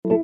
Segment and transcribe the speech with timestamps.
[0.00, 0.16] Assalamualaikum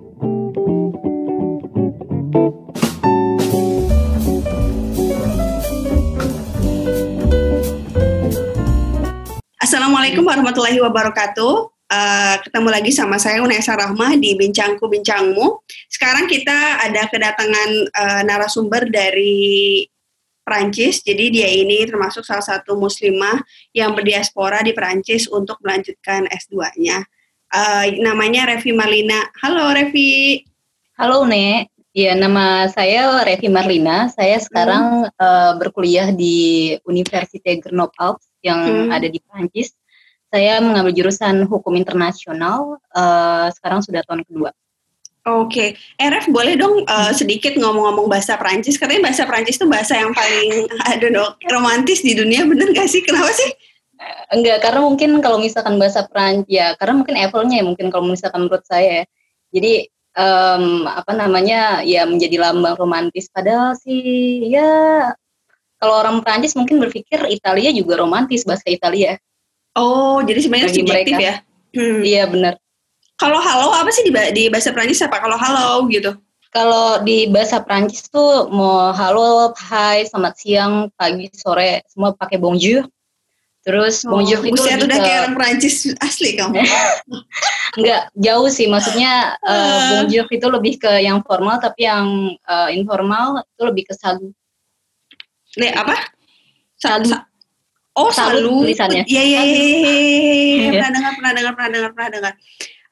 [10.24, 11.54] warahmatullahi wabarakatuh.
[11.92, 15.60] Uh, ketemu lagi sama saya Unesa Rahmah di Bincangku Bincangmu.
[15.92, 19.84] Sekarang kita ada kedatangan uh, narasumber dari
[20.40, 21.04] Perancis.
[21.04, 23.44] Jadi dia ini termasuk salah satu muslimah
[23.76, 27.04] yang berdiaspora di Perancis untuk melanjutkan S2-nya.
[27.52, 29.30] Uh, namanya Revi Marlina.
[29.38, 30.42] Halo Revi.
[30.98, 31.70] Halo Nek.
[31.96, 34.10] Ya, nama saya Revi Marlina.
[34.12, 35.16] Saya sekarang hmm.
[35.16, 38.90] uh, berkuliah di Universitas Grenoble yang hmm.
[38.92, 39.72] ada di Prancis.
[40.28, 44.50] Saya mengambil jurusan hukum internasional, uh, sekarang sudah tahun kedua.
[45.26, 46.02] Oke, okay.
[46.02, 48.78] RF boleh dong uh, sedikit ngomong-ngomong bahasa Prancis?
[48.78, 53.02] Katanya bahasa Prancis itu bahasa yang paling, aduh dong, romantis di dunia, bener gak sih?
[53.02, 53.50] Kenapa sih?
[54.28, 58.44] Enggak, karena mungkin kalau misalkan bahasa Prancis, ya karena mungkin levelnya ya mungkin kalau misalkan
[58.44, 59.04] menurut saya ya.
[59.56, 59.72] Jadi
[60.18, 63.30] um, apa namanya ya menjadi lambang romantis.
[63.32, 65.12] Padahal sih ya
[65.80, 69.16] kalau orang Prancis mungkin berpikir Italia juga romantis bahasa Italia.
[69.76, 71.28] Oh, jadi sebenarnya Bagi subjektif mereka.
[71.28, 71.34] ya?
[71.76, 72.00] Hmm.
[72.00, 72.54] Iya benar.
[73.16, 75.20] Kalau halo apa sih di, di bahasa Prancis apa?
[75.20, 76.16] Kalau halo gitu?
[76.52, 82.88] Kalau di bahasa Prancis tuh mau halo, hai, selamat siang, pagi, sore, semua pakai bonjour.
[83.66, 85.02] Terus oh, bonjour itu udah ke...
[85.02, 86.62] kayak orang Prancis asli kamu.
[87.82, 88.70] Enggak, jauh sih.
[88.70, 93.94] Maksudnya uh, bonjour itu lebih ke yang formal, tapi yang uh, informal itu lebih ke
[93.98, 94.30] salut.
[95.58, 95.98] Le apa?
[96.78, 97.10] Salu.
[97.10, 97.26] Sa
[97.98, 98.62] oh, salu.
[98.62, 99.02] Tulisannya.
[99.02, 100.70] Iya, iya, iya, iya.
[100.70, 102.32] Pernah dengar, pernah dengar, pernah dengar, pernah dengar.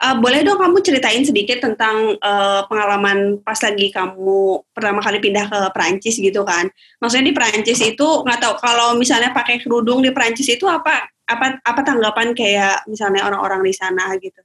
[0.04, 5.48] Uh, boleh dong kamu ceritain sedikit tentang uh, pengalaman pas lagi kamu pertama kali pindah
[5.48, 6.68] ke Perancis gitu kan?
[7.00, 11.56] Maksudnya di Perancis itu nggak tahu kalau misalnya pakai kerudung di Perancis itu apa apa
[11.64, 14.44] apa tanggapan kayak misalnya orang-orang di sana gitu?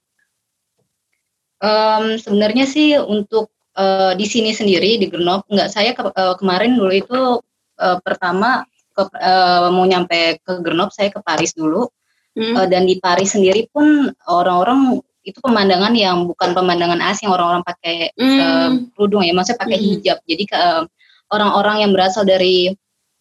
[1.60, 6.80] Um, sebenarnya sih untuk uh, di sini sendiri di Grenoble nggak saya ke, uh, kemarin
[6.80, 7.20] dulu itu
[7.84, 8.64] uh, pertama
[8.96, 11.84] ke, uh, mau nyampe ke Grenoble saya ke Paris dulu
[12.40, 12.56] hmm.
[12.56, 18.12] uh, dan di Paris sendiri pun orang-orang itu pemandangan yang bukan pemandangan asing orang-orang pakai
[18.18, 18.40] hmm.
[18.40, 19.88] uh, kerudung ya maksudnya pakai hmm.
[19.94, 20.84] hijab jadi uh,
[21.30, 22.74] orang-orang yang berasal dari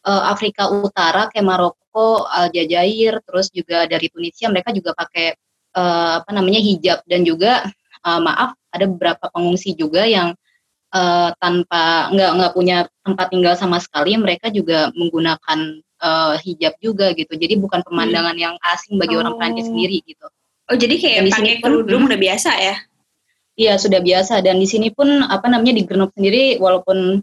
[0.09, 5.37] uh, Afrika Utara kayak Maroko, Aljazair terus juga dari Tunisia mereka juga pakai
[5.77, 7.69] uh, apa namanya hijab dan juga
[8.05, 10.33] uh, maaf ada beberapa pengungsi juga yang
[10.93, 17.13] uh, tanpa nggak nggak punya tempat tinggal sama sekali mereka juga menggunakan uh, hijab juga
[17.17, 18.45] gitu jadi bukan pemandangan hmm.
[18.45, 19.25] yang asing bagi oh.
[19.25, 20.27] orang Prancis sendiri gitu
[20.69, 22.77] oh jadi kayak di pakai kerudung udah biasa ya
[23.59, 27.21] iya sudah biasa dan di sini pun apa namanya di Grenoble sendiri walaupun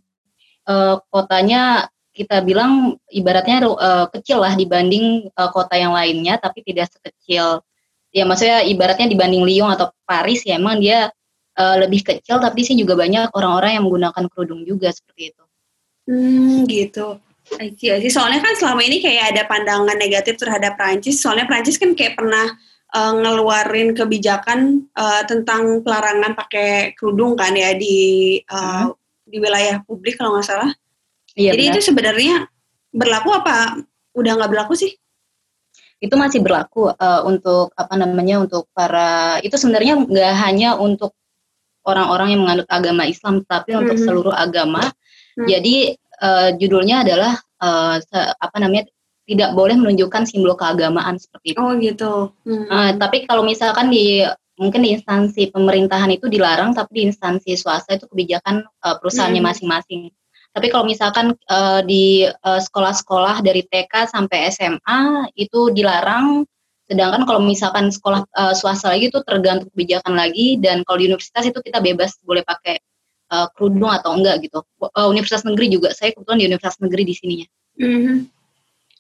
[0.68, 6.88] uh, kotanya kita bilang ibaratnya uh, kecil lah dibanding uh, kota yang lainnya tapi tidak
[6.92, 7.60] sekecil
[8.16, 11.12] ya maksudnya ibaratnya dibanding Lyon atau Paris ya emang dia
[11.60, 15.44] uh, lebih kecil tapi sih juga banyak orang-orang yang menggunakan kerudung juga seperti itu.
[16.08, 17.20] Hmm gitu.
[17.60, 21.20] Iya sih soalnya kan selama ini kayak ada pandangan negatif terhadap Prancis.
[21.20, 22.56] Soalnya Prancis kan kayak pernah
[22.96, 28.96] uh, ngeluarin kebijakan uh, tentang pelarangan pakai kerudung kan ya di uh, hmm.
[29.28, 30.72] di wilayah publik kalau nggak salah.
[31.36, 31.74] Iya, Jadi benar.
[31.76, 32.36] itu sebenarnya
[32.96, 33.84] berlaku apa
[34.16, 34.96] udah nggak berlaku sih?
[36.00, 41.12] Itu masih berlaku uh, untuk apa namanya untuk para itu sebenarnya nggak hanya untuk
[41.86, 44.82] orang-orang yang menganut agama Islam, tapi untuk seluruh agama.
[44.90, 45.46] Mm-hmm.
[45.46, 45.76] Jadi
[46.24, 48.00] uh, judulnya adalah uh,
[48.42, 48.90] apa namanya
[49.26, 51.60] tidak boleh menunjukkan simbol keagamaan seperti itu.
[51.62, 52.14] Oh gitu.
[52.46, 52.70] Mm-hmm.
[52.70, 54.22] Uh, tapi kalau misalkan di
[54.56, 59.50] mungkin di instansi pemerintahan itu dilarang, tapi di instansi swasta itu kebijakan uh, perusahaannya mm-hmm.
[59.50, 60.02] masing-masing.
[60.56, 66.48] Tapi kalau misalkan uh, di uh, sekolah-sekolah dari TK sampai SMA itu dilarang
[66.86, 71.50] Sedangkan kalau misalkan sekolah uh, swasta lagi itu tergantung kebijakan lagi dan kalau di universitas
[71.50, 72.78] itu kita bebas boleh pakai
[73.34, 74.62] uh, kerudung atau enggak gitu.
[74.78, 77.48] Uh, universitas negeri juga saya kebetulan di universitas negeri di sininya.
[77.82, 78.18] Mm-hmm.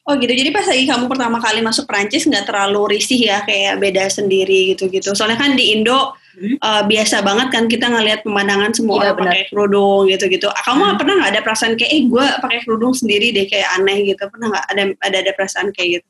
[0.05, 0.29] Oh gitu.
[0.37, 4.77] Jadi pas lagi kamu pertama kali masuk Prancis nggak terlalu risih ya kayak beda sendiri
[4.77, 5.17] gitu-gitu.
[5.17, 6.61] Soalnya kan di Indo hmm.
[6.61, 10.45] uh, biasa banget kan kita ngelihat pemandangan semua iya, orang pakai kerudung gitu-gitu.
[10.53, 10.97] Kamu hmm.
[11.01, 14.29] pernah nggak ada perasaan kayak eh gue pakai kerudung sendiri deh kayak aneh gitu?
[14.29, 16.07] Pernah nggak ada ada ada perasaan kayak gitu?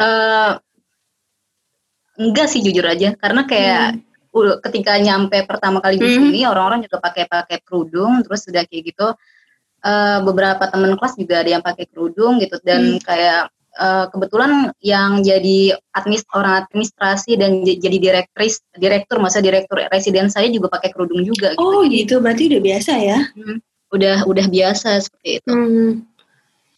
[0.00, 0.52] Uh,
[2.16, 4.00] enggak sih jujur aja karena kayak
[4.32, 4.64] hmm.
[4.64, 6.16] ketika nyampe pertama kali di hmm.
[6.16, 9.12] sini orang-orang juga pakai pakai kerudung terus sudah kayak gitu
[9.84, 13.02] uh, beberapa teman kelas juga ada yang pakai kerudung gitu dan hmm.
[13.04, 20.28] kayak uh, kebetulan yang jadi administ orang administrasi dan jadi direktris direktur masa direktur residen
[20.32, 21.60] saya juga pakai kerudung juga gitu.
[21.62, 23.58] oh gitu berarti udah biasa ya hmm.
[23.94, 25.92] udah udah biasa seperti itu hmm.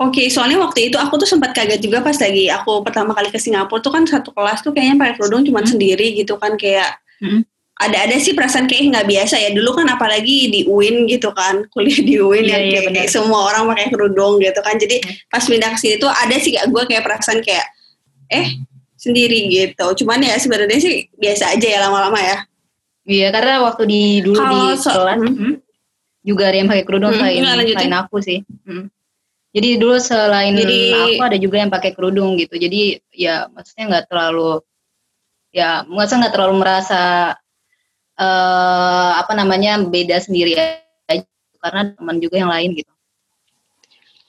[0.01, 3.31] Oke, okay, soalnya waktu itu aku tuh sempat kaget juga pas lagi aku pertama kali
[3.31, 5.71] ke Singapura tuh kan satu kelas tuh kayaknya pakai kerudung cuma hmm.
[5.71, 7.47] sendiri gitu kan kayak hmm.
[7.81, 9.51] Ada ada sih perasaan kayak nggak biasa ya.
[9.57, 11.67] Dulu kan apalagi di UIN gitu kan.
[11.73, 14.77] Kuliah di UIN yeah, yang iya, kayak, kayak semua orang pakai kerudung gitu kan.
[14.77, 15.33] Jadi hmm.
[15.33, 17.67] pas pindah ke sini tuh ada sih gak gue kayak perasaan kayak
[18.29, 18.49] eh
[18.95, 20.05] sendiri gitu.
[20.05, 22.39] Cuman ya sebenarnya sih biasa aja ya lama-lama ya.
[23.03, 25.35] Iya karena waktu di dulu Kalo di so, kelas hmm.
[25.35, 25.55] hmm.
[26.23, 28.41] juga ada yang pakai kerudung hmm, selain selain aku sih.
[28.63, 28.87] Hmm.
[29.53, 32.55] jadi dulu selain jadi, aku ada juga yang pakai kerudung gitu.
[32.57, 34.63] Jadi ya maksudnya nggak terlalu
[35.53, 37.03] ya masa nggak terlalu merasa
[38.19, 41.25] uh, apa namanya beda sendiri aja
[41.63, 42.93] karena teman juga yang lain gitu.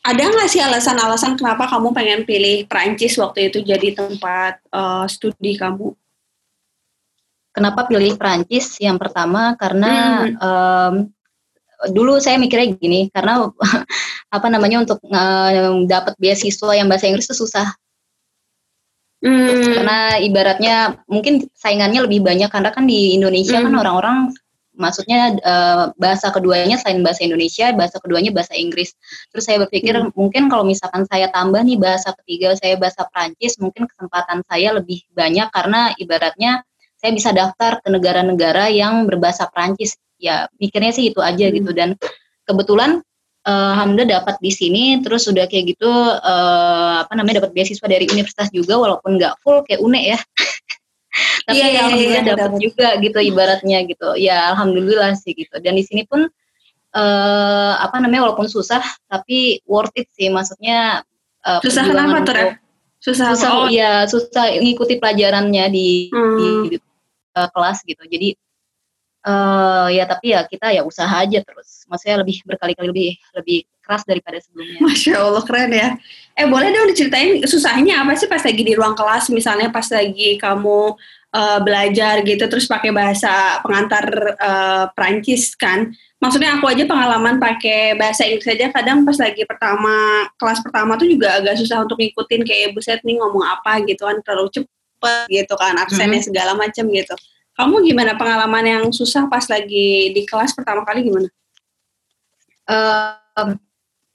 [0.04, 5.56] Ada nggak sih alasan-alasan kenapa kamu pengen pilih Prancis waktu itu jadi tempat uh, studi
[5.56, 5.96] kamu?
[7.56, 8.76] Kenapa pilih Prancis?
[8.84, 10.36] Yang pertama karena hmm.
[10.44, 10.94] um,
[11.96, 13.48] dulu saya mikirnya gini karena
[14.36, 17.72] apa namanya untuk uh, dapat beasiswa yang bahasa Inggris itu susah
[19.24, 19.80] Hmm.
[19.80, 20.76] Karena ibaratnya
[21.08, 23.80] mungkin saingannya lebih banyak karena kan di Indonesia kan hmm.
[23.80, 24.18] kan orang-orang
[24.74, 28.98] maksudnya uh, bahasa keduanya selain bahasa Indonesia, bahasa keduanya bahasa Inggris.
[29.32, 30.12] Terus saya berpikir hmm.
[30.18, 35.06] mungkin kalau misalkan saya tambah nih bahasa ketiga saya bahasa Prancis, mungkin kesempatan saya lebih
[35.14, 36.66] banyak karena ibaratnya
[37.00, 39.96] saya bisa daftar ke negara-negara yang berbahasa Prancis.
[40.24, 41.56] Ya, mikirnya sih itu aja hmm.
[41.64, 41.96] gitu dan
[42.44, 43.04] kebetulan
[43.48, 44.84] uh, alhamdulillah dapat di sini.
[45.04, 49.64] Terus sudah kayak gitu uh, apa namanya dapat beasiswa dari universitas juga walaupun nggak full
[49.68, 50.20] kayak UNE ya.
[51.48, 54.10] Tapi yeah, iya, alhamdulillah yeah, dapat juga gitu ibaratnya gitu.
[54.18, 55.56] Ya alhamdulillah sih gitu.
[55.62, 56.26] Dan di sini pun
[56.96, 58.82] uh, apa namanya walaupun susah
[59.12, 60.32] tapi worth it sih.
[60.32, 61.04] Maksudnya
[61.46, 62.58] uh, susah kenapa tuh
[63.04, 63.68] susah susah oh.
[63.68, 66.38] ya susah ngikuti pelajarannya di, hmm.
[66.40, 66.78] di, di
[67.36, 68.04] uh, kelas gitu.
[68.08, 68.40] Jadi
[69.24, 71.88] uh, ya tapi ya kita ya usaha aja terus.
[71.88, 74.80] Maksudnya lebih berkali-kali lebih lebih keras daripada sebelumnya.
[74.86, 75.90] Masya Allah keren ya.
[76.36, 79.32] Eh boleh dong diceritain susahnya apa sih pas lagi di ruang kelas?
[79.32, 80.80] Misalnya pas lagi kamu
[81.36, 84.06] uh, belajar gitu terus pakai bahasa pengantar
[84.40, 85.92] uh, Prancis kan?
[86.24, 91.12] Maksudnya aku aja pengalaman pakai bahasa Inggris aja kadang pas lagi pertama kelas pertama tuh
[91.12, 94.24] juga agak susah untuk ngikutin kayak buset nih ngomong apa gitu kan.
[94.24, 96.28] Terlalu cepet gitu kan aksennya -hmm.
[96.32, 97.16] segala macam gitu
[97.54, 101.30] kamu gimana pengalaman yang susah pas lagi di kelas pertama kali gimana?
[102.64, 103.60] Um,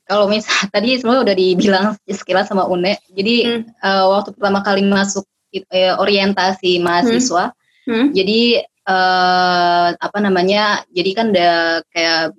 [0.09, 2.97] kalau misal tadi semua udah dibilang sekilas sama Une.
[3.13, 3.63] Jadi hmm.
[3.85, 7.53] uh, waktu pertama kali masuk uh, orientasi mahasiswa,
[7.85, 7.93] hmm.
[7.93, 8.07] Hmm.
[8.17, 10.83] jadi uh, apa namanya?
[10.91, 12.35] Jadi kan ada kayak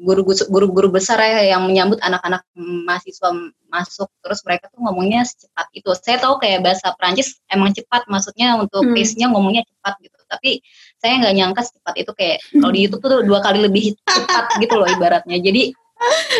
[0.49, 3.29] guru-guru besar ya yang menyambut anak-anak mahasiswa
[3.69, 4.09] masuk.
[4.25, 5.89] Terus mereka tuh ngomongnya secepat itu.
[6.01, 8.97] Saya tahu kayak bahasa Prancis emang cepat, maksudnya untuk hmm.
[8.97, 10.17] pace-nya ngomongnya cepat gitu.
[10.25, 10.51] Tapi
[10.99, 14.73] saya nggak nyangka secepat itu kayak kalau di YouTube tuh dua kali lebih cepat gitu
[14.75, 15.39] loh ibaratnya.
[15.39, 15.73] Jadi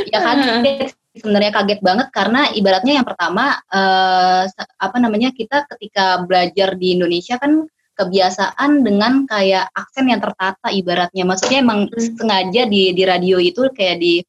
[0.07, 4.47] ya kaget sebenarnya kaget banget karena ibaratnya yang pertama uh,
[4.79, 7.67] apa namanya kita ketika belajar di Indonesia kan
[7.99, 11.27] kebiasaan dengan kayak aksen yang tertata ibaratnya.
[11.27, 12.15] Maksudnya emang hmm.
[12.15, 14.23] sengaja di di radio itu kayak di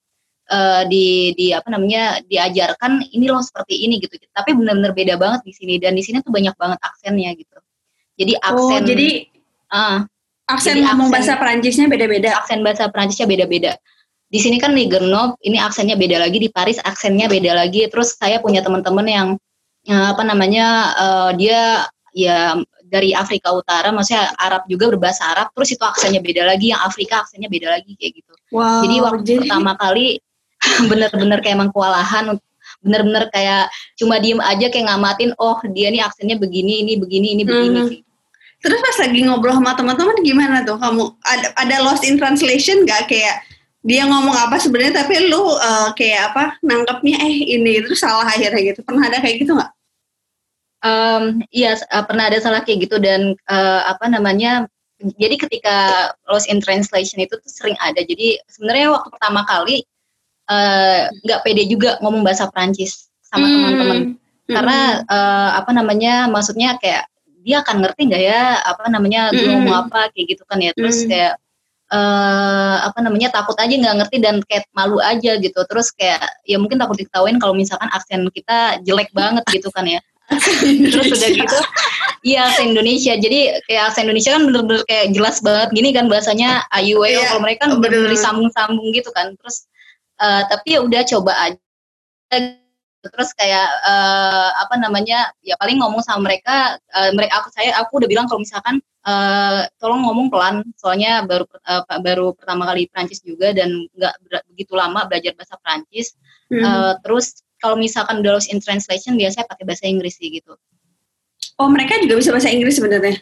[0.51, 4.19] uh, di di apa namanya diajarkan ini loh seperti ini gitu.
[4.35, 7.59] Tapi benar-benar beda banget di sini dan di sini tuh banyak banget aksennya gitu.
[8.19, 9.09] Jadi oh, aksen oh, jadi
[9.71, 9.99] uh,
[10.51, 12.29] Aksen Jadi ngomong aksen, bahasa Perancisnya beda-beda.
[12.43, 13.73] Aksen bahasa Perancisnya beda-beda.
[14.31, 17.87] Di sini kan Grenoble ini aksennya beda lagi, di Paris aksennya beda lagi.
[17.91, 19.29] Terus saya punya teman-teman yang
[19.91, 22.59] eh, apa namanya uh, dia ya
[22.91, 25.51] dari Afrika Utara, maksudnya Arab juga berbahasa Arab.
[25.55, 28.33] Terus itu aksennya beda lagi, yang Afrika aksennya beda lagi kayak gitu.
[28.55, 29.39] Wow, jadi waktu jadi...
[29.47, 30.19] pertama kali
[30.91, 32.25] bener-bener kayak emang kewalahan
[32.81, 37.43] bener-bener kayak cuma diem aja kayak ngamatin oh dia nih aksennya begini ini begini ini
[37.45, 38.10] begini mm -hmm.
[38.61, 41.17] Terus pas lagi ngobrol sama teman-teman gimana tuh kamu?
[41.25, 43.41] Ada, ada lost in translation gak kayak
[43.81, 48.61] dia ngomong apa sebenarnya tapi lu uh, kayak apa nangkepnya eh ini terus salah akhirnya
[48.73, 48.85] gitu.
[48.85, 49.73] Pernah ada kayak gitu nggak?
[50.81, 54.69] Um, iya uh, pernah ada salah kayak gitu dan uh, apa namanya
[55.17, 55.77] jadi ketika
[56.29, 58.05] lost in translation itu tuh sering ada.
[58.05, 59.81] Jadi sebenarnya waktu pertama kali
[61.25, 63.55] nggak uh, pede juga ngomong bahasa Prancis sama hmm.
[63.55, 63.99] teman-teman
[64.51, 67.07] karena uh, apa namanya maksudnya kayak
[67.41, 69.53] dia akan ngerti nggak ya apa namanya gue mm.
[69.57, 70.73] ngomong apa kayak gitu kan ya.
[70.77, 71.09] Terus mm.
[71.09, 71.33] kayak
[71.93, 75.61] uh, apa namanya takut aja nggak ngerti dan kayak malu aja gitu.
[75.67, 80.01] Terus kayak ya mungkin takut diketawain kalau misalkan aksen kita jelek banget gitu kan ya.
[80.95, 81.59] Terus udah gitu
[82.23, 83.17] iya aksen Indonesia.
[83.17, 87.21] Jadi kayak aksen Indonesia kan bener-bener kayak jelas banget gini kan bahasanya ayu ayu.
[87.21, 89.35] Yeah, kalau mereka kan bener-bener disambung-sambung gitu kan.
[89.41, 89.67] Terus
[90.21, 92.37] uh, tapi ya udah coba aja
[93.01, 97.97] terus kayak uh, apa namanya ya paling ngomong sama mereka uh, mereka aku saya aku
[98.05, 100.63] udah bilang kalau misalkan uh, tolong ngomong pelan.
[100.77, 106.17] Soalnya baru uh, baru pertama kali Prancis juga dan nggak begitu lama belajar bahasa Prancis.
[106.51, 106.65] Hmm.
[106.67, 110.57] uh, terus kalau misalkan udah lost in translation biasanya pakai bahasa Inggris sih gitu.
[111.61, 113.21] Oh mereka juga bisa bahasa Inggris sebenarnya?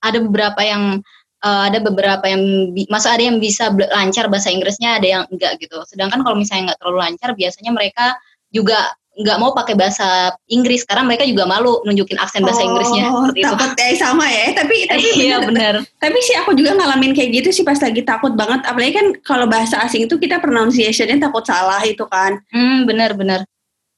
[0.00, 1.04] Ada beberapa yang
[1.44, 5.76] uh, ada beberapa yang masa ada yang bisa lancar bahasa Inggrisnya ada yang enggak gitu.
[5.84, 8.16] Sedangkan kalau misalnya nggak terlalu lancar biasanya mereka
[8.52, 13.04] juga nggak mau pakai bahasa Inggris karena mereka juga malu nunjukin aksen bahasa oh, Inggrisnya
[13.10, 13.50] seperti itu.
[13.50, 14.46] Takut ya sama ya.
[14.54, 15.74] Tapi tapi iya benar.
[15.98, 18.62] Tapi sih aku juga ngalamin kayak gitu sih pas lagi takut banget.
[18.62, 22.38] Apalagi kan kalau bahasa asing itu kita pronunciationnya takut salah itu kan.
[22.54, 23.42] Hmm benar benar.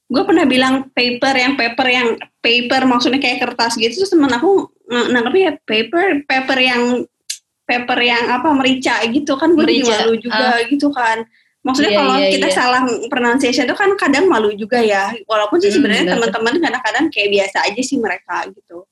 [0.09, 2.07] Gue pernah bilang paper yang paper yang
[2.41, 6.83] paper maksudnya kayak kertas gitu terus temen aku nangkepnya ya paper paper yang
[7.69, 10.67] paper yang apa merica gitu kan gue malu juga uh.
[10.67, 11.23] gitu kan
[11.61, 12.57] Maksudnya yeah, kalau yeah, kita yeah.
[12.57, 15.13] salah pronunciation itu kan kadang malu juga ya.
[15.29, 18.89] Walaupun sih hmm, sebenarnya teman-teman kadang-kadang kayak biasa aja sih mereka gitu.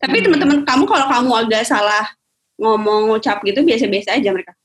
[0.00, 0.24] Tapi hmm.
[0.24, 2.08] teman-teman kamu kalau kamu agak salah
[2.56, 4.56] ngomong ngucap gitu biasa-biasa aja mereka.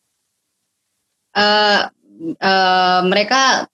[1.35, 1.91] Uh,
[2.39, 3.67] uh, mereka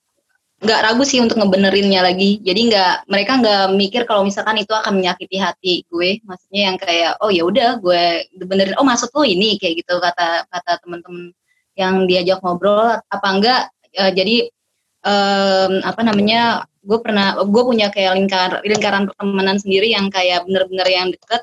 [0.63, 2.41] nggak ragu sih untuk ngebenerinnya lagi.
[2.41, 6.25] Jadi nggak mereka nggak mikir kalau misalkan itu akan menyakiti hati gue.
[6.25, 8.73] Maksudnya yang kayak oh ya udah gue benerin.
[8.81, 11.29] Oh maksud lo ini kayak gitu kata kata teman-teman
[11.73, 13.61] yang diajak ngobrol apa enggak
[13.97, 14.49] uh, jadi
[15.05, 20.87] um, apa namanya gue pernah gue punya kayak lingkar lingkaran pertemanan sendiri yang kayak bener-bener
[20.87, 21.41] yang deket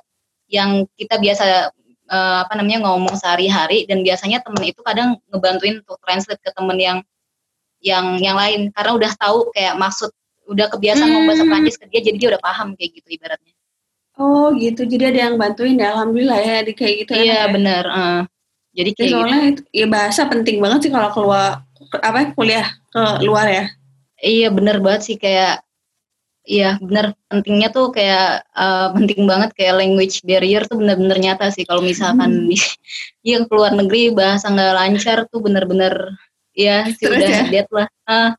[0.50, 1.72] yang kita biasa
[2.10, 6.76] uh, apa namanya ngomong sehari-hari dan biasanya temen itu kadang ngebantuin untuk translate ke temen
[6.76, 6.98] yang
[7.80, 10.12] yang yang lain karena udah tahu kayak maksud
[10.50, 11.14] udah kebiasaan hmm.
[11.14, 11.52] ngomong bahasa hmm.
[11.54, 13.54] Prancis ke dia jadi dia udah paham kayak gitu ibaratnya
[14.20, 17.44] oh gitu jadi ada yang bantuin ya alhamdulillah ya di kayak gitu ya, iya ya,
[17.48, 18.20] bener uh.
[18.70, 19.62] Jadi kayak soalnya gitu.
[19.74, 21.66] ya bahasa penting banget sih kalau keluar
[22.00, 23.64] apa kuliah ke luar ya.
[24.20, 25.64] Iya bener banget sih kayak
[26.50, 31.68] Iya bener pentingnya tuh kayak uh, penting banget kayak language barrier tuh bener-bener nyata sih
[31.68, 32.56] kalau misalkan hmm.
[33.30, 36.16] yang keluar negeri bahasa nggak lancar tuh bener-bener
[36.56, 37.42] ya sih udah ya?
[37.52, 37.88] dead lah.
[38.08, 38.30] Uh.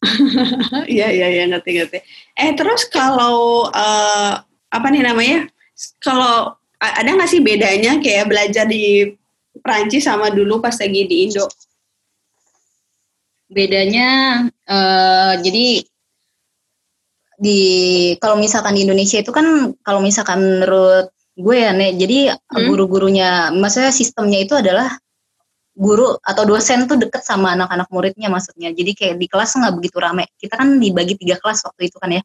[0.88, 1.98] Iya iya iya ngerti ngerti.
[2.32, 4.32] Eh terus kalau uh,
[4.72, 5.44] apa nih namanya?
[6.00, 9.12] Kalau ada nggak sih bedanya kayak belajar di
[9.60, 11.44] Prancis sama dulu pas lagi di Indo?
[13.50, 15.84] Bedanya uh, jadi
[17.40, 17.60] di
[18.20, 21.08] kalau misalkan di Indonesia itu kan kalau misalkan menurut
[21.40, 22.68] gue ya nek jadi hmm.
[22.68, 24.92] guru-gurunya maksudnya sistemnya itu adalah
[25.72, 29.96] guru atau dosen tuh deket sama anak-anak muridnya maksudnya jadi kayak di kelas nggak begitu
[29.96, 32.22] rame kita kan dibagi tiga kelas waktu itu kan ya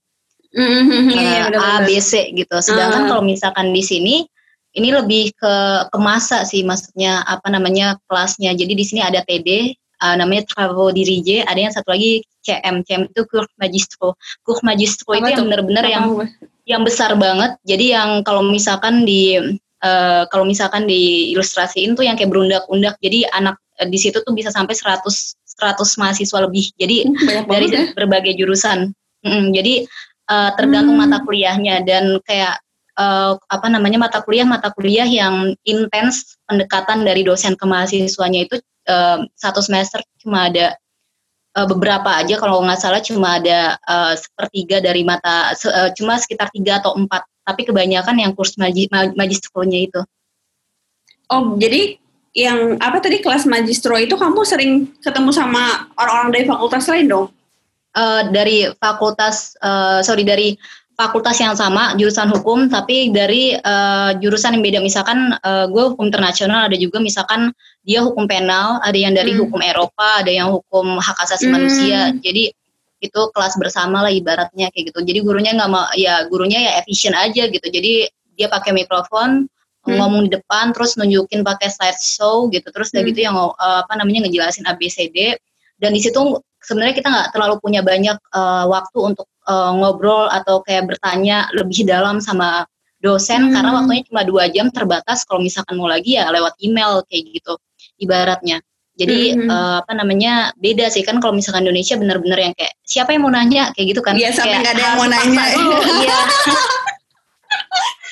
[0.51, 3.15] mm-hmm, uh, A B C gitu sedangkan uh.
[3.15, 4.27] kalau misalkan di sini
[4.75, 5.55] ini lebih ke
[5.89, 8.51] ke masa sih maksudnya apa namanya kelasnya.
[8.53, 9.71] Jadi di sini ada TD
[10.03, 14.61] uh, eh, namanya Travaux Dirige ada yang satu lagi CM CM itu Cours Magistro Cours
[14.61, 16.05] Magistro itu yang benar-benar yang
[16.67, 17.55] yang besar banget.
[17.63, 19.39] Jadi yang kalau misalkan di
[19.85, 22.97] uh, kalau misalkan di ilustrasiin tuh yang kayak berundak-undak.
[22.99, 25.05] Jadi anak uh, di situ tuh bisa sampai 100
[25.55, 26.65] 100 mahasiswa lebih.
[26.75, 27.83] Jadi hmm, dari ya?
[27.95, 28.91] berbagai jurusan.
[29.23, 29.73] Mm, jadi
[30.29, 31.07] uh, tergantung hmm.
[31.07, 31.85] mata kuliahnya.
[31.85, 32.59] Dan kayak
[32.99, 38.55] uh, apa namanya mata kuliah mata kuliah yang intens pendekatan dari dosen ke mahasiswanya itu
[38.89, 40.75] uh, satu semester cuma ada
[41.55, 46.51] uh, beberapa aja kalau nggak salah cuma ada uh, sepertiga dari mata uh, cuma sekitar
[46.51, 50.01] tiga atau empat tapi kebanyakan yang kurs magi, magistronya itu.
[51.29, 52.01] Oh jadi
[52.35, 57.27] yang apa tadi kelas magistro itu kamu sering ketemu sama orang-orang dari fakultas lain dong?
[57.95, 60.59] Uh, dari fakultas uh, sorry dari
[60.95, 66.07] fakultas yang sama jurusan hukum tapi dari uh, jurusan yang beda misalkan uh, gue hukum
[66.07, 67.51] internasional ada juga misalkan
[67.83, 69.45] dia hukum penal ada yang dari hmm.
[69.45, 71.53] hukum Eropa ada yang hukum hak asasi hmm.
[71.53, 72.55] manusia jadi
[73.03, 77.11] itu kelas bersama lah ibaratnya kayak gitu jadi gurunya nggak mau ya gurunya ya efisien
[77.11, 78.07] aja gitu jadi
[78.39, 79.51] dia pakai mikrofon
[79.85, 79.99] hmm.
[79.99, 83.03] ngomong di depan terus nunjukin pakai slide show gitu terus hmm.
[83.11, 85.35] gitu yang uh, apa namanya ngejelasin ABCD
[85.75, 90.61] dan di situ sebenarnya kita nggak terlalu punya banyak uh, waktu untuk uh, ngobrol atau
[90.65, 92.65] kayak bertanya lebih dalam sama
[93.01, 93.53] dosen hmm.
[93.53, 97.53] karena waktunya cuma dua jam terbatas kalau misalkan mau lagi ya lewat email kayak gitu
[98.01, 98.59] ibaratnya
[98.95, 99.51] jadi hmm.
[99.51, 103.33] uh, apa namanya beda sih kan kalau misalkan Indonesia benar-benar yang kayak siapa yang mau
[103.35, 104.15] nanya kayak gitu kan?
[104.15, 105.45] Iya sampai gak ada yang mau nanya.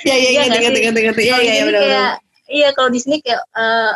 [0.04, 0.16] Iya.
[0.20, 2.06] Iya iya iya iya iya, iya iya Iya iya iya iya
[2.52, 3.96] Iya kalau di sini kayak uh,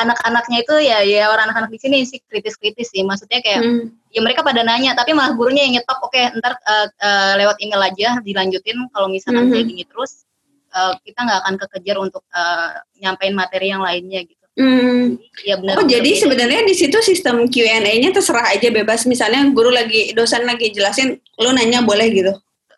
[0.00, 3.04] anak-anaknya itu ya ya orang anak-anak di sini sih kritis-kritis sih.
[3.04, 6.54] Maksudnya kayak mm ya mereka pada nanya tapi malah gurunya yang nyetop oke okay, ntar
[6.68, 9.52] uh, uh, lewat email aja dilanjutin kalau misalkan hmm.
[9.56, 10.28] kayak gini terus
[10.76, 15.16] uh, kita nggak akan kekejar untuk uh, nyampein materi yang lainnya gitu Hmm.
[15.48, 15.80] Ya benar.
[15.80, 19.08] Oh jadi sebenarnya di situ sistem Q&A-nya terserah aja bebas.
[19.08, 22.32] Misalnya guru lagi dosen lagi jelasin, lu nanya boleh gitu.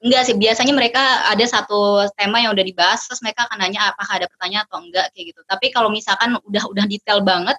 [0.04, 4.20] Enggak sih, biasanya mereka ada satu tema yang udah dibahas, terus mereka akan nanya apakah
[4.20, 5.40] ada pertanyaan atau enggak kayak gitu.
[5.48, 7.58] Tapi kalau misalkan udah udah detail banget,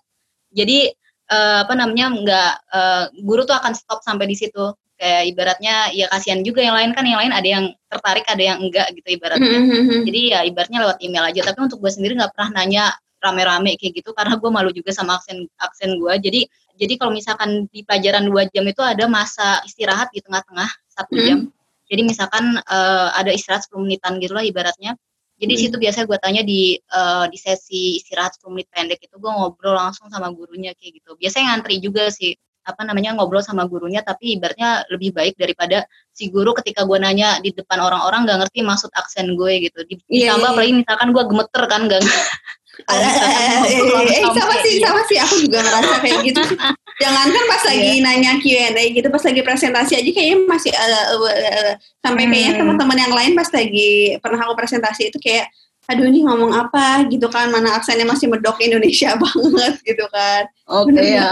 [0.54, 0.96] jadi
[1.32, 4.74] uh, apa namanya enggak uh, guru tuh akan stop sampai di situ.
[4.96, 8.64] kayak ibaratnya ya kasihan juga yang lain kan yang lain ada yang tertarik ada yang
[8.64, 10.08] enggak gitu ibaratnya mm-hmm.
[10.08, 13.92] jadi ya ibaratnya lewat email aja tapi untuk gue sendiri nggak pernah nanya rame-rame kayak
[13.92, 16.48] gitu karena gue malu juga sama aksen aksen gue jadi
[16.80, 21.28] jadi kalau misalkan di pelajaran dua jam itu ada masa istirahat di tengah-tengah satu mm-hmm.
[21.28, 21.40] jam
[21.86, 24.98] jadi misalkan uh, ada istirahat 10 menitan gitu lah ibaratnya
[25.36, 25.62] jadi hmm.
[25.68, 29.76] situ biasanya gue tanya di uh, di sesi istirahat 10 menit pendek itu gue ngobrol
[29.76, 31.20] langsung sama gurunya kayak gitu.
[31.20, 32.32] Biasanya ngantri juga sih
[32.66, 37.38] apa namanya ngobrol sama gurunya tapi ibaratnya lebih baik daripada si guru ketika gue nanya
[37.38, 39.80] di depan orang-orang nggak ngerti maksud aksen gue gitu.
[39.86, 42.02] Iya, ditambah yeah, yeah, apalagi misalkan gue gemeter kan gak
[42.92, 45.18] eh, sama sih sama sih.
[45.20, 46.42] Aku juga ngerasa kayak gitu
[46.96, 48.04] jangan kan pas lagi yeah.
[48.04, 52.60] nanya Q&A gitu pas lagi presentasi aja kayaknya masih uh, uh, uh, sampai kayaknya hmm.
[52.64, 55.52] teman-teman yang lain pas lagi pernah aku presentasi itu kayak
[55.86, 57.06] aduh ini ngomong apa?
[57.14, 60.50] gitu kan mana aksennya masih medok Indonesia banget gitu kan.
[60.66, 61.30] Oke okay, ya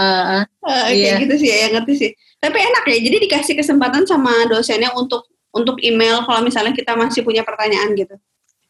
[0.62, 1.18] uh, kayak yeah.
[1.24, 2.10] gitu sih ya ngerti sih.
[2.38, 7.24] Tapi enak ya jadi dikasih kesempatan sama dosennya untuk untuk email kalau misalnya kita masih
[7.24, 8.14] punya pertanyaan gitu.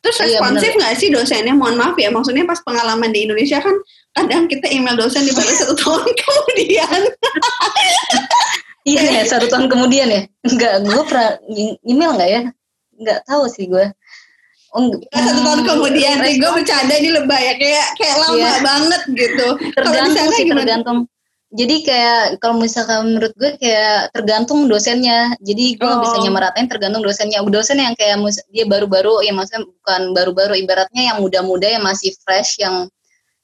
[0.04, 1.54] Terus iya, responsif nggak iya, sih dosennya?
[1.56, 3.72] Mohon maaf ya maksudnya pas pengalaman di Indonesia kan
[4.14, 7.00] kadang kita email dosen dibalas satu tahun kemudian
[8.87, 11.30] iya ya satu tahun kemudian ya enggak gue pernah
[11.83, 12.42] email nggak ya
[12.94, 13.90] nggak tahu sih gue
[14.75, 18.59] Oh, satu tahun kemudian sih gue bercanda ini lebay ya kayak kayak lama yeah.
[18.59, 19.47] banget gitu.
[19.71, 20.66] Tergantung sih gimana?
[20.66, 20.99] tergantung.
[21.54, 25.38] Jadi kayak kalau misalkan menurut gue kayak tergantung dosennya.
[25.47, 26.02] Jadi gue oh.
[26.02, 27.47] bisa nyamaratain tergantung dosennya.
[27.47, 28.18] Dosen yang kayak
[28.50, 32.90] dia baru-baru ya maksudnya bukan baru-baru ibaratnya yang muda-muda yang masih fresh yang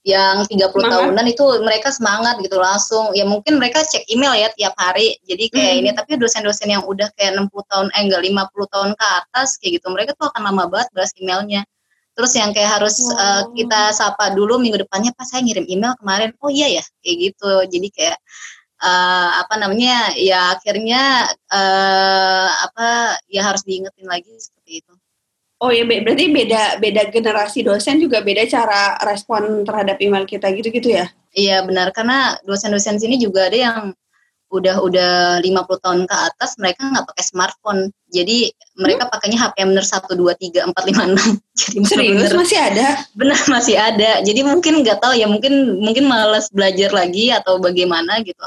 [0.00, 0.90] yang 30 semangat.
[0.96, 5.44] tahunan itu mereka semangat gitu langsung ya mungkin mereka cek email ya tiap hari jadi
[5.52, 5.80] kayak hmm.
[5.84, 9.72] ini tapi dosen-dosen yang udah kayak 60 tahun eh enggak 50 tahun ke atas kayak
[9.76, 11.62] gitu mereka tuh akan lama banget balas emailnya
[12.16, 13.20] terus yang kayak harus wow.
[13.20, 17.16] uh, kita sapa dulu minggu depannya pas saya ngirim email kemarin oh iya ya kayak
[17.20, 18.16] gitu jadi kayak
[18.80, 24.32] uh, apa namanya ya akhirnya uh, apa ya harus diingetin lagi
[25.60, 30.96] Oh ya berarti beda beda generasi dosen juga beda cara respon terhadap email kita gitu-gitu
[30.96, 31.12] ya?
[31.36, 33.80] Iya benar karena dosen-dosen sini juga ada yang
[34.50, 37.92] udah udah 50 tahun ke atas mereka nggak pakai smartphone.
[38.10, 39.12] Jadi mereka hmm?
[39.14, 41.60] pakainya HP yang bener 1 2 3 4 5 6.
[41.60, 42.86] Jadi Serius bener, masih ada?
[43.14, 44.10] Benar masih ada.
[44.26, 48.42] Jadi mungkin nggak tahu ya mungkin mungkin malas belajar lagi atau bagaimana gitu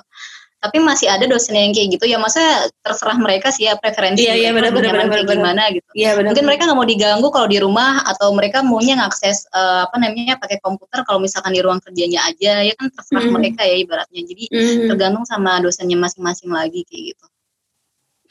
[0.64, 2.08] tapi masih ada dosen yang kayak gitu.
[2.08, 5.84] Ya masa terserah mereka sih ya preferensi iya, iya, bener, bener, bener, kayak gimana gitu.
[5.92, 9.84] Iya, bener, mungkin mereka nggak mau diganggu kalau di rumah atau mereka maunya ngakses uh,
[9.92, 12.64] apa namanya pakai komputer kalau misalkan di ruang kerjanya aja.
[12.64, 13.34] Ya kan terserah mm.
[13.36, 14.22] mereka ya ibaratnya.
[14.24, 14.88] Jadi mm.
[14.88, 17.26] tergantung sama dosennya masing-masing lagi kayak gitu.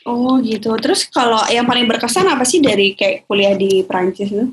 [0.09, 0.73] Oh gitu.
[0.81, 4.49] Terus kalau yang paling berkesan apa sih dari kayak kuliah di Prancis itu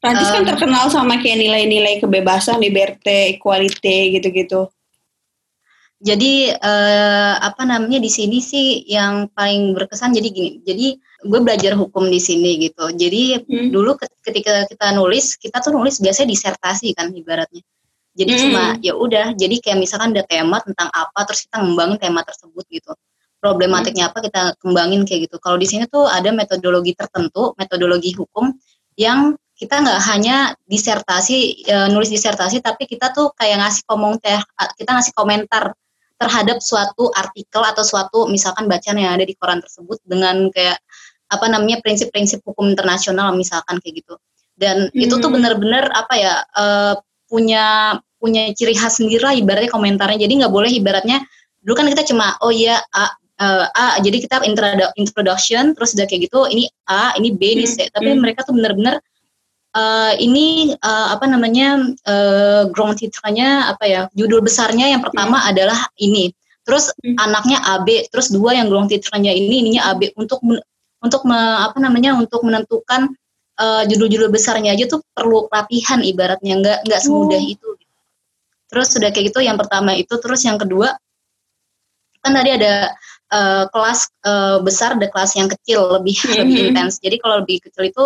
[0.00, 4.72] Prancis um, kan terkenal sama kayak nilai-nilai kebebasan, liberté, equality gitu-gitu.
[6.00, 10.50] Jadi uh, apa namanya di sini sih yang paling berkesan jadi gini.
[10.64, 10.86] Jadi
[11.28, 12.88] gue belajar hukum di sini gitu.
[12.96, 13.68] Jadi hmm.
[13.68, 17.60] dulu ketika kita nulis, kita tuh nulis biasanya disertasi kan ibaratnya.
[18.16, 18.40] Jadi hmm.
[18.40, 19.36] cuma ya udah.
[19.36, 22.96] Jadi kayak misalkan ada tema tentang apa, terus kita ngembangin tema tersebut gitu.
[23.36, 24.12] Problematiknya hmm.
[24.16, 25.36] apa kita kembangin kayak gitu.
[25.36, 28.56] Kalau di sini tuh ada metodologi tertentu, metodologi hukum
[28.96, 34.40] yang kita nggak hanya disertasi e, nulis disertasi tapi kita tuh kayak ngasih komentar
[34.72, 35.76] kita ngasih komentar
[36.20, 40.76] terhadap suatu artikel atau suatu misalkan bacaan yang ada di koran tersebut dengan kayak
[41.32, 44.20] apa namanya prinsip-prinsip hukum internasional misalkan kayak gitu
[44.60, 45.04] dan hmm.
[45.08, 50.44] itu tuh benar-benar apa ya uh, punya punya ciri khas sendiri lah ibaratnya komentarnya jadi
[50.44, 51.24] nggak boleh ibaratnya
[51.64, 54.44] dulu kan kita cuma oh iya A, uh, A jadi kita
[55.00, 57.96] introduction terus udah kayak gitu ini A ini B ini C hmm.
[57.96, 58.20] tapi hmm.
[58.20, 59.00] mereka tuh benar-benar
[59.76, 65.50] uh, ini uh, apa namanya uh, ground titranya apa ya judul besarnya yang pertama hmm.
[65.50, 66.30] adalah ini
[66.66, 67.16] terus hmm.
[67.18, 70.42] anaknya AB terus dua yang ground titranya ini ininya AB untuk
[71.00, 73.08] untuk me, apa namanya untuk menentukan
[73.60, 77.52] judul-judul uh, besarnya aja tuh perlu latihan ibaratnya nggak nggak semudah oh.
[77.52, 77.70] itu
[78.72, 80.96] terus sudah kayak gitu yang pertama itu terus yang kedua
[82.24, 82.88] kan tadi ada
[83.32, 86.40] uh, kelas uh, besar ada kelas yang kecil lebih mm -hmm.
[86.40, 88.04] lebih intens jadi kalau lebih kecil itu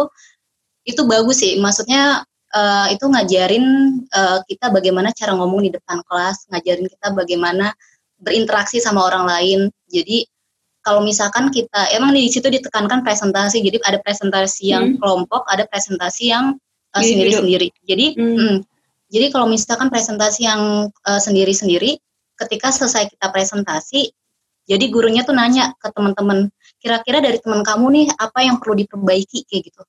[0.85, 1.57] itu bagus sih.
[1.59, 2.23] Maksudnya
[2.55, 3.65] uh, itu ngajarin
[4.13, 7.73] uh, kita bagaimana cara ngomong di depan kelas ngajarin kita bagaimana
[8.21, 9.61] berinteraksi sama orang lain.
[9.89, 10.29] Jadi
[10.85, 13.65] kalau misalkan kita emang di situ ditekankan presentasi.
[13.65, 14.99] Jadi ada presentasi yang hmm.
[15.01, 16.61] kelompok ada presentasi yang
[16.93, 17.73] uh, sendiri-sendiri.
[17.85, 18.37] jadi hmm.
[18.37, 18.57] Hmm,
[19.09, 21.97] jadi kalau misalkan presentasi yang uh, sendiri-sendiri
[22.35, 24.11] ketika selesai kita presentasi
[24.65, 26.49] jadi gurunya tuh nanya ke teman-teman
[26.81, 29.45] kira-kira dari teman kamu nih apa yang perlu diperbaiki?
[29.45, 29.83] Kayak gitu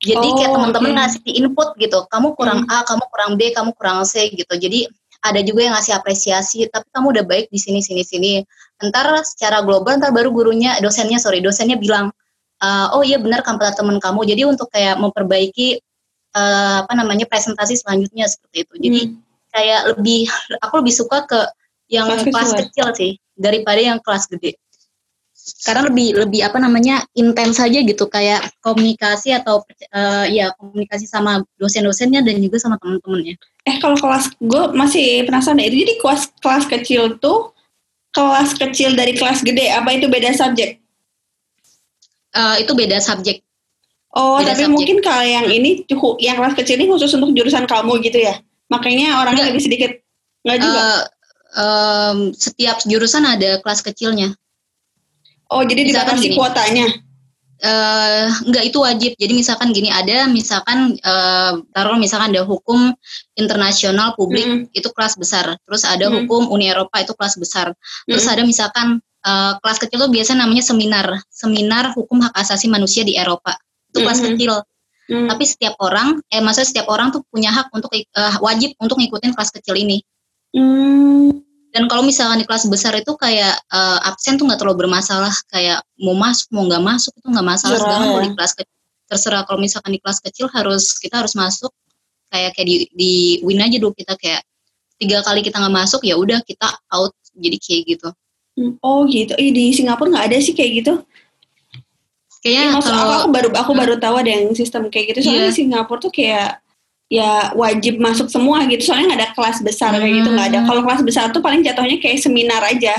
[0.00, 0.98] jadi oh, kayak teman-teman okay.
[0.98, 2.72] ngasih input gitu, kamu kurang hmm.
[2.72, 4.54] A, kamu kurang B, kamu kurang C gitu.
[4.56, 4.88] Jadi
[5.20, 8.40] ada juga yang ngasih apresiasi tapi kamu udah baik di sini sini sini
[8.80, 12.08] ntar secara global ntar baru gurunya dosennya sorry dosennya bilang
[12.64, 15.80] uh, oh iya benar kampanye teman kamu jadi untuk kayak memperbaiki
[16.32, 19.16] uh, apa namanya presentasi selanjutnya seperti itu jadi hmm.
[19.52, 20.20] kayak lebih
[20.64, 21.40] aku lebih suka ke
[21.92, 24.56] yang kelas, kelas kecil sih daripada yang kelas gede
[25.64, 29.60] karena lebih lebih apa namanya intens saja gitu kayak komunikasi atau
[29.92, 33.36] uh, ya komunikasi sama dosen-dosennya dan juga sama teman-temannya.
[33.68, 37.52] Eh kalau kelas gue masih penasaran itu jadi kelas kelas kecil tuh
[38.16, 40.80] kelas kecil dari kelas gede apa itu beda subjek?
[42.32, 43.44] Uh, itu beda subjek.
[44.16, 44.74] Oh beda tapi subjek.
[44.74, 45.84] mungkin kalau yang ini
[46.24, 48.40] yang kelas kecil ini khusus untuk jurusan kamu gitu ya?
[48.72, 49.92] Makanya orangnya lebih sedikit
[50.46, 50.80] nggak juga?
[50.80, 51.00] Uh,
[51.56, 54.34] um, setiap jurusan ada kelas kecilnya.
[55.50, 56.86] Oh, jadi dibatasi kuotanya?
[57.60, 59.12] Uh, enggak itu wajib.
[59.20, 62.96] Jadi misalkan gini ada misalkan uh, taruh misalkan ada hukum
[63.36, 64.78] internasional publik mm -hmm.
[64.78, 65.60] itu kelas besar.
[65.68, 66.18] Terus ada mm -hmm.
[66.24, 67.76] hukum Uni Eropa itu kelas besar.
[68.08, 68.32] Terus mm -hmm.
[68.32, 68.86] ada misalkan
[69.28, 73.52] uh, kelas kecil itu biasa namanya seminar, seminar hukum hak asasi manusia di Eropa.
[73.92, 74.36] Itu kelas mm -hmm.
[74.40, 74.52] kecil.
[74.56, 75.28] Mm -hmm.
[75.28, 79.36] Tapi setiap orang, eh masa setiap orang tuh punya hak untuk uh, wajib untuk ngikutin
[79.36, 80.00] kelas kecil ini.
[80.56, 85.30] Mm dan kalau misalkan di kelas besar itu kayak uh, absen tuh nggak terlalu bermasalah.
[85.54, 87.84] Kayak mau masuk mau nggak masuk itu nggak masalah yeah.
[87.86, 88.76] sekarang kalau di kelas kecil
[89.10, 91.70] terserah kalau misalkan di kelas kecil harus kita harus masuk.
[92.30, 93.12] Kayak kayak di, di
[93.46, 94.42] win aja dulu kita kayak
[94.98, 98.08] tiga kali kita nggak masuk ya udah kita out jadi kayak gitu.
[98.58, 98.74] Hmm.
[98.82, 99.38] oh gitu.
[99.38, 100.94] Eh, di Singapura nggak ada sih kayak gitu?
[102.40, 105.30] Kayaknya ya, kalau aku, aku baru aku baru tahu ada yang sistem kayak gitu.
[105.30, 105.50] Soalnya yeah.
[105.54, 106.58] di Singapura tuh kayak
[107.10, 108.88] ya wajib masuk semua gitu.
[108.88, 110.58] Soalnya nggak ada kelas besar kayak gitu nggak ada.
[110.62, 110.68] Hmm.
[110.70, 112.94] kalau kelas besar tuh paling jatuhnya kayak seminar aja.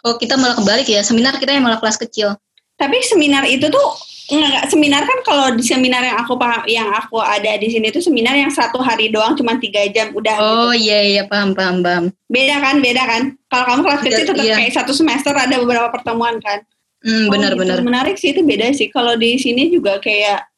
[0.00, 1.04] Oh kita malah kebalik ya.
[1.04, 2.34] Seminar kita yang malah kelas kecil.
[2.80, 3.88] Tapi seminar itu tuh
[4.30, 6.38] nggak seminar kan kalau di seminar yang aku
[6.70, 10.16] yang aku ada di sini tuh seminar yang satu hari doang cuma tiga jam.
[10.16, 10.88] Udah oh gitu.
[10.88, 11.22] iya iya.
[11.28, 12.04] Paham paham paham.
[12.32, 13.22] Beda kan beda kan?
[13.52, 14.56] Kalau kamu kelas kecil tetap iya.
[14.56, 16.64] kayak satu semester ada beberapa pertemuan kan?
[17.00, 17.60] Hmm, benar oh, gitu.
[17.64, 17.78] benar.
[17.84, 18.88] Menarik sih itu beda sih.
[18.88, 20.49] Kalau di sini juga kayak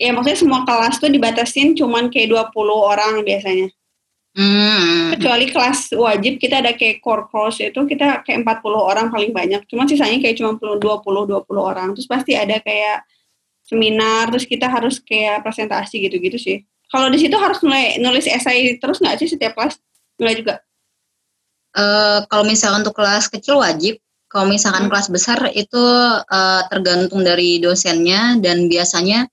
[0.00, 3.68] ya maksudnya semua kelas tuh dibatasin cuman kayak 20 orang biasanya.
[4.30, 5.10] Hmm.
[5.12, 9.60] Kecuali kelas wajib kita ada kayak core course itu kita kayak 40 orang paling banyak.
[9.68, 11.92] Cuma sisanya kayak cuma 20 20 orang.
[11.92, 13.04] Terus pasti ada kayak
[13.66, 16.56] seminar terus kita harus kayak presentasi gitu-gitu sih.
[16.90, 19.78] Kalau di situ harus nulis, nulis esai terus nggak sih setiap kelas?
[20.16, 20.54] Nggak juga.
[21.70, 24.90] Uh, kalau misalkan untuk kelas kecil wajib, kalau misalkan hmm.
[24.90, 25.84] kelas besar itu
[26.22, 29.26] uh, tergantung dari dosennya dan biasanya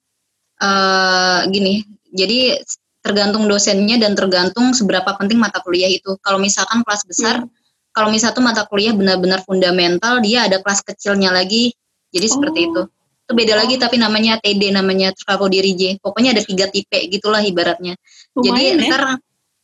[0.62, 2.62] uh, gini, jadi
[3.02, 6.20] tergantung dosennya dan tergantung seberapa penting mata kuliah itu.
[6.20, 7.50] Kalau misalkan kelas besar, hmm.
[7.96, 11.72] kalau misalnya mata kuliah benar-benar fundamental, dia ada kelas kecilnya lagi.
[12.12, 12.32] Jadi oh.
[12.32, 12.82] seperti itu.
[13.28, 13.58] Itu beda oh.
[13.64, 15.82] lagi tapi namanya TD namanya travel diri J.
[16.04, 17.96] Pokoknya ada tiga tipe gitulah ibaratnya.
[18.36, 18.90] Lumayan, jadi ya?
[18.92, 19.04] ntar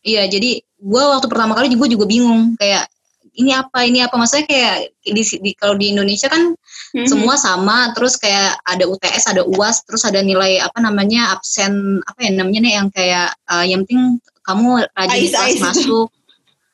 [0.03, 2.91] Iya, jadi gue waktu pertama kali juga juga bingung kayak
[3.39, 6.51] ini apa ini apa maksudnya kayak di, di kalau di Indonesia kan
[6.94, 7.08] mm-hmm.
[7.08, 12.20] semua sama terus kayak ada UTS ada UAS terus ada nilai apa namanya absen apa
[12.22, 16.08] ya namanya nih yang kayak uh, yang penting kamu rajin di kelas masuk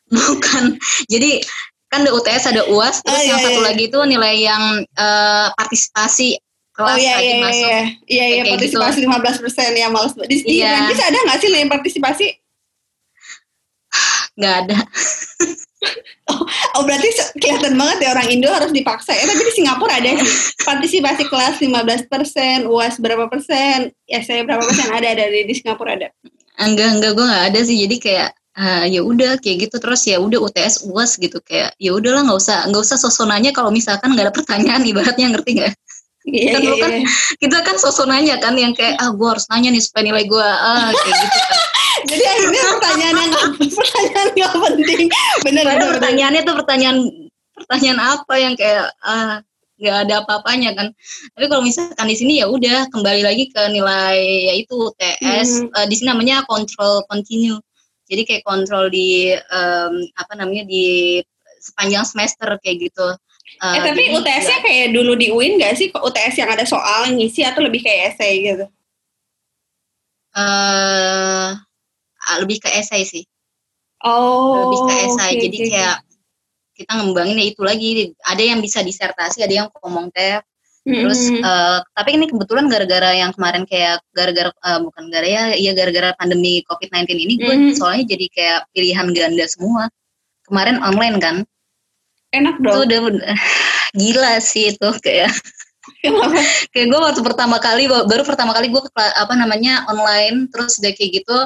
[0.10, 0.64] bukan
[1.06, 1.44] jadi
[1.90, 3.68] kan ada UTS ada UAS terus oh, yang iya, satu iya.
[3.74, 6.38] lagi itu nilai yang uh, partisipasi
[6.78, 8.52] kelas oh, iya, iya, iya, masuk iya, iya, iya gitu.
[8.56, 10.86] partisipasi lima belas persen ya malas di, iya.
[10.86, 12.28] di ada nggak sih nilai partisipasi
[14.38, 14.78] nggak ada
[16.30, 16.44] Oh,
[16.76, 17.08] oh berarti
[17.40, 19.24] kelihatan banget ya orang Indo harus dipaksa ya.
[19.26, 20.12] Tapi di Singapura ada
[20.68, 26.12] partisipasi kelas 15%, UAS berapa persen, saya berapa persen ada dari di Singapura ada.
[26.60, 27.80] Enggak enggak gue nggak ada sih.
[27.80, 31.96] Jadi kayak uh, ya udah kayak gitu terus ya udah UTS UAS gitu kayak ya
[31.96, 35.74] udahlah nggak usah nggak usah sosonanya kalau misalkan nggak ada pertanyaan ibaratnya ngerti nggak?
[36.30, 37.08] Iya, kan, iya, kan iya.
[37.42, 40.92] kita kan sosonanya kan yang kayak ah gue harus nanya nih supaya nilai gue ah
[40.92, 41.60] kayak gitu kan
[42.10, 45.06] jadi akhirnya pertanyaan yang pertanyaan nggak penting.
[45.46, 46.98] Bener bener pertanyaannya tuh pertanyaan
[47.56, 49.44] pertanyaan apa yang kayak ah
[49.80, 50.88] nggak ada apa-apanya kan.
[51.34, 54.20] Tapi kalau misalkan di sini ya udah kembali lagi ke nilai
[54.52, 55.72] yaitu TS hmm.
[55.72, 57.58] uh, di sini namanya control continue.
[58.10, 61.20] Jadi kayak kontrol di um, apa namanya di
[61.64, 63.08] sepanjang semester kayak gitu.
[63.60, 65.88] Uh, eh tapi UTS-nya kayak dulu di UIN nggak sih?
[65.90, 68.66] UTS yang ada soal ngisi atau lebih kayak essay gitu?
[70.36, 71.58] Uh,
[72.38, 73.26] lebih ke esai sih.
[74.06, 74.70] Oh.
[74.70, 75.32] Lebih ke esai.
[75.36, 75.70] Okay, Jadi okay.
[75.74, 75.98] kayak
[76.80, 77.90] kita ngembangin ya itu lagi.
[78.24, 80.46] Ada yang bisa disertasi, ada yang komentar.
[80.88, 80.96] Mm-hmm.
[80.96, 85.76] Terus uh, tapi ini kebetulan gara-gara yang kemarin kayak gara-gara uh, bukan gara ya, iya
[85.76, 87.76] gara-gara pandemi COVID-19 ini gue mm-hmm.
[87.76, 89.92] soalnya jadi kayak pilihan ganda semua.
[90.48, 91.36] Kemarin online kan.
[92.32, 92.88] Enak dong.
[92.88, 93.00] Itu udah
[94.00, 95.34] gila sih itu kayak
[96.74, 101.24] kayak gue waktu pertama kali baru pertama kali gue apa namanya online terus udah kayak
[101.24, 101.38] gitu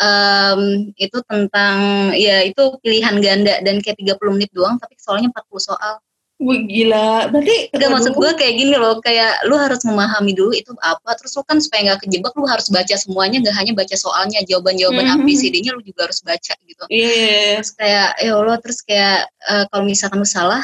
[0.00, 1.76] um, itu tentang
[2.16, 5.94] ya itu pilihan ganda dan kayak 30 menit doang tapi soalnya 40 soal.
[6.36, 10.68] Wih gila, berarti Gak maksud gue kayak gini loh, kayak lu harus memahami dulu itu
[10.84, 14.44] apa, terus lu kan supaya nggak kejebak lu harus baca semuanya, nggak hanya baca soalnya,
[14.44, 15.24] jawaban-jawaban mm -hmm.
[15.24, 16.84] ABCD-nya lu juga harus baca gitu.
[16.92, 17.08] Iya.
[17.08, 17.52] Yeah.
[17.56, 20.60] Terus kayak ya Allah, terus kayak uh, kalau misalkan lu salah,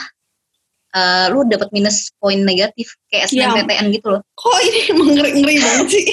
[0.93, 3.95] uh, lu dapat minus poin negatif kayak SNMPTN ya.
[3.97, 4.21] gitu loh.
[4.37, 6.09] Kok ini emang ngeri, ngeri banget sih?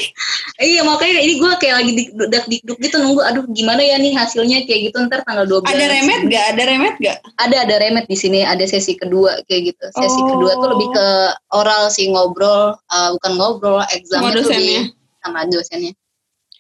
[0.59, 2.09] Iya makanya ini gue kayak lagi dik
[2.51, 5.71] dikduk gitu nunggu aduh gimana ya nih hasilnya kayak gitu ntar tanggal 12.
[5.71, 6.45] Ada remet gak?
[6.55, 7.17] Ada remet gak?
[7.39, 9.85] Ada ada remet di sini ada sesi kedua kayak gitu.
[9.95, 10.27] Sesi oh.
[10.35, 11.07] kedua tuh lebih ke
[11.55, 14.91] oral sih ngobrol uh, bukan ngobrol exam di
[15.23, 15.91] sama dosennya.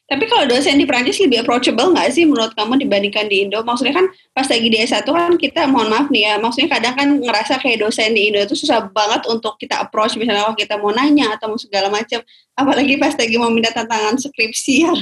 [0.09, 3.61] Tapi kalau dosen di Prancis lebih approachable nggak sih menurut kamu dibandingkan di Indo?
[3.61, 7.07] Maksudnya kan pas lagi di S1 kan kita, mohon maaf nih ya, maksudnya kadang kan
[7.21, 10.89] ngerasa kayak dosen di Indo itu susah banget untuk kita approach, misalnya kalau kita mau
[10.89, 12.25] nanya atau mau segala macam.
[12.57, 14.93] Apalagi pas lagi mau minta tantangan skripsi ya.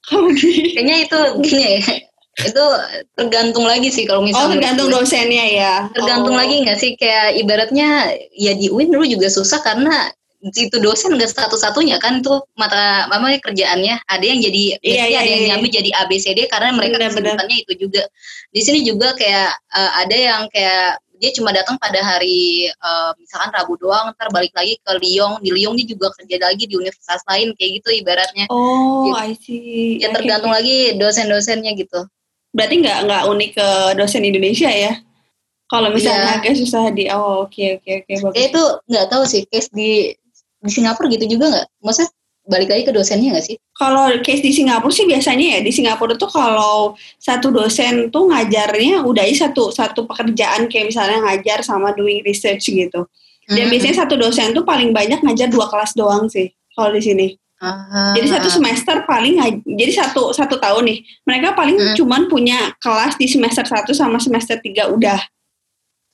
[0.76, 1.80] Kayaknya itu gini ya,
[2.40, 2.64] itu
[3.16, 4.44] tergantung lagi sih kalau misalnya.
[4.44, 5.74] Oh tergantung dosennya ya.
[5.92, 6.40] Tergantung oh.
[6.40, 10.08] lagi nggak sih kayak ibaratnya ya di UIN dulu juga susah karena
[10.40, 14.00] itu dosen nggak satu-satunya kan itu mata apa kerjaannya.
[14.08, 15.48] Ada yang jadi iya, iya, ada yang iya, iya.
[15.54, 18.02] nyambi jadi ABCD karena mereka kesebutannya itu juga.
[18.48, 23.52] Di sini juga kayak uh, ada yang kayak dia cuma datang pada hari uh, misalkan
[23.52, 27.20] Rabu doang ntar balik lagi ke Lyon di Lyon dia juga kerja lagi di universitas
[27.28, 28.48] lain kayak gitu ibaratnya.
[28.48, 29.20] Oh gitu.
[29.20, 30.00] I see.
[30.00, 30.64] Ya tergantung okay.
[30.64, 32.08] lagi dosen-dosennya gitu.
[32.56, 33.68] Berarti nggak nggak unik ke
[34.00, 34.96] dosen Indonesia ya?
[35.70, 36.36] Kalau misalnya yeah.
[36.42, 39.70] agak susah di oh oke okay, oke okay, oke okay, itu nggak tahu sih case
[39.70, 40.10] di
[40.60, 41.66] di Singapura gitu juga nggak?
[41.80, 42.10] Maksudnya
[42.50, 43.56] balik lagi ke dosennya nggak sih?
[43.76, 49.04] Kalau case di Singapura sih biasanya ya di Singapura tuh kalau satu dosen tuh ngajarnya
[49.04, 53.06] udah satu satu pekerjaan kayak misalnya ngajar sama doing research gitu.
[53.50, 53.70] Dan mm-hmm.
[53.72, 57.28] biasanya satu dosen tuh paling banyak ngajar dua kelas doang sih kalau di sini.
[57.60, 59.36] Uh, jadi satu semester paling
[59.68, 64.16] jadi satu satu tahun nih mereka paling uh, cuman punya kelas di semester satu sama
[64.16, 65.20] semester tiga udah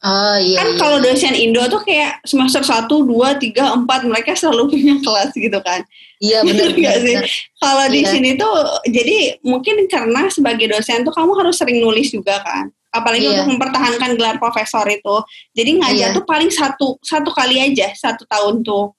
[0.05, 0.61] Oh iya.
[0.61, 0.79] Kan iya.
[0.79, 5.59] kalau dosen Indo tuh kayak semester 1, 2, 3, 4 mereka selalu punya kelas gitu
[5.65, 5.81] kan.
[6.21, 6.73] Iya benar.
[7.01, 7.17] Sih?
[7.61, 8.11] Kalau di iya.
[8.13, 8.53] sini tuh
[8.89, 12.69] jadi mungkin karena sebagai dosen tuh kamu harus sering nulis juga kan.
[12.93, 13.41] Apalagi iya.
[13.41, 15.17] untuk mempertahankan gelar profesor itu.
[15.53, 16.17] Jadi ngajar iya.
[16.17, 18.96] tuh paling satu satu kali aja satu tahun tuh.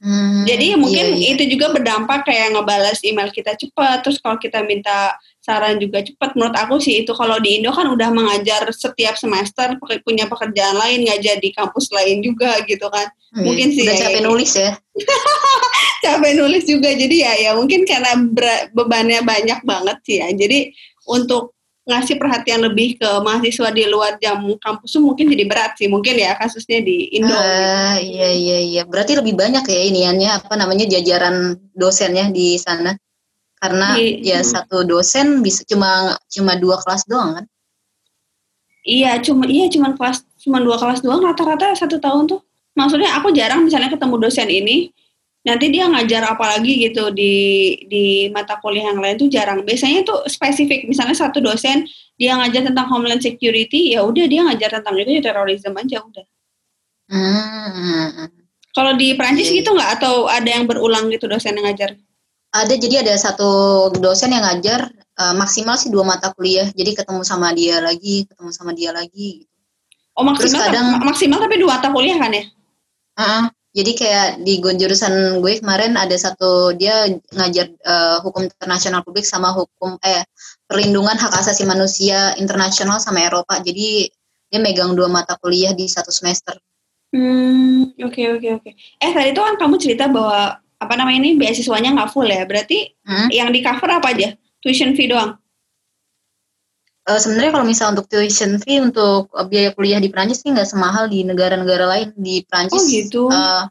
[0.00, 1.28] Hmm, Jadi mungkin iya, iya.
[1.36, 4.00] itu juga berdampak kayak ngebalas email kita cepat.
[4.00, 5.12] Terus kalau kita minta
[5.44, 6.32] saran juga cepat.
[6.32, 11.04] Menurut aku sih itu kalau di Indo kan udah mengajar setiap semester punya pekerjaan lain
[11.04, 13.12] ngajar di kampus lain juga gitu kan.
[13.36, 13.84] Hmm, mungkin sih.
[13.84, 14.24] Udah ya, capek ya.
[14.24, 14.70] nulis ya.
[16.08, 16.88] capek nulis juga.
[16.96, 18.16] Jadi ya ya mungkin karena
[18.72, 20.32] bebannya banyak banget sih ya.
[20.32, 20.72] Jadi
[21.12, 25.88] untuk ngasih perhatian lebih ke mahasiswa di luar jam kampus tuh mungkin jadi berat sih
[25.88, 27.32] mungkin ya kasusnya di Indo.
[27.32, 32.94] Uh, Iya iya iya berarti lebih banyak ya iniannya apa namanya jajaran dosennya di sana
[33.60, 34.48] karena di, ya hmm.
[34.48, 37.44] satu dosen bisa cuma cuma dua kelas doang kan?
[38.84, 42.40] Iya cuma iya cuma kelas cuma dua kelas doang rata-rata satu tahun tuh.
[42.76, 44.92] Maksudnya aku jarang misalnya ketemu dosen ini
[45.40, 47.32] nanti dia ngajar apa lagi gitu di
[47.88, 49.64] di mata kuliah yang lain tuh jarang.
[49.64, 51.88] Biasanya tuh spesifik, misalnya satu dosen
[52.20, 56.26] dia ngajar tentang homeland security, ya udah dia ngajar tentang itu ya terorisme aja udah.
[57.10, 58.28] Hmm.
[58.70, 59.50] Kalau di Prancis.
[59.50, 59.58] Iya, iya.
[59.64, 61.96] gitu nggak atau ada yang berulang gitu dosen yang ngajar?
[62.50, 63.50] Ada, jadi ada satu
[63.98, 66.68] dosen yang ngajar uh, maksimal sih dua mata kuliah.
[66.70, 69.46] Jadi ketemu sama dia lagi, ketemu sama dia lagi.
[70.18, 72.44] Oh maksimal, Terus kadang, maksimal tapi dua mata kuliah kan ya?
[73.16, 79.06] Uh -uh, jadi kayak di jurusan gue kemarin ada satu dia ngajar uh, hukum internasional
[79.06, 80.26] publik sama hukum eh
[80.66, 83.62] perlindungan hak asasi manusia internasional sama Eropa.
[83.62, 84.10] Jadi
[84.50, 86.58] dia megang dua mata kuliah di satu semester.
[87.14, 88.70] Hmm, oke okay, oke okay, oke.
[88.70, 89.02] Okay.
[89.02, 92.42] Eh tadi itu kan kamu cerita bahwa apa namanya ini beasiswanya nggak full ya?
[92.46, 93.30] Berarti hmm?
[93.30, 94.34] yang di cover apa aja?
[94.58, 95.39] Tuition fee doang?
[97.08, 100.68] Uh, sebenarnya kalau misalnya untuk tuition fee untuk uh, biaya kuliah di Prancis sih nggak
[100.68, 102.82] semahal di negara-negara lain di Prancis.
[102.82, 103.22] Oh gitu.
[103.30, 103.64] Uh,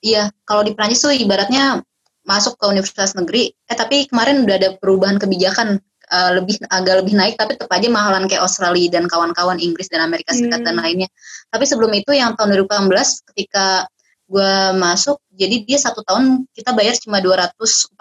[0.00, 1.84] iya, kalau di Prancis tuh ibaratnya
[2.24, 3.52] masuk ke universitas negeri.
[3.68, 5.76] Eh tapi kemarin udah ada perubahan kebijakan
[6.08, 10.04] uh, lebih agak lebih naik, tapi tetap aja mahalan kayak Australia dan kawan-kawan Inggris dan
[10.04, 10.68] Amerika Serikat hmm.
[10.72, 11.08] dan lainnya.
[11.52, 13.86] Tapi sebelum itu yang tahun 2018 ketika
[14.24, 18.00] gue masuk, jadi dia satu tahun kita bayar cuma 243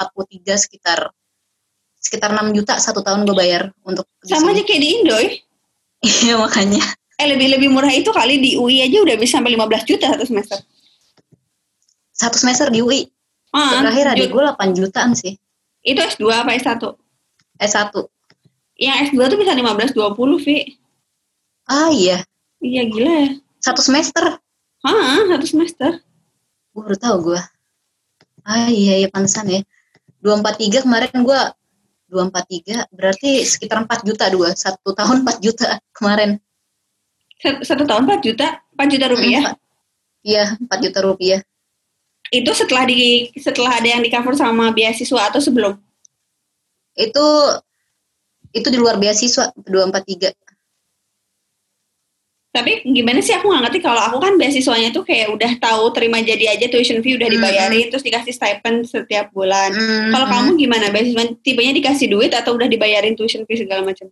[0.56, 1.12] sekitar
[2.04, 5.32] sekitar 6 juta satu tahun gue bayar untuk sama aja kayak di Indo ya
[6.04, 6.84] iya makanya.
[7.16, 10.26] Eh lebih lebih murah itu kali di UI aja udah bisa sampai 15 juta satu
[10.28, 10.60] semester.
[12.14, 13.08] Satu semester di UI
[13.56, 15.40] ah, terakhir adik gue 8 jutaan sih.
[15.84, 16.84] Itu S2 apa S1
[17.60, 17.94] S1
[18.80, 20.58] yang S2 tuh bisa 15 20 Vi.
[21.72, 22.20] Ah iya.
[22.60, 23.30] Iya gila ya.
[23.64, 24.40] Satu semester?
[24.84, 26.04] Ah satu semester.
[26.76, 27.42] Gue baru tahu gue
[28.44, 29.62] ah iya iya pantesan ya.
[30.20, 31.42] 243 kemarin gue
[32.14, 34.54] dua empat tiga berarti sekitar 4 juta dua.
[34.54, 36.38] Satu tahun 4 juta kemarin.
[37.42, 38.62] Satu tahun 4 juta?
[38.78, 39.44] 4 juta rupiah?
[40.22, 41.42] Iya 4 juta rupiah.
[42.30, 45.74] Itu setelah di setelah ada yang di cover sama beasiswa atau sebelum?
[46.94, 47.26] Itu
[48.54, 50.30] itu di luar beasiswa dua empat tiga
[52.54, 56.22] tapi gimana sih aku nggak ngerti kalau aku kan beasiswanya tuh kayak udah tahu terima
[56.22, 57.90] jadi aja tuition fee udah dibayarin mm -hmm.
[57.90, 59.74] terus dikasih stipend setiap bulan.
[59.74, 60.10] Mm -hmm.
[60.14, 64.06] Kalau kamu gimana beasiswa tipenya dikasih duit atau udah dibayarin tuition fee segala macam?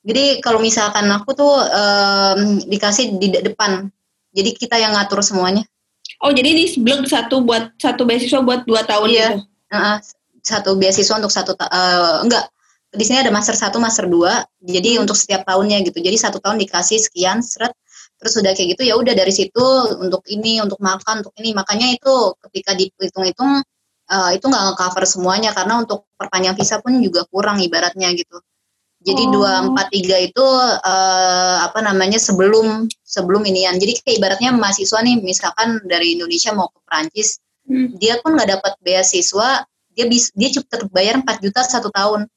[0.00, 3.92] Jadi kalau misalkan aku tuh um, dikasih di depan,
[4.32, 5.60] jadi kita yang ngatur semuanya.
[6.24, 9.36] Oh jadi ini blog satu buat satu beasiswa buat dua tahun iya.
[9.36, 9.44] gitu?
[9.68, 10.00] Uh,
[10.40, 12.48] satu beasiswa untuk satu uh, enggak
[12.90, 15.06] di sini ada master satu, master dua, jadi hmm.
[15.06, 16.02] untuk setiap tahunnya gitu.
[16.02, 17.70] Jadi satu tahun dikasih sekian seret,
[18.18, 19.66] terus udah kayak gitu ya udah dari situ
[20.02, 21.54] untuk ini, untuk makan, untuk ini.
[21.54, 23.62] Makanya itu ketika dihitung-hitung
[24.10, 28.42] uh, itu nggak cover semuanya karena untuk perpanjang visa pun juga kurang ibaratnya gitu.
[29.00, 29.30] Jadi oh.
[29.32, 33.78] dua empat tiga itu uh, apa namanya sebelum sebelum inian.
[33.78, 37.38] Jadi kayak ibaratnya mahasiswa nih, misalkan dari Indonesia mau ke Perancis,
[37.70, 37.96] hmm.
[37.96, 42.28] dia pun nggak dapat beasiswa, dia bis, dia cukup terbayar 4 juta satu tahun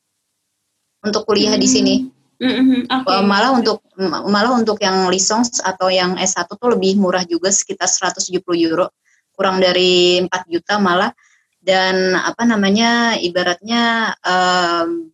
[1.03, 1.63] untuk kuliah hmm.
[1.63, 1.95] di sini.
[2.43, 3.23] Mm-hmm, okay.
[3.23, 8.43] Malah untuk malah untuk yang lisons atau yang S1 tuh lebih murah juga sekitar 170
[8.67, 8.91] euro,
[9.31, 11.13] kurang dari 4 juta malah.
[11.63, 15.07] Dan apa namanya ibaratnya um,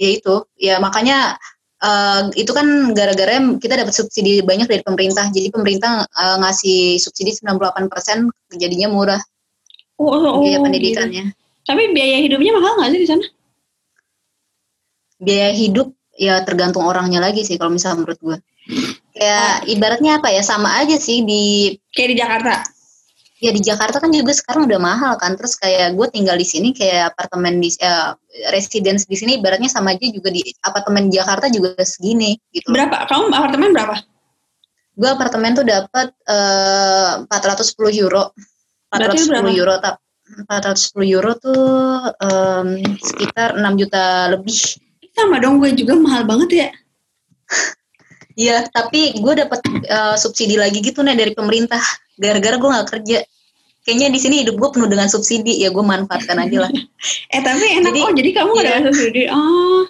[0.00, 1.36] ya itu ya makanya
[1.84, 5.28] uh, itu kan gara-gara kita dapat subsidi banyak dari pemerintah.
[5.28, 9.20] Jadi pemerintah uh, ngasih subsidi 98% jadinya murah.
[10.00, 11.24] Oh, oh, biaya oh, pendidikannya.
[11.28, 11.40] Gitu.
[11.68, 13.26] Tapi biaya hidupnya mahal nggak sih di sana?
[15.22, 18.36] Biaya hidup ya tergantung orangnya lagi sih kalau misalnya menurut gue
[19.14, 22.54] kayak ibaratnya apa ya sama aja sih di kayak di Jakarta?
[23.42, 26.70] Ya di Jakarta kan juga sekarang udah mahal kan terus kayak gue tinggal di sini
[26.70, 28.14] kayak apartemen di uh,
[28.54, 32.70] residence di sini ibaratnya sama aja juga di apartemen di Jakarta juga segini gitu.
[32.70, 33.02] Berapa?
[33.10, 33.98] Kamu apartemen berapa?
[34.94, 38.30] Gue apartemen tuh dapat uh, 410 euro.
[38.94, 39.98] 410 euro tak
[40.46, 41.64] 410 euro tuh
[42.22, 42.68] um,
[43.00, 44.78] sekitar 6 juta lebih
[45.12, 46.68] sama dong gue juga mahal banget ya
[48.36, 49.60] Iya, tapi gue dapat
[49.92, 51.80] uh, subsidi lagi gitu nih dari pemerintah.
[52.16, 53.18] Gara-gara gue nggak kerja.
[53.82, 56.72] Kayaknya di sini hidup gue penuh dengan subsidi ya gue manfaatkan aja lah.
[57.34, 58.62] eh tapi enak jadi, oh jadi kamu iya.
[58.62, 59.22] dapat subsidi?
[59.28, 59.82] Oh.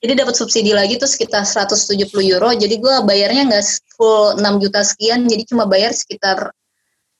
[0.00, 2.50] Jadi dapat subsidi lagi tuh sekitar 170 euro.
[2.56, 3.64] Jadi gue bayarnya nggak
[4.00, 5.28] full 6 juta sekian.
[5.28, 6.56] Jadi cuma bayar sekitar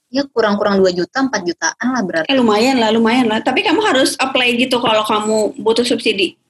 [0.09, 2.33] ya kurang-kurang 2 juta, 4 jutaan lah berarti.
[2.33, 3.44] Eh lumayan lah, lumayan lah.
[3.44, 6.40] Tapi kamu harus apply gitu kalau kamu butuh subsidi.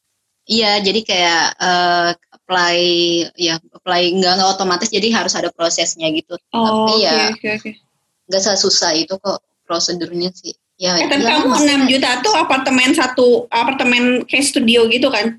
[0.49, 2.11] Iya, jadi kayak uh,
[2.51, 2.79] apply
[3.39, 6.35] ya apply nggak nggak otomatis jadi harus ada prosesnya gitu.
[6.51, 7.75] Oh, Tapi ya okay, okay.
[8.27, 10.51] nggak susah itu kok prosedurnya sih.
[10.81, 15.39] Ya, eh, tapi ya, kamu enam juta tuh apartemen satu apartemen kayak studio gitu kan?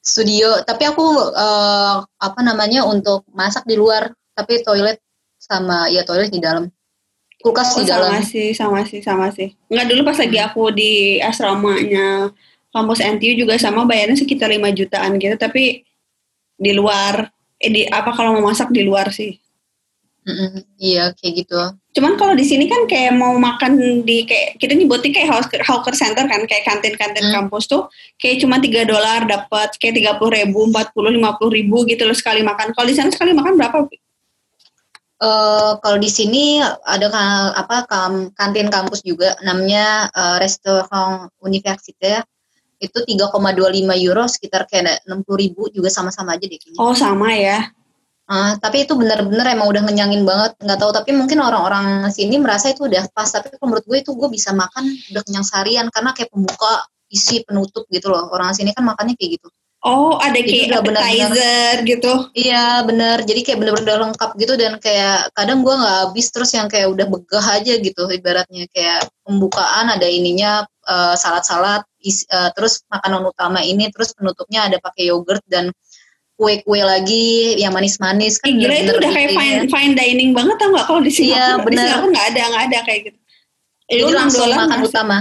[0.00, 1.04] Studio, tapi aku
[1.36, 4.96] uh, apa namanya untuk masak di luar, tapi toilet
[5.36, 6.72] sama ya toilet di dalam
[7.44, 8.16] kulkas oh, di dalam.
[8.16, 9.52] Sama sih, sama sih, sama sih.
[9.68, 10.48] Enggak dulu pas lagi hmm.
[10.48, 12.32] aku di asramanya
[12.70, 15.84] kampus NTU juga sama bayarnya sekitar 5 jutaan gitu tapi
[16.56, 17.30] di luar.
[17.60, 19.36] Eh di apa kalau mau masak di luar sih.
[20.20, 21.60] Mm-hmm, iya kayak gitu.
[21.96, 25.94] Cuman kalau di sini kan kayak mau makan di kayak kita nyebutnya kayak hawker, hawker
[25.96, 27.34] center kan kayak kantin-kantin mm.
[27.36, 27.88] kampus tuh
[28.20, 32.04] kayak cuma tiga dolar dapat kayak tiga puluh ribu empat puluh lima puluh ribu gitu
[32.04, 32.72] loh sekali makan.
[32.76, 33.88] Kalau di sana sekali makan berapa
[35.20, 37.12] Uh, kalau di sini ada
[37.52, 37.84] apa
[38.32, 42.24] kantin kampus juga namanya uh, restoran universitas
[42.80, 46.80] itu 3,25 euro sekitar kayak 60 ribu juga sama-sama aja deh kayaknya.
[46.80, 47.68] Oh sama ya.
[48.30, 52.70] Uh, tapi itu bener-bener emang udah ngenyangin banget nggak tahu tapi mungkin orang-orang sini merasa
[52.70, 56.30] itu udah pas tapi menurut gue itu gue bisa makan udah kenyang seharian karena kayak
[56.30, 60.84] pembuka isi penutup gitu loh orang sini kan makannya kayak gitu Oh, ada kayak appetizer
[60.84, 62.12] bener -bener, gitu.
[62.36, 63.16] Iya, bener.
[63.24, 67.08] Jadi kayak bener-bener lengkap gitu dan kayak kadang gue nggak habis terus yang kayak udah
[67.08, 73.86] begah aja gitu ibaratnya kayak pembukaan ada ininya uh, salad-salad, uh, terus makanan utama ini,
[73.94, 75.70] terus penutupnya ada pakai yogurt dan
[76.34, 78.50] kue-kue lagi yang manis-manis kan.
[78.56, 81.36] Gila itu udah kayak fine, fine dining banget tau nggak kalau di sini?
[81.36, 82.00] Iya, bener.
[82.00, 83.18] Aku nggak ada nggak ada kayak gitu.
[83.90, 84.90] Jadi langsung makan masih.
[84.90, 85.18] utama.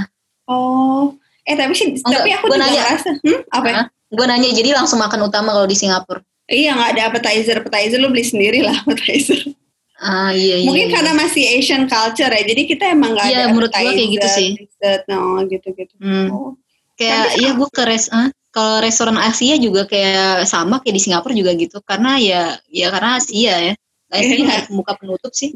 [0.50, 1.14] Oh,
[1.46, 3.68] eh tapi sih, Enggak, tapi aku juga nanya, ngerasa, hmm, apa?
[3.70, 3.84] Ya?
[4.10, 6.22] Gue nanya jadi langsung makan utama kalau di Singapura.
[6.50, 9.54] Iya nggak ada appetizer, appetizer lu beli sendiri lah appetizer.
[10.00, 10.68] Ah iya iya.
[10.68, 10.96] Mungkin iya.
[10.96, 14.28] karena masih Asian culture ya, jadi kita emang nggak iya, ada menurut gue kayak gitu
[14.32, 14.50] sih.
[14.56, 15.94] Dessert, no gitu gitu.
[16.00, 16.28] Hmm.
[16.32, 16.52] Oh.
[16.96, 21.36] Kayak iya gue ke res, eh, kalau restoran Asia juga kayak sama kayak di Singapura
[21.36, 23.74] juga gitu, karena ya ya karena Asia ya.
[24.10, 25.54] Nah, ini ada pembuka penutup sih.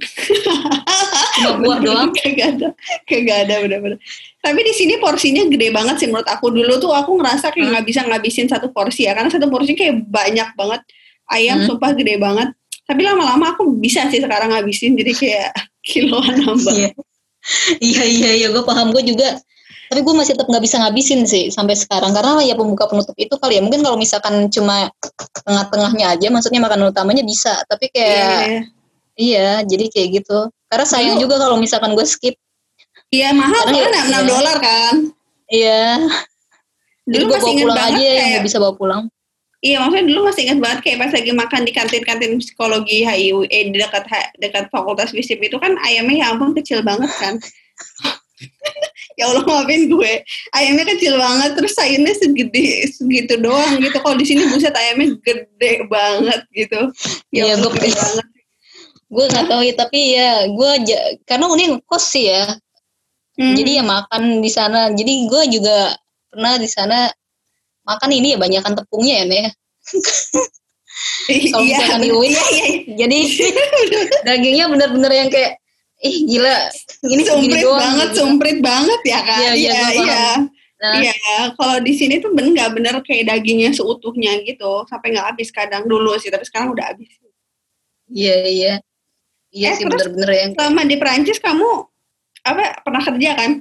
[1.41, 2.13] Cuma buah doang.
[2.13, 2.69] Kagak ada,
[3.09, 3.97] kagak ada benar-benar.
[4.45, 6.53] Tapi di sini porsinya gede banget sih menurut aku.
[6.53, 7.89] Dulu tuh aku ngerasa kayak nggak hmm.
[7.89, 10.85] bisa ngabisin satu porsi ya, karena satu porsi kayak banyak banget.
[11.33, 11.67] Ayam hmm.
[11.71, 12.53] sumpah gede banget.
[12.83, 15.51] Tapi lama-lama aku bisa sih sekarang ngabisin, jadi kayak
[15.87, 16.73] kiloan nambah.
[16.73, 16.91] Iya,
[17.79, 18.47] iya, iya, iya.
[18.51, 18.91] gue paham.
[18.91, 19.39] Gue juga
[19.93, 23.37] tapi gue masih tetap nggak bisa ngabisin sih sampai sekarang karena ya pembuka penutup itu
[23.37, 24.89] kali ya mungkin kalau misalkan cuma
[25.45, 28.41] tengah-tengahnya aja maksudnya makanan utamanya bisa tapi kayak yeah.
[28.41, 28.61] Iya.
[29.13, 32.33] iya jadi kayak gitu karena sayang juga kalau misalkan gue skip
[33.13, 34.95] iya mahal kan ya, enam dolar kan
[35.53, 36.01] iya
[37.05, 39.01] dulu gue bawa pulang aja kayak, yang bisa bawa pulang
[39.63, 43.71] Iya, maksudnya dulu masih ingat banget kayak pas lagi makan di kantin-kantin psikologi HIU, eh,
[43.71, 44.03] di dekat
[44.35, 47.39] dekat fakultas FISIP itu kan ayamnya ya ampun kecil banget kan.
[49.19, 50.13] ya Allah maafin gue.
[50.51, 53.97] Ayamnya kecil banget terus sayurnya segede segitu doang gitu.
[54.03, 56.91] Kalau di sini buset ayamnya gede banget gitu.
[57.31, 58.27] Ya, ya gue gede banget.
[59.07, 60.71] Gue nggak tahu ya tapi ya gue
[61.23, 62.59] karena unik kos sih ya.
[63.33, 63.57] Hmm.
[63.57, 64.91] jadi ya makan di sana.
[64.91, 65.95] Jadi gue juga
[66.29, 67.07] pernah di sana
[67.83, 69.47] makan ini ya banyakkan tepungnya ya
[71.51, 72.65] kalau iya, misalkan di UIN iya, iya.
[72.95, 73.19] jadi
[74.27, 75.59] dagingnya bener-bener yang kayak
[76.03, 76.55] ih gila
[77.07, 77.79] ini segini doang.
[77.79, 78.19] banget gitu.
[78.19, 80.25] sumprit banget ya kan iya iya iya
[80.83, 80.93] nah.
[80.99, 81.13] iya
[81.55, 85.87] kalau di sini tuh bener nggak bener kayak dagingnya seutuhnya gitu sampai nggak habis kadang
[85.87, 87.07] dulu sih tapi sekarang udah habis.
[88.11, 88.73] Iya iya.
[89.53, 91.87] Iya eh, sih bener-bener yang selama di Perancis kamu
[92.43, 93.51] apa pernah kerja kan?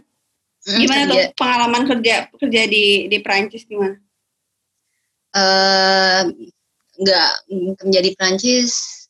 [0.63, 1.15] Hmm, gimana kerja.
[1.15, 4.03] tuh pengalaman kerja kerja di di Perancis gimana
[5.37, 6.23] uh,
[7.03, 7.31] nggak
[7.81, 9.03] kerja di Perancis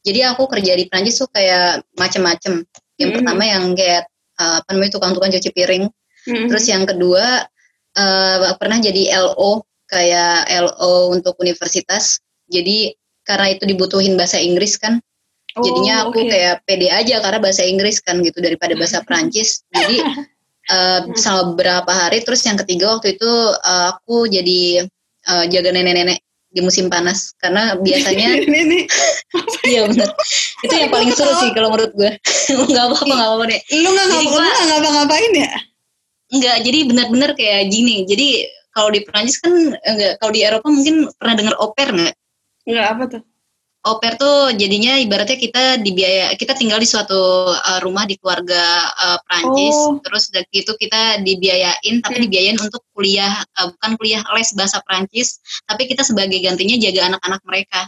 [0.00, 2.64] jadi aku kerja di Prancis tuh kayak macem-macem.
[2.64, 3.16] Yang mm -hmm.
[3.20, 4.02] pertama yang kayak
[4.40, 5.84] uh, apa namanya tukang-tukang cuci piring.
[6.20, 6.46] Mm -hmm.
[6.52, 7.48] terus yang kedua
[7.96, 12.20] uh, pernah jadi LO kayak LO untuk universitas.
[12.48, 12.92] Jadi
[13.24, 14.98] karena itu dibutuhin bahasa Inggris kan
[15.54, 16.28] oh, jadinya aku okay.
[16.34, 19.62] kayak pede aja karena bahasa Inggris kan gitu daripada bahasa Prancis.
[19.76, 19.96] Jadi
[20.72, 24.88] uh, selama beberapa hari terus yang ketiga waktu itu uh, aku jadi
[25.28, 27.34] uh, jaga nenek-nenek di musim panas.
[27.40, 28.40] Karena biasanya
[29.70, 30.10] iya benar
[30.60, 32.12] itu yang paling seru sih kalau menurut gue.
[32.70, 33.60] Nggak apa-apa nggak apa-apa deh.
[33.80, 35.52] Lu nggak ngapa ngapa-ngapain ya?
[36.30, 38.06] Enggak, jadi benar-benar kayak gini.
[38.06, 42.16] Jadi kalau di Perancis kan enggak kalau di Eropa mungkin pernah dengar oper nggak?
[42.70, 43.22] Enggak apa tuh
[43.80, 49.16] Oper tuh jadinya ibaratnya kita dibiaya kita tinggal di suatu uh, rumah di keluarga uh,
[49.24, 49.96] Prancis oh.
[50.04, 52.24] terus dari itu kita dibiayain tapi hmm.
[52.28, 57.40] dibiayain untuk kuliah uh, bukan kuliah les bahasa Prancis tapi kita sebagai gantinya jaga anak-anak
[57.48, 57.80] mereka.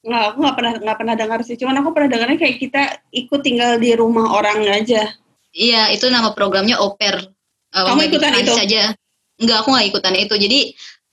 [0.00, 1.56] Nggak aku nggak pernah nggak pernah dengar sih.
[1.60, 2.82] Cuman aku pernah dengarnya kayak kita
[3.12, 5.12] ikut tinggal di rumah orang aja.
[5.52, 7.36] Iya itu nama programnya oper
[7.76, 8.52] uh, kamu ikutan itu?
[8.56, 8.96] aja.
[9.36, 10.34] Enggak, aku nggak ikutan itu.
[10.40, 10.60] Jadi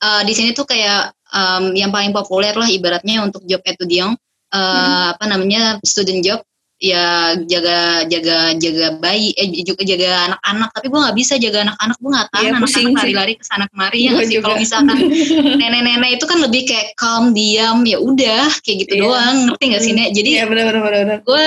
[0.03, 4.15] uh, di sini tuh kayak um, yang paling populer lah ibaratnya untuk job etudiant
[4.53, 5.05] uh, hmm.
[5.17, 6.39] apa namanya student job.
[6.83, 10.69] Ya jaga jaga jaga bayi eh juga jaga anak-anak.
[10.75, 11.95] Tapi gue nggak bisa jaga anak-anak.
[11.95, 14.43] Gue nggak tahu ya, anak-anak lari-lari ke sana kemari ya sih?
[14.43, 14.97] kalau misalkan
[15.63, 19.03] nenek-nenek itu kan lebih kayak calm diam ya udah kayak gitu yeah.
[19.07, 19.37] doang.
[19.47, 20.09] Ngerti nggak sih nek?
[20.11, 21.45] Jadi yeah, gue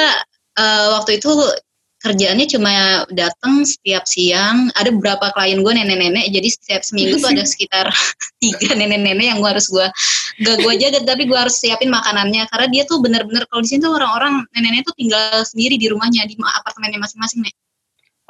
[0.56, 1.30] uh, waktu itu
[2.06, 4.70] kerjaannya cuma datang setiap siang.
[4.78, 7.90] Ada beberapa klien gue nenek-nenek jadi setiap seminggu tuh ada sekitar
[8.42, 9.86] tiga nenek-nenek yang gue harus gue
[10.46, 12.46] gak gue jaga tapi gue harus siapin makanannya.
[12.46, 16.22] Karena dia tuh bener-bener kalau di sini tuh orang-orang nenek-nenek tuh tinggal sendiri di rumahnya
[16.30, 17.54] di apartemennya masing-masing nih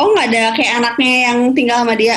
[0.00, 2.16] oh nggak ada kayak anaknya yang tinggal sama dia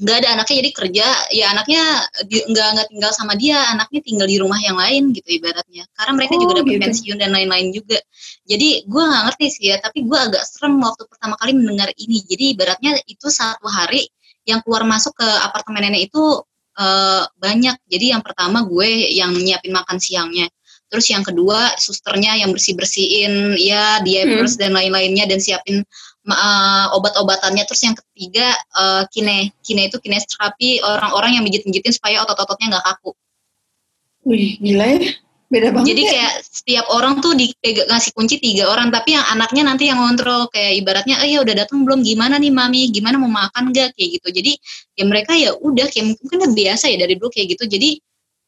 [0.00, 1.06] nggak ada anaknya jadi kerja.
[1.30, 1.82] Ya anaknya
[2.26, 5.84] nggak nggak tinggal sama dia anaknya tinggal di rumah yang lain gitu ibaratnya.
[5.92, 6.84] Karena mereka oh, juga dapat gitu.
[6.88, 7.98] pensiun dan lain-lain juga.
[8.48, 12.18] Jadi gue nggak ngerti sih ya tapi gue agak serem waktu pertama kali mendengar ini.
[12.24, 14.08] Jadi ibaratnya itu satu hari
[14.48, 16.24] yang keluar masuk ke apartemen nenek itu
[16.80, 17.76] uh, banyak.
[17.84, 20.48] Jadi yang pertama gue yang nyiapin makan siangnya.
[20.90, 24.60] Terus yang kedua susternya yang bersih bersihin ya diapers hmm.
[24.64, 25.86] dan lain-lainnya dan siapin
[26.30, 32.78] uh, obat-obatannya terus yang ketiga uh, kine kine itu kinesterapi orang-orang yang mijit-mijitin supaya otot-ototnya
[32.78, 33.12] nggak kaku.
[34.26, 35.00] Wih gila ya
[35.50, 35.86] beda banget.
[35.90, 36.10] Jadi ya.
[36.14, 40.46] kayak setiap orang tuh di, ngasih kunci tiga orang tapi yang anaknya nanti yang ngontrol
[40.46, 44.22] kayak ibaratnya oh ya udah datang belum gimana nih mami gimana mau makan gak kayak
[44.22, 44.52] gitu jadi
[44.94, 47.98] ya mereka ya udah kayak mungkin kan biasa ya dari dulu kayak gitu jadi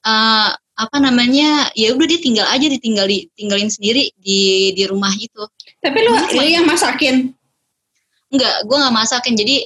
[0.07, 3.07] uh, apa namanya ya udah dia tinggal aja ditinggal
[3.37, 5.43] tinggalin sendiri di di rumah itu.
[5.85, 7.35] Tapi lu, lu yang masakin?
[8.33, 9.35] Enggak, gue nggak masakin.
[9.37, 9.57] Jadi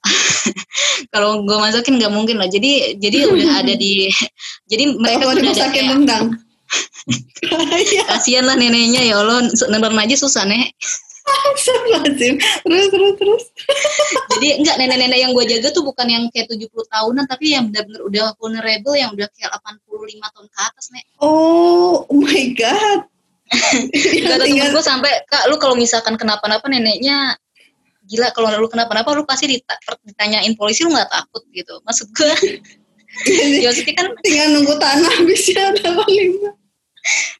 [1.14, 2.50] kalau gue masakin nggak mungkin lah.
[2.50, 4.10] Jadi jadi udah ada di.
[4.70, 6.26] Jadi mereka udah ada kayak, rendang.
[8.10, 10.70] kasian lah neneknya ya Allah nonton aja susah nek
[12.64, 13.44] terus terus terus
[14.36, 18.02] jadi enggak nenek-nenek yang gue jaga tuh bukan yang kayak 70 tahunan tapi yang benar-benar
[18.06, 23.00] udah vulnerable yang udah kayak 85 tahun ke atas nek oh, oh my god
[24.26, 27.34] kata temen gue sampai kak lu kalau misalkan kenapa-napa neneknya
[28.10, 29.62] gila kalau lu kenapa-napa lu pasti
[30.02, 31.78] ditanyain polisi lu nggak takut gitu.
[31.86, 32.34] Maksud gue
[33.62, 36.30] ya maksudnya kan tinggal nunggu tanah habisnya ada paling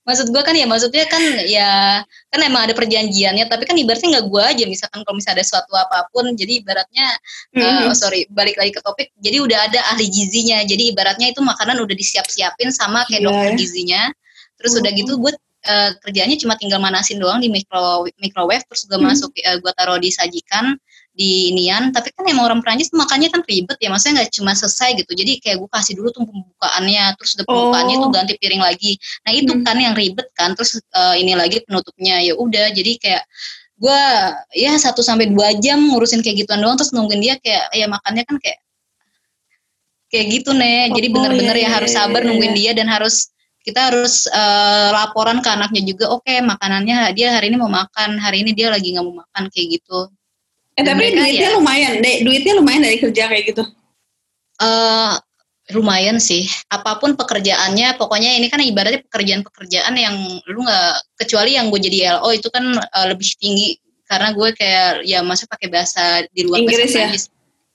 [0.09, 2.01] maksud gue kan ya maksudnya kan ya
[2.33, 4.65] kan emang ada perjanjiannya tapi kan ibaratnya nggak gue aja.
[4.65, 7.07] Misalkan kalau misalnya ada suatu apa pun jadi ibaratnya
[7.55, 7.93] mm-hmm.
[7.93, 10.65] uh, sorry balik lagi ke topik jadi udah ada ahli gizinya.
[10.65, 13.29] Jadi ibaratnya itu makanan udah disiap-siapin sama kayak yeah.
[13.29, 14.03] dokter gizinya.
[14.57, 14.81] Terus mm-hmm.
[14.81, 15.33] udah gitu gue
[15.67, 19.11] uh, kerjanya cuma tinggal manasin doang di micro microwave terus gue mm-hmm.
[19.11, 20.77] masuk uh, gue taruh di sajikan
[21.11, 25.05] di inian tapi kan emang orang Perancis makannya kan ribet ya maksudnya nggak cuma selesai
[25.05, 28.03] gitu jadi kayak gue kasih dulu tuh pembukaannya terus udah pembukaannya oh.
[28.07, 28.93] tuh ganti piring lagi
[29.27, 29.65] nah itu hmm.
[29.67, 33.23] kan yang ribet kan terus uh, ini lagi penutupnya ya udah jadi kayak
[33.81, 34.03] gue
[34.61, 38.25] ya satu sampai dua jam ngurusin kayak gituan doang terus nungguin dia kayak ya makannya
[38.29, 38.61] kan kayak
[40.13, 42.59] kayak gitu nih oh, jadi bener-bener iya, ya harus iya, sabar iya, nungguin iya.
[42.61, 47.53] dia dan harus kita harus uh, laporan ke anaknya juga oke okay, makanannya dia hari
[47.53, 50.09] ini mau makan hari ini dia lagi nggak mau makan kayak gitu
[50.81, 53.63] Eh tapi duitnya ya, lumayan, duitnya lumayan dari kerja kayak gitu.
[54.57, 55.13] Uh,
[55.77, 56.49] lumayan sih.
[56.73, 60.17] Apa pun pekerjaannya, pokoknya ini kan ibaratnya pekerjaan-pekerjaan yang
[60.49, 63.77] lu nggak kecuali yang gue jadi LO itu kan uh, lebih tinggi
[64.09, 67.13] karena gue kayak ya masuk pakai bahasa di luar Inggris ya.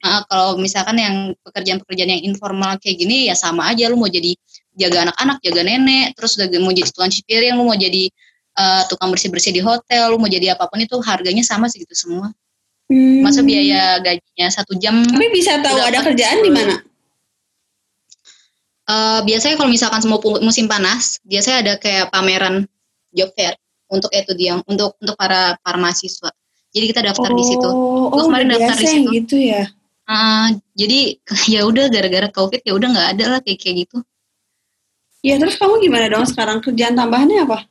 [0.06, 1.16] Nah, kalau misalkan yang
[1.46, 4.38] pekerjaan-pekerjaan yang informal kayak gini ya sama aja lu mau jadi
[4.76, 8.04] jaga anak-anak, jaga nenek, terus udah mau jadi tukang cuci piring, lu mau jadi
[8.60, 11.96] uh, tukang bersih-bersih di hotel, lu mau jadi apa pun itu harganya sama sih gitu
[11.96, 12.32] semua.
[12.86, 13.26] Hmm.
[13.26, 15.02] Masa biaya gajinya satu jam.
[15.02, 16.76] Tapi bisa tahu ada kerjaan di mana?
[18.86, 22.70] Uh, biasanya kalau misalkan semua musim panas, biasanya ada kayak pameran
[23.10, 23.58] job fair
[23.90, 26.30] untuk itu dia untuk untuk para para mahasiswa.
[26.70, 27.70] Jadi kita daftar oh, di situ.
[27.72, 29.10] Oh, oh kemarin daftar di situ.
[29.24, 29.66] gitu ya.
[30.06, 31.18] Uh, jadi
[31.58, 34.06] ya udah gara-gara covid ya udah nggak ada lah kayak kayak gitu.
[35.26, 36.62] Ya terus kamu gimana dong sekarang?
[36.62, 37.66] Kerjaan tambahannya apa?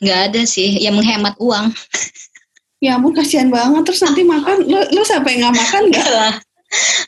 [0.00, 1.68] Nggak ada sih, ya menghemat uang.
[2.84, 3.84] ya ampun kasihan banget.
[3.84, 4.64] Terus nanti makan?
[4.64, 6.08] Lu lu sampai nggak makan nggak?
[6.08, 6.34] Lah.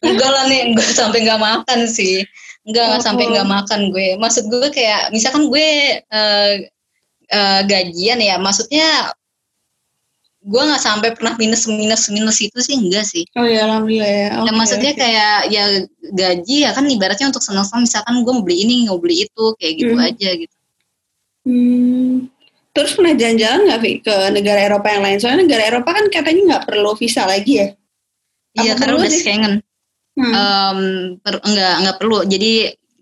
[0.04, 2.20] Enggak lah nih enggak sampai nggak makan sih.
[2.68, 3.07] Enggak nggak oh.
[3.09, 4.09] sampai nggak makan gue.
[4.20, 5.68] Maksud gue kayak misalkan gue
[6.12, 6.54] uh,
[7.32, 9.09] uh, gajian ya maksudnya
[10.47, 14.28] gue nggak sampai pernah minus minus minus itu sih enggak sih oh ya alhamdulillah ya
[14.38, 15.03] okay, maksudnya okay.
[15.03, 15.64] kayak ya
[16.14, 19.44] gaji ya kan ibaratnya untuk senang senang misalkan gue mau beli ini mau beli itu
[19.59, 20.07] kayak gitu hmm.
[20.07, 20.57] aja gitu
[21.51, 22.30] hmm.
[22.76, 25.16] Terus pernah jalan-jalan nggak Vi ke negara Eropa yang lain?
[25.16, 27.66] Soalnya negara Eropa kan katanya nggak perlu visa lagi ya?
[28.61, 29.55] Iya karena udah Schengen.
[30.12, 30.32] Hmm.
[30.36, 30.80] Um,
[31.24, 32.18] per, enggak enggak perlu.
[32.28, 32.53] Jadi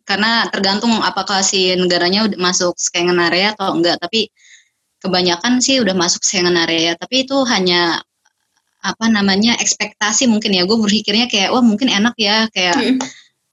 [0.06, 3.98] karena tergantung apakah si negaranya masuk Schengen area atau enggak.
[3.98, 4.30] Tapi
[5.04, 6.96] kebanyakan sih udah masuk Schengen area.
[6.96, 8.00] Tapi itu hanya
[8.80, 10.64] apa namanya ekspektasi mungkin ya.
[10.64, 12.98] Gue berpikirnya kayak wah mungkin enak ya kayak hmm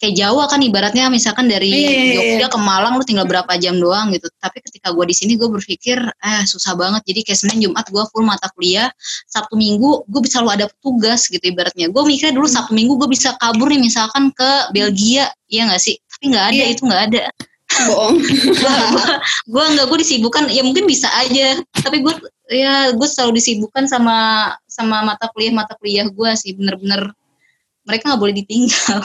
[0.02, 2.14] kayak Jawa kan ibaratnya misalkan dari yeah, iya, iya.
[2.42, 4.26] Jogja ke Malang lu tinggal berapa jam doang gitu.
[4.42, 7.06] Tapi ketika gue di sini gue berpikir eh susah banget.
[7.06, 8.90] Jadi kayak Senin Jumat gue full mata kuliah,
[9.30, 11.94] Sabtu Minggu gue bisa selalu ada tugas gitu ibaratnya.
[11.94, 16.02] Gue mikirnya dulu Sabtu Minggu gue bisa kabur nih misalkan ke Belgia, iya nggak sih?
[16.02, 16.74] Tapi nggak ada, yeah.
[16.74, 17.22] itu nggak ada.
[17.88, 18.18] Bohong.
[19.52, 21.60] gue nggak gue disibukkan ya mungkin bisa aja.
[21.72, 22.14] Tapi gue
[22.52, 27.16] ya gue selalu disibukkan sama sama mata kuliah mata kuliah gue sih bener-bener
[27.88, 29.02] mereka nggak boleh ditinggal.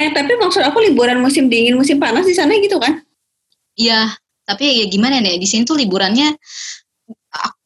[0.00, 3.04] Eh tapi maksud aku liburan musim dingin, musim panas di sana gitu kan?
[3.76, 4.16] Iya,
[4.48, 5.36] tapi ya gimana nih?
[5.36, 6.32] Di sini tuh liburannya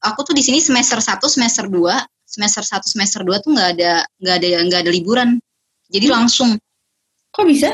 [0.02, 1.78] aku tuh di sini semester 1, semester 2,
[2.26, 5.38] semester 1, semester 2 tuh nggak ada nggak ada nggak ada liburan.
[5.88, 6.14] Jadi hmm.
[6.14, 6.50] langsung.
[7.30, 7.70] Kok bisa?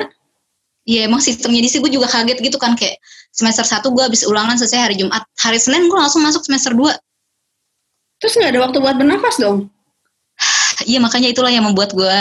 [0.88, 2.96] Iya emang sistemnya di sini gue juga kaget gitu kan kayak
[3.30, 6.88] semester 1 gue habis ulangan selesai hari Jumat, hari Senin gue langsung masuk semester 2.
[8.20, 9.68] Terus nggak ada waktu buat bernafas dong?
[10.88, 12.16] Iya makanya itulah yang membuat gue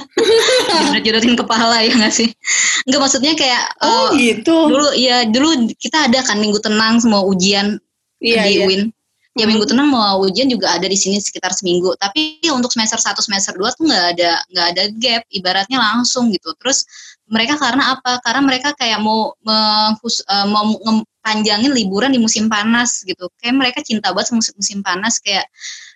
[1.04, 2.32] jodotin kepala ya nggak sih?
[2.88, 4.56] Enggak maksudnya kayak oh uh, gitu.
[4.72, 7.76] Dulu ya dulu kita ada kan minggu tenang semua ujian
[8.24, 8.64] iya, di iya.
[8.64, 8.82] UIN.
[9.34, 11.92] Ya minggu tenang mau ujian juga ada di sini sekitar seminggu.
[12.00, 16.56] Tapi untuk semester 1 semester 2 tuh nggak ada nggak ada gap, ibaratnya langsung gitu.
[16.56, 16.88] Terus
[17.28, 18.20] mereka karena apa?
[18.20, 20.76] Karena mereka kayak mau menghus, uh, mau
[21.24, 23.28] panjangin liburan di musim panas gitu.
[23.40, 25.48] Kayak mereka cinta banget musim, musim panas kayak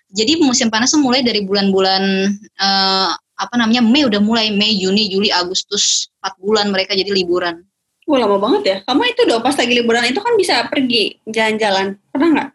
[0.09, 5.07] jadi musim panas tuh mulai dari bulan-bulan uh, apa namanya Mei udah mulai Mei Juni
[5.07, 7.61] Juli Agustus 4 bulan mereka jadi liburan.
[8.09, 8.77] Wah lama banget ya.
[8.89, 11.93] Kamu itu dong pas lagi liburan itu kan bisa pergi jalan-jalan.
[12.09, 12.49] Pernah nggak?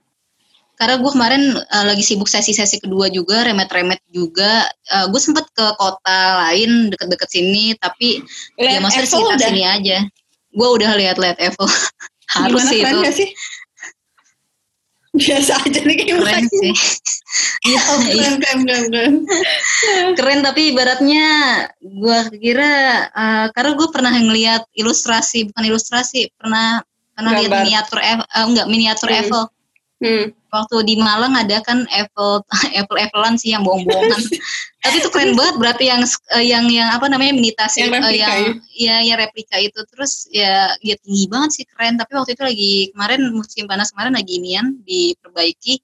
[0.75, 4.66] Karena gue kemarin uh, lagi sibuk sesi-sesi kedua juga, remet-remet juga.
[4.91, 8.20] Uh, gue sempet ke kota lain deket-deket sini, tapi
[8.59, 9.99] liat ya maksudnya sekitar sini aja.
[10.55, 11.66] Gue udah lihat-lihat Evo.
[12.35, 12.99] Harus sih itu.
[13.14, 13.31] Sih?
[15.14, 16.75] biasa aja nih kayak keren sih
[17.70, 19.14] ya, keren, keren, keren, keren.
[20.18, 21.27] keren tapi ibaratnya
[21.79, 26.83] gue kira uh, karena gue pernah ngeliat ilustrasi bukan ilustrasi pernah
[27.14, 29.16] pernah lihat miniatur F, uh, enggak miniatur hmm.
[29.22, 29.45] Eiffel
[30.03, 30.35] Hmm.
[30.51, 32.43] Waktu di Malang ada kan Apple
[32.81, 34.21] Apple Applean sih yang bohong-bohongan.
[34.85, 36.03] Tapi itu keren banget berarti yang
[36.35, 38.53] uh, yang yang apa namanya imitasi yang, uh, yang ya?
[38.75, 41.97] ya yang replika itu terus ya ya tinggi banget sih keren.
[41.97, 45.81] Tapi waktu itu lagi kemarin musim panas kemarin lagi inian diperbaiki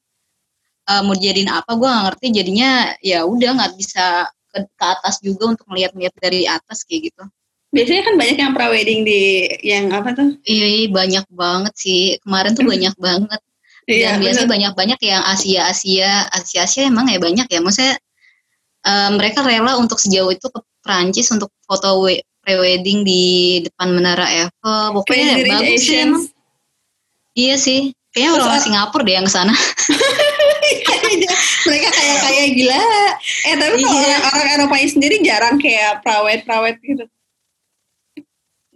[0.91, 5.23] uh, mau jadiin apa gue gak ngerti jadinya ya udah nggak bisa ke, ke atas
[5.23, 7.25] juga untuk melihat-lihat dari atas kayak gitu.
[7.71, 10.35] Biasanya kan banyak yang prawedding di yang apa tuh?
[10.43, 12.19] Iya, iya banyak banget sih.
[12.27, 13.41] Kemarin tuh banyak banget.
[13.91, 17.59] Iya, Dan biasanya banyak-banyak yang Asia Asia Asia Asia emang ya banyak ya.
[17.59, 17.99] Maksudnya
[18.87, 22.07] uh, mereka rela untuk sejauh itu ke Prancis untuk foto
[22.41, 24.95] prewedding di depan menara Eiffel.
[24.95, 26.23] Pokoknya ya, bagus sih emang.
[27.35, 27.81] Iya sih.
[28.11, 29.55] Kayaknya orang, orang Singapura deh yang ke sana.
[31.67, 32.83] mereka kayak kayak gila.
[33.47, 34.19] Eh tapi kalau iya.
[34.19, 37.05] orang, orang Eropa sendiri jarang kayak prawet-prawet gitu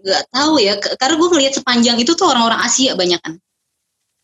[0.04, 3.40] nggak tahu ya karena gue ngeliat sepanjang itu tuh orang-orang Asia banyak kan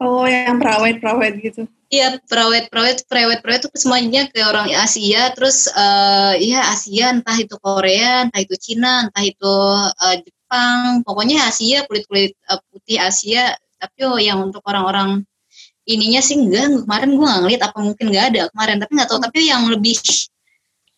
[0.00, 1.68] oh yang perawet-perawet gitu.
[1.90, 5.34] Iya perawet-perawet perawet-perawet itu semuanya ke orang Asia.
[5.34, 9.54] Terus uh, ya Asia entah itu Korea entah itu Cina entah itu
[9.90, 11.04] uh, Jepang.
[11.04, 13.54] Pokoknya Asia kulit-kulit uh, putih Asia.
[13.80, 15.26] Tapi oh yang untuk orang-orang
[15.84, 16.86] ininya sih enggak.
[16.86, 18.76] Kemarin gue nggak ngeliat apa mungkin nggak ada kemarin.
[18.78, 19.20] Tapi nggak tahu.
[19.20, 19.96] Tapi yang lebih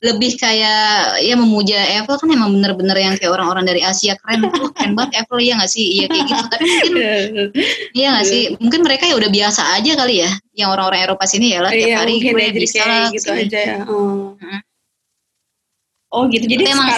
[0.03, 4.75] lebih kayak ya memuja Apple kan emang bener-bener yang kayak orang-orang dari Asia keren tuh
[4.75, 6.93] keren banget Apple ya nggak sih iya kayak gitu tapi mungkin
[7.99, 11.55] iya nggak sih mungkin mereka ya udah biasa aja kali ya yang orang-orang Eropa sini
[11.55, 13.43] ya lah tiap iya, hari gue bisa lah gitu sini.
[13.47, 14.61] aja ya oh, hmm.
[16.11, 16.89] oh gitu jadi emang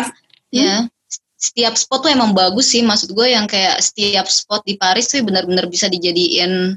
[0.49, 0.89] ya
[1.37, 5.21] setiap spot tuh emang bagus sih maksud gue yang kayak setiap spot di Paris tuh
[5.21, 6.73] benar-benar bisa dijadiin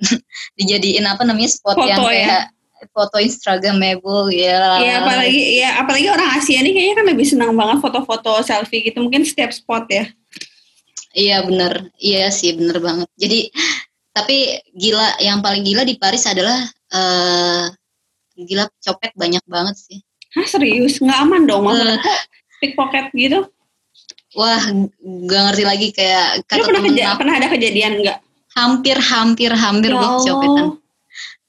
[0.58, 2.08] dijadiin apa namanya spot Foto yang ya?
[2.08, 2.59] kayak ya?
[2.88, 4.80] Foto Instagramable ya.
[4.80, 9.04] Iya apalagi ya apalagi orang Asia nih kayaknya kan lebih senang banget foto-foto selfie gitu
[9.04, 10.08] mungkin setiap spot ya.
[11.10, 13.08] Iya bener, iya sih bener banget.
[13.18, 13.50] Jadi
[14.10, 17.66] tapi gila yang paling gila di Paris adalah uh,
[18.34, 19.98] gila copet banyak banget sih.
[20.38, 21.02] Hah serius?
[21.02, 21.66] Nggak aman dong?
[21.66, 21.98] Uh,
[22.62, 23.50] pickpocket gitu?
[24.38, 24.62] Wah,
[25.26, 28.18] gak ngerti lagi kayak kata pernah, keja- pernah ada kejadian nggak?
[28.54, 30.66] Hampir, hampir, hampir ya gue copetan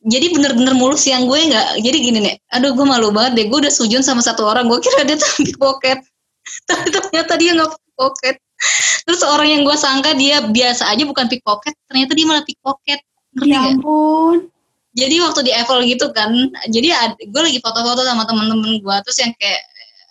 [0.01, 3.57] jadi bener-bener mulus yang gue nggak jadi gini nih aduh gue malu banget deh gue
[3.61, 6.01] udah sujun sama satu orang gue kira dia tuh pickpocket
[6.69, 8.35] tapi ternyata dia nggak pickpocket
[9.05, 13.01] terus orang yang gue sangka dia biasa aja bukan pickpocket ternyata dia malah pickpocket.
[13.31, 14.37] Ngerti ya ampun.
[14.45, 14.51] Gak?
[14.91, 16.29] jadi waktu di Apple gitu kan
[16.67, 19.61] jadi gue lagi foto-foto sama temen-temen gue terus yang kayak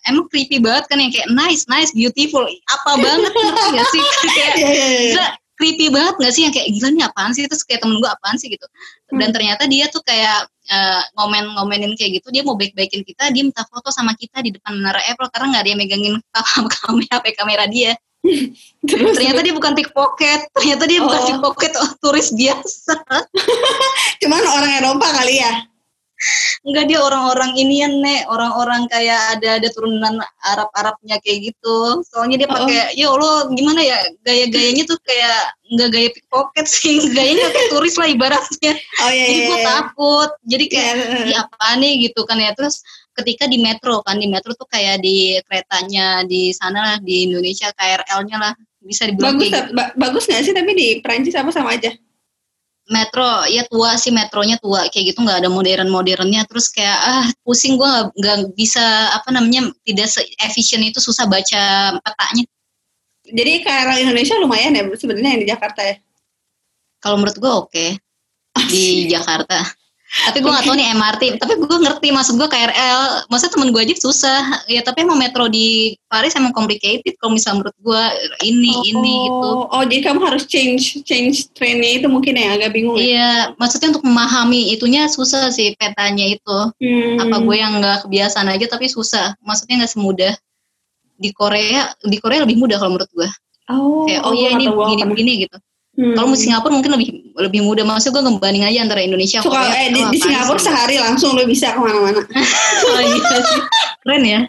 [0.08, 2.42] emang creepy banget kan yang kayak nice nice beautiful.
[2.48, 4.04] Apa banget ngerti gak sih?
[4.34, 5.30] Kayak yeah, yeah, yeah
[5.60, 8.40] creepy banget gak sih yang kayak gila nih apaan sih terus kayak temen gue apaan
[8.40, 8.64] sih gitu
[9.12, 9.34] dan hmm.
[9.36, 13.92] ternyata dia tuh kayak uh, ngomen-ngomenin kayak gitu dia mau baik-baikin kita dia minta foto
[13.92, 16.16] sama kita di depan menara Apple karena nggak dia megangin
[16.80, 17.92] kamera HP kamera dia
[18.88, 21.08] Terus, ternyata dia bukan pickpocket, ternyata dia oh.
[21.08, 23.00] bukan pickpocket, oh, turis biasa.
[24.20, 25.52] Cuman orang Eropa kali ya?
[26.60, 32.04] Enggak dia orang-orang ini ya nek, orang-orang kayak ada ada turunan Arab-Arabnya kayak gitu.
[32.12, 32.86] Soalnya dia pakai oh.
[32.92, 38.08] ya Allah gimana ya gaya-gayanya tuh kayak enggak gaya pickpocket sih, gayanya kayak turis lah
[38.08, 38.72] ibaratnya.
[39.00, 39.64] Oh, iya, Jadi iya, gue iya.
[39.64, 40.30] takut.
[40.44, 41.24] Jadi kayak yeah.
[41.24, 42.52] ya apa nih gitu kan ya.
[42.52, 42.84] Terus
[43.16, 47.72] ketika di metro kan di metro tuh kayak di keretanya di sana lah di Indonesia
[47.72, 49.60] KRL-nya lah bisa dibilang bagus gitu.
[49.76, 51.92] ba bagus nggak sih tapi di Perancis apa sama aja
[52.90, 57.26] metro ya tua sih metronya tua kayak gitu nggak ada modern modernnya terus kayak ah
[57.46, 58.82] pusing gue nggak bisa
[59.14, 62.44] apa namanya tidak se efisien itu susah baca petanya.
[63.30, 65.96] Jadi KRL Indonesia lumayan ya sebenarnya yang di Jakarta ya?
[66.98, 67.90] Kalau menurut gue oke okay.
[68.66, 69.79] di Jakarta
[70.10, 73.82] tapi gue gak tau nih MRT tapi gue ngerti maksud gue KRL maksudnya temen gue
[73.82, 74.42] aja susah.
[74.66, 78.02] Ya tapi emang metro di Paris emang complicated kalau misalnya menurut gue
[78.42, 82.74] ini oh, ini itu oh jadi kamu harus change change trainnya itu mungkin ya agak
[82.74, 83.02] bingung ya?
[83.06, 86.58] iya maksudnya untuk memahami itunya susah sih petanya itu.
[86.82, 87.22] Hmm.
[87.22, 89.38] apa gue yang nggak kebiasaan aja tapi susah.
[89.46, 90.34] Maksudnya nggak semudah.
[91.20, 93.28] Di Korea di Korea lebih mudah kalau menurut gue
[93.70, 95.56] oh, kayak oh, oh iya ini begini begini gitu
[96.00, 96.16] Hmm.
[96.16, 97.84] Kalau Singapura mungkin lebih lebih mudah.
[97.84, 99.68] Maksudnya gue ngebanding aja antara Indonesia so, Korea.
[99.84, 100.72] Eh, di, di Singapura sih.
[100.72, 102.24] sehari langsung lo bisa ke mana-mana.
[102.88, 103.60] oh, iya sih.
[104.00, 104.40] Keren ya.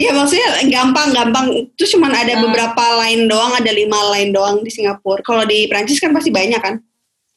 [0.00, 1.52] Ya maksudnya gampang-gampang.
[1.52, 2.40] Itu cuma ada nah.
[2.48, 5.20] beberapa line doang, ada lima line doang di Singapura.
[5.20, 6.80] Kalau di Prancis kan pasti banyak kan?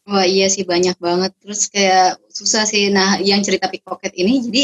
[0.07, 1.35] Wah iya sih banyak banget.
[1.43, 2.87] Terus kayak susah sih.
[2.87, 4.63] Nah yang cerita pickpocket ini jadi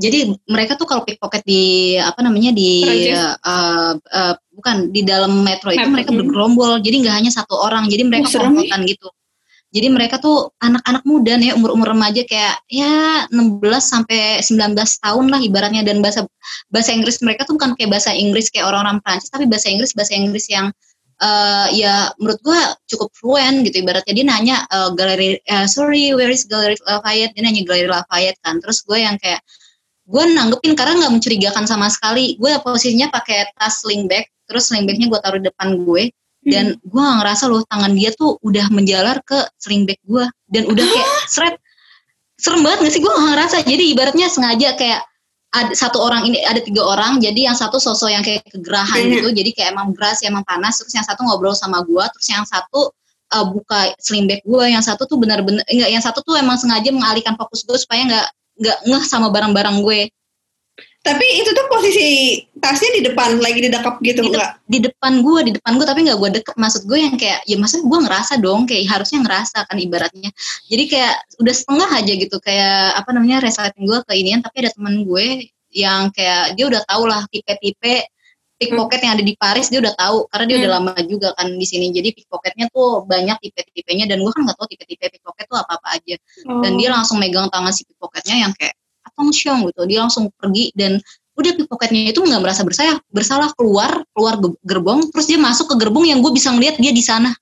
[0.00, 5.72] jadi mereka tuh kalau pickpocket di apa namanya di uh, uh, bukan di dalam metro
[5.72, 6.84] itu mereka bergerombol.
[6.84, 7.88] Jadi nggak hanya satu orang.
[7.88, 9.08] Jadi mereka oh, komplotan gitu.
[9.70, 15.40] Jadi mereka tuh anak-anak muda nih umur-umur remaja kayak ya 16 sampai 19 tahun lah
[15.40, 15.86] ibaratnya.
[15.86, 16.26] Dan bahasa
[16.74, 20.12] bahasa Inggris mereka tuh bukan kayak bahasa Inggris kayak orang-orang Prancis tapi bahasa Inggris bahasa
[20.18, 20.74] Inggris yang
[21.22, 24.10] uh, ya menurut gue cukup fluent gitu ibaratnya.
[24.10, 27.38] Dia nanya uh, galeri uh, sorry where is galeri Lafayette?
[27.38, 28.58] Dia nanya galeri Lafayette kan.
[28.58, 29.38] Terus gue yang kayak
[30.10, 32.34] gue nanggepin karena nggak mencurigakan sama sekali.
[32.42, 36.50] Gue posisinya pakai tas sling bag terus sling bagnya gue taruh di depan gue hmm.
[36.50, 40.66] dan gue gak ngerasa loh tangan dia tuh udah menjalar ke sling bag gue dan
[40.66, 41.54] udah kayak seret
[42.34, 45.00] serem banget gak sih gue gak ngerasa jadi ibaratnya sengaja kayak
[45.50, 49.12] ada satu orang ini ada tiga orang jadi yang satu sosok yang kayak kegerahan hmm.
[49.18, 52.46] gitu jadi kayak emang beras emang panas terus yang satu ngobrol sama gue terus yang
[52.46, 52.94] satu
[53.34, 56.90] uh, buka sling bag gue yang satu tuh benar-benar enggak yang satu tuh emang sengaja
[56.94, 58.26] mengalihkan fokus gue supaya nggak
[58.62, 60.06] nggak ngeh sama barang-barang gue
[61.00, 62.08] tapi itu tuh posisi
[62.60, 64.60] tasnya di depan lagi di dekap gitu di, enggak?
[64.68, 66.54] Di depan gue, di depan gue tapi nggak gue deket.
[66.60, 70.28] Maksud gue yang kayak ya maksud gue ngerasa dong kayak harusnya ngerasa kan ibaratnya.
[70.68, 74.70] Jadi kayak udah setengah aja gitu kayak apa namanya resleting gue ke inian tapi ada
[74.76, 77.94] teman gue yang kayak dia udah tau lah tipe-tipe
[78.60, 79.04] pickpocket hmm.
[79.08, 80.62] yang ada di Paris dia udah tahu karena dia hmm.
[80.66, 84.58] udah lama juga kan di sini jadi pickpocketnya tuh banyak tipe-tipenya dan gue kan nggak
[84.60, 86.60] tahu tipe-tipe pickpocket tuh apa-apa aja oh.
[86.60, 88.76] dan dia langsung megang tangan si pickpocketnya yang kayak
[89.16, 89.82] Syong gitu.
[89.86, 91.02] Dia langsung pergi dan
[91.40, 96.04] udah pickpocketnya itu nggak merasa bersalah bersalah keluar keluar gerbong terus dia masuk ke gerbong
[96.04, 97.32] yang gue bisa ngeliat dia di sana.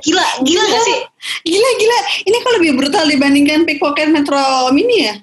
[0.00, 0.98] Gila gila gak sih?
[1.44, 1.98] Gila gila.
[2.24, 5.14] Ini kok lebih brutal dibandingkan pickpocket metro mini ya?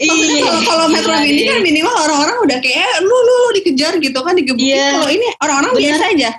[0.00, 3.98] Maksudnya kalau kalau metro mini kan minimal orang-orang udah kayak eh, lu, lu lu dikejar
[3.98, 4.70] gitu kan digebukin.
[4.70, 4.90] Yeah.
[4.96, 6.30] Kalau ini orang-orang biasa aja.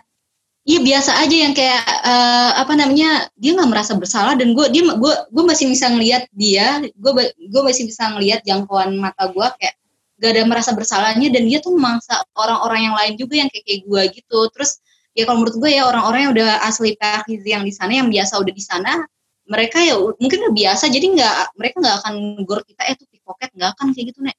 [0.71, 4.87] Iya biasa aja yang kayak uh, apa namanya dia nggak merasa bersalah dan gue dia
[4.87, 9.75] gue gue masih bisa ngelihat dia gue gue masih bisa ngelihat jangkauan mata gue kayak
[10.21, 13.81] gak ada merasa bersalahnya dan dia tuh memangsa orang-orang yang lain juga yang kayak kayak
[13.83, 14.39] gue gitu.
[14.55, 14.79] Terus
[15.11, 18.39] ya kalau menurut gue ya orang-orang yang udah asli Paris yang di sana yang biasa
[18.39, 19.03] udah di sana
[19.51, 22.13] mereka ya mungkin udah biasa jadi nggak mereka nggak akan
[22.47, 24.37] gor kita eh tuh pickpocket nggak akan kayak gitu nek.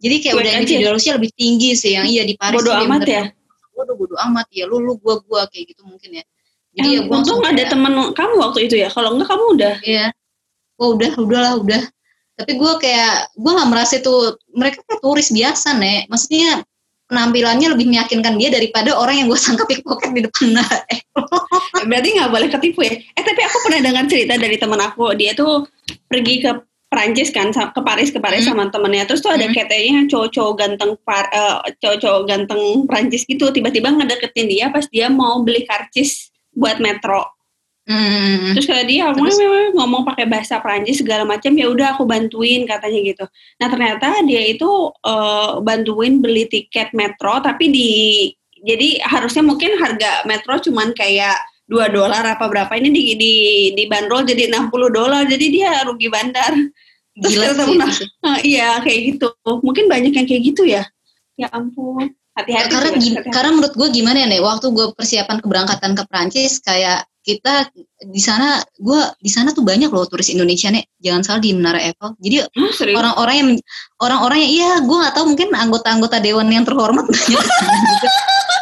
[0.00, 3.24] Jadi kayak Buat udah individualisnya lebih tinggi sih yang iya di Paris bodo amat ya
[3.80, 6.24] bodo bodo amat ya lu lu gua gua kayak gitu mungkin ya.
[6.76, 9.74] Jadi ya, ya gua untung ada teman kamu waktu itu ya kalau enggak kamu udah.
[9.80, 10.06] Iya.
[10.76, 11.82] Oh udah udahlah udah.
[12.40, 14.14] Tapi gue kayak gue nggak merasa itu
[14.56, 16.08] mereka kayak turis biasa nek.
[16.08, 16.64] Maksudnya
[17.12, 20.56] penampilannya lebih meyakinkan dia daripada orang yang gue sangka pickpocket di depan
[20.88, 21.02] eh.
[21.90, 22.96] berarti nggak boleh ketipu ya?
[22.96, 25.12] Eh tapi aku pernah dengar cerita dari teman aku.
[25.20, 25.68] Dia tuh
[26.08, 26.50] pergi ke
[26.90, 28.50] Prancis kan ke Paris ke Paris hmm.
[28.50, 29.54] sama temennya terus tuh ada hmm.
[29.54, 35.38] katanya cowok-cowok ganteng par, uh, cowok-cowok ganteng Prancis gitu tiba-tiba ngedeketin dia pas dia mau
[35.46, 37.22] beli karcis buat metro
[37.86, 38.58] hmm.
[38.58, 39.38] terus kalau dia terus?
[39.70, 43.24] ngomong pakai bahasa Prancis segala macam ya udah aku bantuin katanya gitu
[43.62, 47.90] nah ternyata dia itu uh, bantuin beli tiket metro tapi di
[48.66, 51.38] jadi harusnya mungkin harga metro cuman kayak
[51.70, 53.34] dua dolar apa berapa ini di di
[53.78, 56.50] di bandrol jadi 60 dolar jadi dia rugi bandar.
[57.14, 57.76] Terus Gila sih,
[58.22, 59.28] nah, iya kayak gitu.
[59.44, 60.82] Mungkin banyak yang kayak gitu ya.
[61.38, 62.10] Ya ampun.
[62.34, 63.30] Hati-hati karena -hati.
[63.30, 67.68] karena menurut gue gimana ya nih waktu gue persiapan keberangkatan ke Prancis kayak kita
[68.00, 71.76] di sana gue di sana tuh banyak loh turis Indonesia nih jangan salah di Menara
[71.76, 72.48] Eiffel jadi
[72.96, 73.50] orang-orang yang
[74.00, 77.44] orang-orang yang iya gue nggak tahu mungkin anggota-anggota dewan yang terhormat banyak.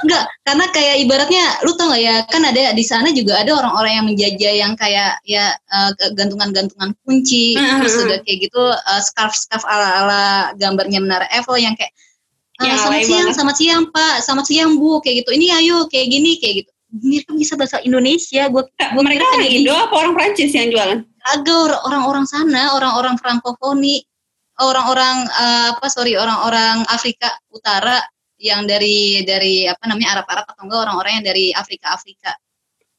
[0.03, 3.93] Enggak, karena kayak ibaratnya lu tau gak ya, kan ada di sana juga ada orang-orang
[3.95, 7.83] yang menjajah yang kayak ya uh, gantungan-gantungan kunci, uh-huh.
[7.83, 11.91] terus udah kayak gitu uh, scarf-scarf ala-ala gambarnya Menara Eiffel yang kayak
[12.63, 13.35] uh, ya, selamat siang, banget.
[13.35, 15.31] selamat siang Pak, selamat siang Bu, kayak gitu.
[15.35, 16.73] Ini ayo kayak gini, kayak gitu.
[16.89, 21.05] Mereka bisa bahasa Indonesia, gue gua mereka orang Indo apa orang Prancis yang jualan?
[21.29, 24.01] Agak orang-orang sana, orang-orang Frankofoni,
[24.57, 28.01] orang-orang uh, apa sorry orang-orang Afrika Utara
[28.41, 32.33] yang dari dari apa namanya Arab-Arab atau enggak orang-orang yang dari Afrika-Afrika.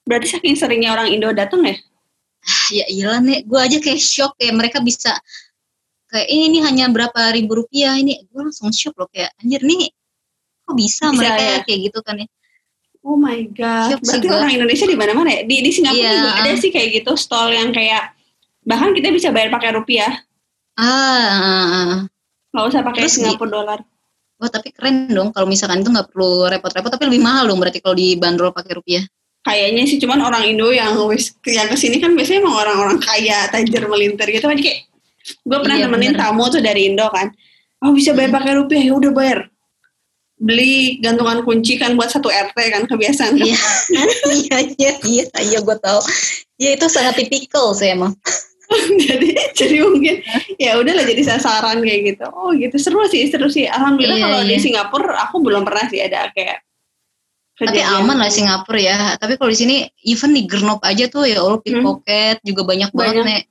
[0.06, 1.76] Berarti saking seringnya orang Indo datang ya?
[2.72, 5.12] ya iyalah nih, gue aja kayak shock kayak mereka bisa
[6.10, 9.92] kayak ini, ini hanya berapa ribu rupiah ini, gue langsung shock loh kayak anjir nih
[10.70, 11.58] kok bisa, bisa mereka ya?
[11.66, 12.28] kayak gitu kan ya.
[13.00, 15.42] Oh my god, berarti orang Indonesia di mana-mana ya?
[15.48, 16.16] Di di Singapura yeah.
[16.20, 18.12] juga ada sih kayak gitu stall yang kayak
[18.68, 20.20] bahkan kita bisa bayar pakai rupiah.
[20.76, 22.04] Ah,
[22.52, 23.80] nggak usah pakai Singapura dolar.
[24.40, 27.84] Wah tapi keren dong kalau misalkan itu nggak perlu repot-repot tapi lebih mahal dong berarti
[27.84, 29.04] kalau dibanderol pakai rupiah.
[29.44, 33.48] Kayaknya sih cuman orang Indo yang wis yang ke sini kan biasanya emang orang-orang kaya
[33.52, 34.88] tajir melintir gitu kan kayak
[35.44, 36.20] gue pernah iya, nemenin bener.
[36.24, 37.32] tamu tuh dari Indo kan.
[37.80, 39.40] Oh bisa bayar pakai rupiah ya udah bayar.
[40.40, 43.36] Beli gantungan kunci kan buat satu RT kan kebiasaan.
[43.36, 43.60] Iya
[44.32, 46.00] iya iya iya iya gue tahu.
[46.56, 48.16] Ya itu sangat tipikal sih emang.
[49.06, 50.22] jadi jadi mungkin
[50.62, 54.40] ya udahlah jadi sasaran kayak gitu oh gitu seru sih seru sih alhamdulillah iya, kalau
[54.46, 54.50] iya.
[54.54, 56.62] di Singapura aku belum pernah sih ada kayak
[57.60, 61.42] tapi aman lah Singapura ya tapi kalau di sini even di Grenoble aja tuh ya
[61.44, 62.46] Allah pickpocket hmm.
[62.46, 63.42] juga banyak, banyak banget nih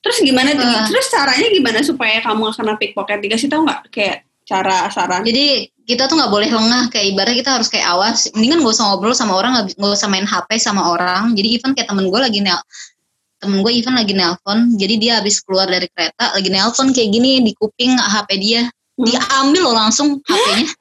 [0.00, 0.86] terus gimana uh.
[0.88, 5.22] terus caranya gimana supaya kamu gak kena pickpocket dikasih tahu nggak kayak cara saran.
[5.22, 8.26] Jadi kita tuh nggak boleh lengah kayak ibarat kita harus kayak awas.
[8.34, 11.38] Mendingan gak usah ngobrol sama orang, gak usah main HP sama orang.
[11.38, 12.58] Jadi even kayak temen gue lagi nel
[13.40, 17.40] temen gue even lagi nelpon jadi dia habis keluar dari kereta lagi nelpon kayak gini
[17.40, 19.04] di kuping HP dia hmm.
[19.08, 20.68] diambil loh langsung HP-nya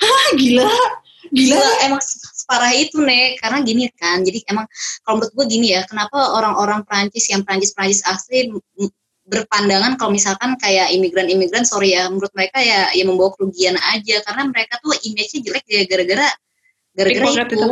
[0.00, 4.68] Hah, gila gila gila emang separah itu nek karena gini kan jadi emang
[5.04, 8.52] kalau menurut gue gini ya kenapa orang-orang Prancis yang Prancis Prancis asli
[9.30, 14.18] berpandangan kalau misalkan kayak imigran-imigran sorry ya menurut mereka ya ya membawa kerugian aja.
[14.26, 16.28] Karena mereka tuh image-nya jelek ya gara-gara
[16.98, 17.70] gara-gara itu, itu.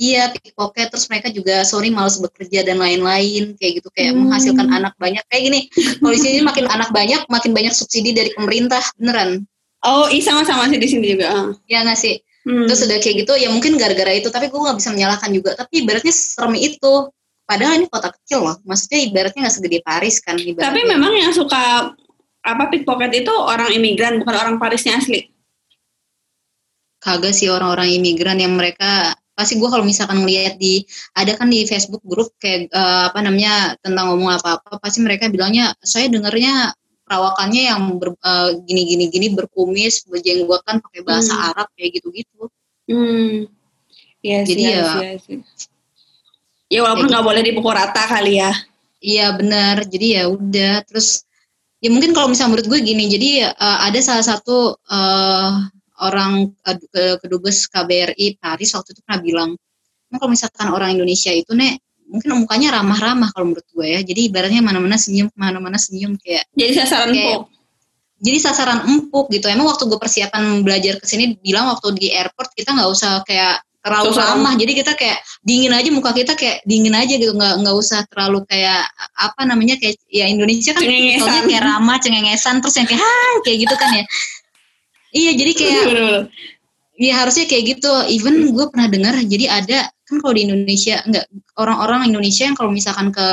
[0.00, 0.92] Iya pickpocket.
[0.92, 3.56] Terus mereka juga sorry malas bekerja dan lain-lain.
[3.56, 4.20] Kayak gitu kayak hmm.
[4.28, 5.24] menghasilkan anak banyak.
[5.32, 8.84] Kayak gini kalau di sini makin anak banyak makin banyak subsidi dari pemerintah.
[9.00, 9.48] Beneran.
[9.80, 11.56] Oh iya sama-sama sih di sini juga.
[11.64, 12.20] Ya nggak sih?
[12.40, 12.64] Hmm.
[12.64, 14.32] terus udah kayak gitu ya mungkin gara-gara itu.
[14.32, 15.56] Tapi gue nggak bisa menyalahkan juga.
[15.56, 17.12] Tapi ibaratnya serem itu
[17.50, 18.56] Padahal ini kota kecil loh.
[18.62, 20.38] Maksudnya ibaratnya nggak segede Paris kan.
[20.38, 20.70] Ibaratnya.
[20.70, 21.90] Tapi memang yang suka
[22.46, 25.26] apa pickpocket itu orang imigran bukan orang Parisnya asli.
[27.02, 30.84] Kagak sih orang-orang imigran yang mereka pasti gue kalau misalkan ngeliat di
[31.16, 35.72] ada kan di Facebook grup kayak uh, apa namanya tentang ngomong apa-apa pasti mereka bilangnya
[35.80, 36.76] saya dengarnya
[37.08, 41.46] perawakannya yang ber, uh, gini gini gini berkumis berjenggotan pakai bahasa hmm.
[41.50, 42.52] Arab kayak gitu-gitu.
[42.86, 43.48] Hmm.
[44.20, 45.69] Yes, Jadi yes, ya yes, yes.
[46.70, 48.54] Ya walaupun nggak boleh dipukul rata kali ya.
[49.02, 49.82] Iya benar.
[49.90, 50.86] Jadi ya udah.
[50.86, 51.26] Terus
[51.82, 53.10] ya mungkin kalau misalnya menurut gue gini.
[53.10, 55.50] Jadi uh, ada salah satu uh,
[56.00, 59.50] orang uh, kedubes KBRI Paris waktu itu pernah bilang,
[60.14, 64.00] kalau misalkan orang Indonesia itu nek mungkin mukanya ramah-ramah kalau menurut gue ya.
[64.06, 66.46] Jadi ibaratnya mana-mana senyum, mana-mana senyum kayak.
[66.54, 67.42] Jadi sasaran kayak, empuk.
[68.20, 69.46] Jadi sasaran empuk gitu.
[69.50, 73.58] Emang waktu gue persiapan belajar ke sini bilang waktu di airport kita nggak usah kayak
[73.80, 74.36] terlalu Susah.
[74.36, 74.54] ramah.
[74.60, 77.32] Jadi kita kayak dingin aja muka kita kayak dingin aja gitu.
[77.32, 78.84] Nggak nggak usah terlalu kayak
[79.16, 83.58] apa namanya kayak ya Indonesia kan soalnya kayak ramah cengengesan terus yang kayak hai kayak
[83.64, 84.04] gitu kan ya.
[85.10, 85.84] Iya jadi kayak
[87.00, 87.92] ya harusnya kayak gitu.
[88.12, 91.26] Even gue pernah dengar jadi ada kan kalau di Indonesia nggak
[91.56, 93.28] orang-orang Indonesia yang kalau misalkan ke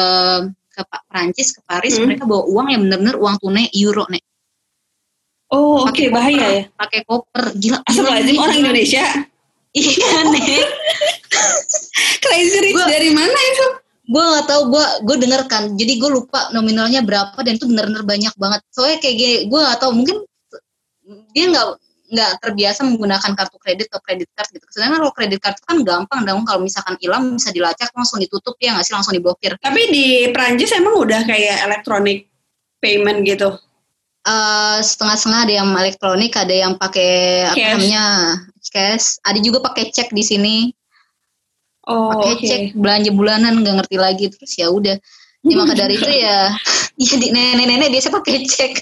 [0.78, 2.06] ke Prancis ke Paris hmm.
[2.06, 4.22] mereka bawa uang yang benar-benar uang tunai euro nih
[5.50, 6.64] oh oke okay, bahaya ya?
[6.78, 7.50] pakai koper.
[7.58, 9.04] Gila asal lazim orang Indonesia
[9.78, 10.66] Iya nih.
[12.24, 13.68] Crazy Rich gua, dari mana itu?
[14.08, 15.64] Gue gak tau, gue gue denger kan.
[15.78, 18.62] Jadi gue lupa nominalnya berapa dan itu bener-bener banyak banget.
[18.74, 20.24] Soalnya kayak gini, gue gak tau mungkin
[21.32, 21.68] dia nggak
[22.08, 24.64] nggak terbiasa menggunakan kartu kredit atau kredit card gitu.
[24.72, 28.76] Sedangkan kalau kredit card kan gampang dong kalau misalkan hilang bisa dilacak langsung ditutup ya
[28.76, 29.60] nggak sih langsung diblokir.
[29.60, 32.32] Tapi di Prancis emang udah kayak electronic
[32.80, 33.60] payment gitu.
[34.28, 38.06] Uh, setengah-setengah ada yang elektronik, ada yang pakai apa namanya
[38.68, 39.24] cash.
[39.24, 40.58] Ada juga pakai cek di sini.
[41.88, 42.48] Oh, pakai okay.
[42.48, 45.00] cek belanja bulanan nggak ngerti lagi terus ya udah.
[45.48, 46.52] Ya maka dari itu ya,
[47.00, 48.74] ya di nenek-nenek biasa pakai cek.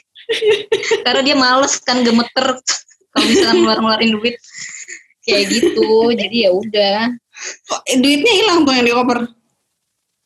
[1.05, 2.57] Karena dia males kan gemeter
[3.13, 4.35] kalau misalnya ngeluarin duit
[5.21, 6.09] kayak gitu.
[6.17, 6.97] Jadi ya udah.
[7.69, 9.19] Oh, duitnya hilang tuh yang di koper?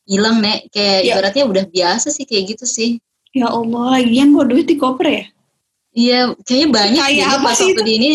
[0.09, 1.13] Hilang nek, kayak ya.
[1.13, 2.97] ibaratnya udah biasa sih kayak gitu sih.
[3.34, 5.24] Ya Allah, lagian kok duit di koper ya?
[5.94, 7.04] Iya, kayaknya banyak.
[7.04, 8.08] Kayak apa sih waktu di ini.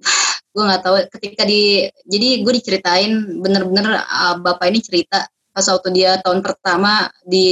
[0.50, 5.22] Gue nggak tahu ketika di jadi gue diceritain bener-bener uh, bapak ini cerita
[5.54, 7.46] pas waktu dia tahun pertama di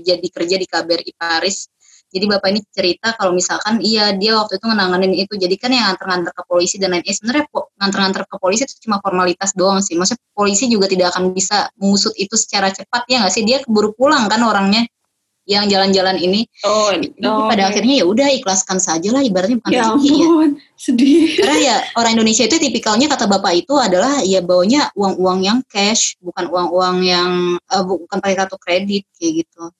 [0.00, 1.68] jadi kerja di KBRI Paris
[2.12, 5.32] jadi bapak ini cerita kalau misalkan iya dia waktu itu ngenanganin itu.
[5.32, 7.44] Jadi kan yang nganter-nganter ke polisi dan lain-lain sebenarnya
[7.80, 9.96] nganter-nganter ke polisi itu cuma formalitas doang sih.
[9.96, 13.48] Maksudnya polisi juga tidak akan bisa mengusut itu secara cepat ya nggak sih?
[13.48, 14.84] Dia keburu pulang kan orangnya
[15.52, 16.48] yang jalan-jalan ini.
[16.64, 17.76] Oh, oh pada okay.
[17.76, 20.28] akhirnya ya udah ikhlaskan saja lah ibaratnya bukan ya rezeki ya.
[20.74, 21.22] Sedih.
[21.36, 26.16] Karena ya orang Indonesia itu tipikalnya kata bapak itu adalah ya baunya uang-uang yang cash,
[26.24, 27.30] bukan uang-uang yang
[27.68, 29.70] uh, bukan pakai kartu kredit kayak gitu.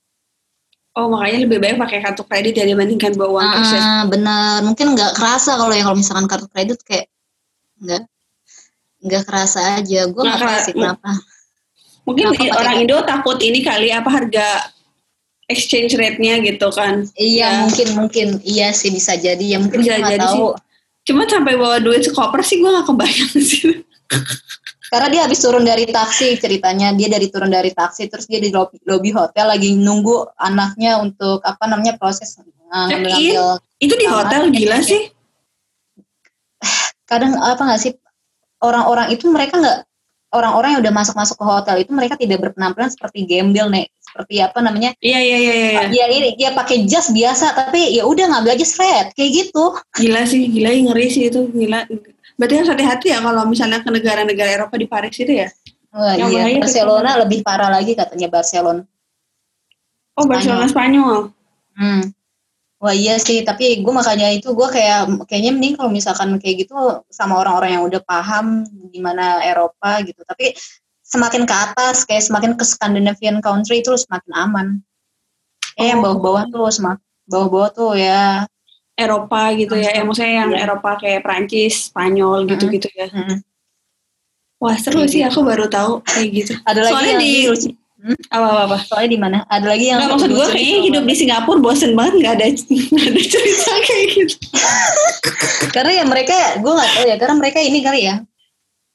[0.92, 3.72] Oh makanya lebih baik pakai kartu kredit dibandingkan bawa uang cash.
[3.72, 3.80] Ya?
[3.80, 7.08] Ah benar, mungkin nggak kerasa kalau ya kalau misalkan kartu kredit kayak
[7.80, 8.04] nggak
[9.02, 10.06] nggak kerasa aja.
[10.06, 11.16] Gue nggak sih kenapa.
[12.02, 14.46] Mungkin kenapa orang Indo takut ini kali apa harga
[15.51, 17.07] exchange rate-nya gitu kan.
[17.18, 17.59] Iya, ya.
[17.66, 20.55] mungkin mungkin iya sih bisa jadi ya mungkin bisa jadi tahu.
[20.55, 20.70] Sih.
[21.11, 23.82] Cuma sampai bawa duit sekoper sih gue gak kebayang sih.
[24.93, 28.53] Karena dia habis turun dari taksi ceritanya, dia dari turun dari taksi terus dia di
[28.53, 34.53] lobby, lobby hotel lagi nunggu anaknya untuk apa namanya proses uh, ngambil Itu di hotel
[34.53, 35.09] gila sih.
[37.11, 37.93] Kadang apa nggak sih
[38.61, 39.78] orang-orang itu mereka nggak
[40.32, 44.60] orang-orang yang udah masuk-masuk ke hotel itu mereka tidak berpenampilan seperti gembel nih seperti apa
[44.60, 44.92] namanya?
[45.00, 48.68] Iya iya iya iya ya ini dia pakai jas biasa tapi ya udah nggak belajar
[48.76, 49.64] red kayak gitu.
[49.96, 51.88] Gila sih gila ngeri sih itu gila.
[52.36, 55.48] Berarti harus hati-hati ya kalau misalnya ke negara-negara Eropa di Paris itu ya?
[55.92, 57.20] Wah, iya Barcelona itu.
[57.24, 58.84] lebih parah lagi katanya Barcelona.
[60.16, 61.32] Oh Barcelona Spanyol.
[61.72, 62.12] Hmm.
[62.82, 66.74] Wah iya sih, tapi gue makanya itu gue kayak kayaknya mending kalau misalkan kayak gitu
[67.14, 70.18] sama orang-orang yang udah paham gimana Eropa gitu.
[70.26, 70.50] Tapi
[71.12, 74.66] semakin ke atas, kayak semakin ke Scandinavian country itu semakin aman.
[75.76, 76.16] Eh yang oh.
[76.16, 78.44] bawah-bawah tuh semakin bawah-bawah tuh ya
[78.92, 80.64] Eropa gitu ya, ya maksudnya yang yeah.
[80.68, 83.08] Eropa kayak Prancis, Spanyol gitu-gitu ya.
[83.08, 83.38] Mm -hmm.
[84.62, 86.52] Wah seru sih, aku baru tahu kayak gitu.
[86.62, 87.32] Ada lagi Soalnya di
[88.02, 88.18] Hmm?
[88.34, 88.76] Apa apa apa?
[88.82, 89.38] Soalnya di mana?
[89.46, 93.06] Ada lagi yang Nggak, maksud gue kayaknya hidup di Singapura bosen banget nggak ada nggak
[93.14, 94.36] ada cerita kayak gitu.
[95.78, 98.18] karena ya mereka gue nggak tahu ya karena mereka ini kali ya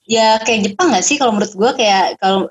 [0.07, 2.47] ya kayak Jepang nggak sih kalau menurut gue kayak kalau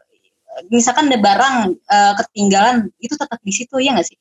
[0.68, 1.56] misalkan ada barang
[1.88, 4.18] uh, ketinggalan itu tetap di situ ya nggak sih?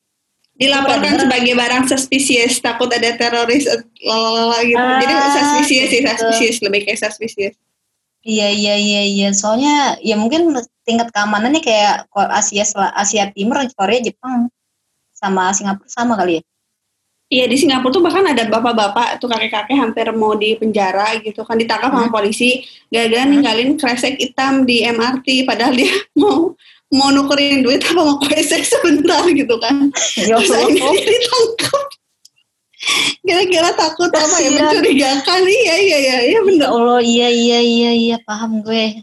[0.55, 3.67] Dilaporkan sebagai barang suspicious takut ada teroris
[3.99, 4.79] lalala gitu.
[4.79, 7.55] Ah, Jadi suspicious sih suspicious lebih kayak suspicious.
[8.25, 10.55] Iya iya iya iya soalnya ya mungkin
[10.87, 12.65] tingkat keamanannya kayak Asia
[12.95, 14.49] Asia Timur, Korea, Jepang
[15.11, 16.43] sama Singapura sama kali ya.
[17.25, 21.57] Iya di Singapura tuh bahkan ada bapak-bapak tuh kakek-kakek hampir mau di penjara gitu kan
[21.57, 22.05] ditangkap hmm.
[22.05, 22.61] sama polisi
[22.93, 23.31] gara-gara hmm.
[23.33, 25.89] ninggalin kresek hitam di MRT padahal dia
[26.21, 26.53] mau
[26.93, 29.89] mau nukerin duit apa mau kresek sebentar gitu kan.
[30.21, 31.85] Ya Terus akhirnya dia ditangkap
[33.25, 36.69] Kira-kira takut apa ya mencurigakan iya iya iya iya benar.
[36.69, 39.01] Ya Allah iya iya iya iya paham gue.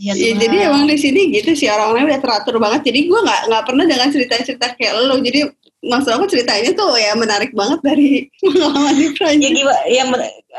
[0.00, 2.90] Ya, ya jadi emang di sini gitu sih orang-orangnya udah teratur banget.
[2.90, 5.16] Jadi gue nggak nggak pernah dengan cerita-cerita kayak lo.
[5.22, 5.40] Jadi
[5.80, 9.40] maksud aku ceritanya tuh ya menarik banget dari pengalaman di Prancis.
[9.40, 9.80] Ya gimana?
[9.88, 10.04] Ya,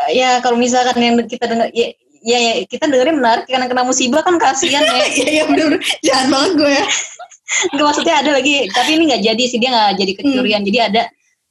[0.10, 1.94] ya kalau misalkan yang kita dengar ya,
[2.26, 5.06] ya, ya kita dengerin menarik karena kena musibah kan kasihan ya.
[5.22, 6.86] Iya iya benar jahat banget gue ya.
[7.76, 10.62] Enggak maksudnya ada lagi, tapi ini nggak jadi sih dia nggak jadi kecurian.
[10.64, 10.68] Hmm.
[10.72, 11.02] Jadi ada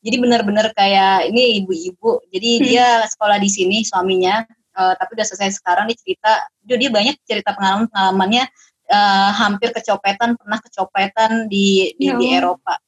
[0.01, 2.62] jadi benar-benar kayak ini ibu-ibu jadi hmm.
[2.64, 4.41] dia sekolah di sini suaminya
[4.77, 6.33] uh, tapi udah selesai sekarang dia cerita
[6.64, 8.45] dia, dia banyak cerita pengalaman pengalamannya
[8.89, 12.16] uh, hampir kecopetan pernah kecopetan di di, ya.
[12.16, 12.81] di Eropa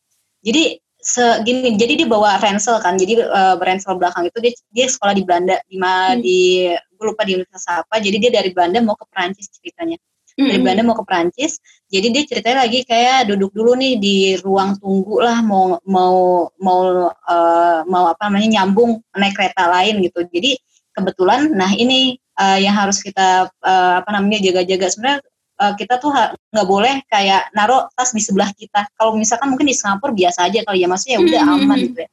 [0.42, 5.18] jadi segini jadi dia bawa ransel kan jadi uh, ransel belakang itu dia dia sekolah
[5.18, 6.18] di Belanda di hmm.
[6.22, 6.38] di
[6.70, 10.46] gue lupa di universitas apa jadi dia dari Belanda mau ke Perancis ceritanya mm-hmm.
[10.46, 11.58] dari Belanda mau ke Prancis
[11.90, 17.10] jadi dia ceritanya lagi kayak duduk dulu nih di ruang tunggu lah mau mau mau
[17.10, 20.54] uh, mau apa namanya nyambung naik kereta lain gitu jadi
[20.94, 25.20] kebetulan nah ini uh, yang harus kita uh, apa namanya jaga-jaga sebenarnya
[25.62, 26.10] uh, kita tuh
[26.50, 30.66] nggak boleh kayak naruh tas di sebelah kita kalau misalkan mungkin di Singapura biasa aja
[30.66, 31.64] kali ya maksudnya ya udah mm-hmm.
[31.70, 32.10] aman gitu ya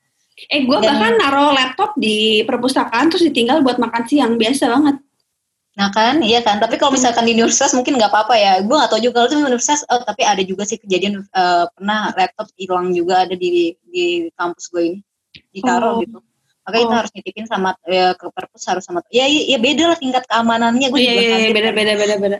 [0.47, 4.95] Eh, gue bahkan naruh laptop di perpustakaan terus ditinggal buat makan siang biasa banget.
[5.75, 6.63] Nah kan, iya kan.
[6.63, 8.53] Tapi kalau misalkan di universitas mungkin nggak apa-apa ya.
[8.63, 9.83] Gue nggak tahu juga kalau di universitas.
[9.91, 14.71] Oh, tapi ada juga sih kejadian uh, pernah laptop hilang juga ada di di kampus
[14.71, 14.99] gue ini
[15.51, 16.01] ditaruh oh.
[16.07, 16.17] gitu.
[16.63, 16.87] Makanya oh.
[16.87, 19.03] kita harus nitipin sama ya, ke perpus harus sama.
[19.11, 20.87] Ya, ya, ya beda lah tingkat keamanannya.
[20.87, 22.37] Gue iya, juga iya, iya, beda, beda, beda, beda.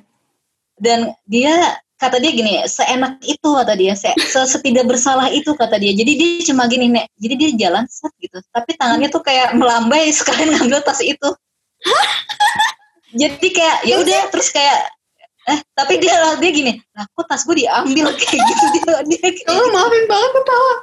[0.80, 5.92] Dan dia kata dia gini, seenak itu kata dia, se, setidak bersalah itu kata dia.
[5.92, 10.08] Jadi dia cuma gini nek, jadi dia jalan set gitu, tapi tangannya tuh kayak melambai
[10.18, 11.30] sekalian ngambil tas itu.
[13.20, 14.96] Jadi kayak ya udah terus kayak
[15.50, 18.06] eh tapi dia dia gini lah kok tas gue diambil?
[18.22, 20.74] Kayak gitu dia dia kayak oh maafin banget ketawa.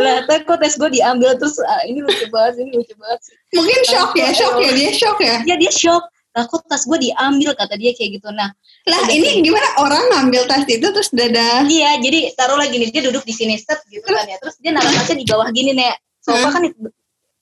[0.00, 3.36] Lah tapi kok tas gue diambil terus ah, ini lucu banget ini lucu banget sih.
[3.52, 5.36] Mungkin shock ya shock ya dia shock ya?
[5.44, 8.54] Ya dia shock lah kok tas gue diambil kata dia kayak gitu nah
[8.86, 13.02] lah ini gimana orang ngambil tas itu terus dada iya jadi taruh lagi nih dia
[13.02, 15.90] duduk di sini set gitu kan ya terus dia naruh tasnya di bawah gini nih
[16.22, 16.54] sofa hmm.
[16.54, 16.62] kan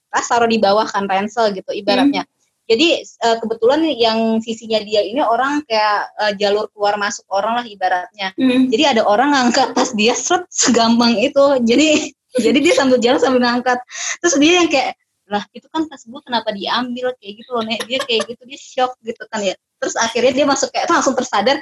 [0.09, 2.37] tas taruh di bawah kan ransel gitu ibaratnya hmm
[2.69, 7.65] jadi uh, kebetulan yang sisinya dia ini orang kayak uh, jalur keluar masuk orang lah
[7.65, 8.29] ibaratnya.
[8.37, 8.69] Mm.
[8.69, 11.41] Jadi ada orang ngangkat tas dia seret segampang itu.
[11.65, 12.13] Jadi
[12.45, 13.81] jadi dia sambil jalan sambil ngangkat.
[14.21, 14.93] Terus dia yang kayak
[15.29, 18.59] lah itu kan tas gue kenapa diambil kayak gitu loh nek dia kayak gitu dia
[18.59, 21.61] shock gitu kan ya terus akhirnya dia masuk kayak langsung tersadar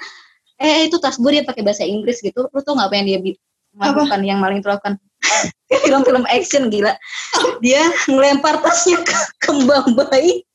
[0.58, 3.20] eh itu tas gue dia pakai bahasa Inggris gitu lu tau nggak apa yang dia
[3.78, 4.98] melakukan yang maling terlakukan
[5.84, 6.96] film-film action gila
[7.62, 10.48] dia ngelempar tasnya ke kembang bayi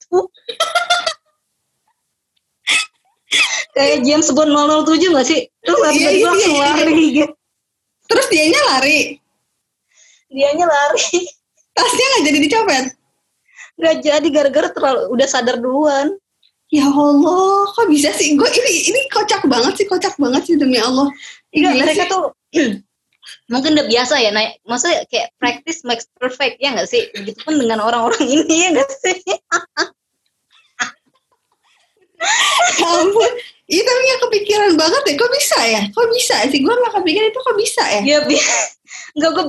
[3.72, 5.40] kayak James Bond 007 gak sih?
[5.64, 7.34] Terus iya, tiba-tiba iya, langsung iya, lari gitu.
[8.08, 8.98] Terus dianya lari?
[10.28, 11.20] Dianya lari.
[11.72, 12.84] Tasnya gak jadi dicopet?
[13.80, 16.12] Gak jadi gara-gara terlalu udah sadar duluan.
[16.72, 18.32] Ya Allah, kok bisa sih?
[18.32, 21.12] Gue ini ini kocak banget sih, kocak banget sih demi Allah.
[21.52, 22.10] Iya, mereka sih.
[22.10, 22.24] tuh
[23.52, 27.78] mungkin udah biasa ya naik maksudnya kayak practice makes perfect ya nggak sih begitupun dengan
[27.78, 29.38] orang-orang ini ya nggak sih ya
[32.82, 33.32] ampun
[33.70, 37.40] itu nggak kepikiran banget ya kok bisa ya kok bisa sih gue nggak kepikiran itu
[37.40, 38.18] kok bisa ya ya
[39.16, 39.44] nggak gue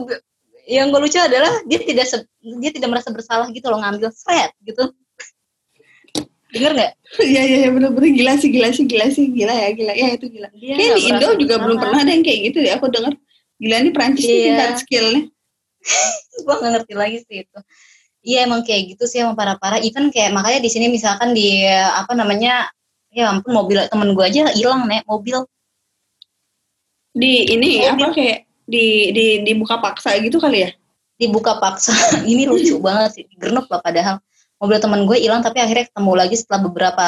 [0.68, 2.08] yang gue lucu adalah dia tidak
[2.40, 4.92] dia tidak merasa bersalah gitu loh ngambil set gitu
[6.54, 6.92] Dengar nggak?
[7.18, 10.30] Iya iya ya, bener-bener gila sih gila sih gila sih gila ya gila ya itu
[10.30, 10.54] gila.
[10.54, 13.18] Dia di Indo juga belum pernah ada yang kayak gitu ya aku dengar.
[13.58, 14.54] Gila nih Prancis yeah.
[14.54, 15.22] tingkat skillnya.
[16.46, 17.60] gue nggak ngerti lagi sih itu
[18.24, 22.16] iya emang kayak gitu sih emang parah-parah even kayak makanya di sini misalkan di apa
[22.16, 22.72] namanya
[23.14, 25.44] ya ampun mobil temen gue aja hilang nih mobil
[27.14, 27.94] di ini mobil.
[27.94, 30.70] apa kayak di di dibuka paksa gitu kali ya?
[31.20, 31.94] Dibuka paksa.
[32.32, 33.26] Ini lucu banget sih.
[33.38, 34.18] Gernop lah padahal.
[34.62, 37.08] Mobil temen gue hilang tapi akhirnya ketemu lagi setelah beberapa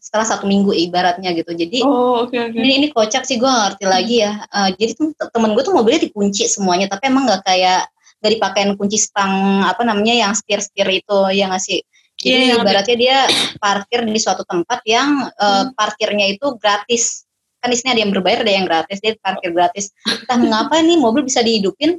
[0.00, 1.52] setelah satu minggu ibaratnya gitu.
[1.52, 2.64] Jadi oh, okay, okay.
[2.64, 4.40] ini ini kocak sih gue gak ngerti lagi ya.
[4.48, 7.92] Uh, jadi tuh temen gue tuh mobilnya dikunci semuanya tapi emang nggak kayak
[8.24, 11.84] gak dipakein kunci stang apa namanya yang setir setir itu yang ngasih
[12.14, 13.16] jadi yeah, ibaratnya dia
[13.58, 17.23] parkir di suatu tempat yang uh, parkirnya itu gratis
[17.64, 21.00] kan di sini ada yang berbayar ada yang gratis dia parkir gratis entah mengapa nih
[21.00, 21.96] mobil bisa dihidupin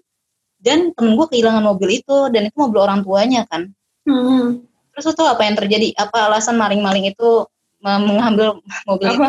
[0.61, 3.74] dan temen gue kehilangan mobil itu dan itu mobil orang tuanya kan
[4.05, 4.61] hmm.
[4.95, 5.91] Terus tuh apa yang terjadi?
[5.99, 7.43] Apa alasan maling-maling itu
[7.84, 9.13] mengambil mobil apa?
[9.13, 9.28] itu?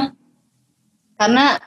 [1.19, 1.59] Karena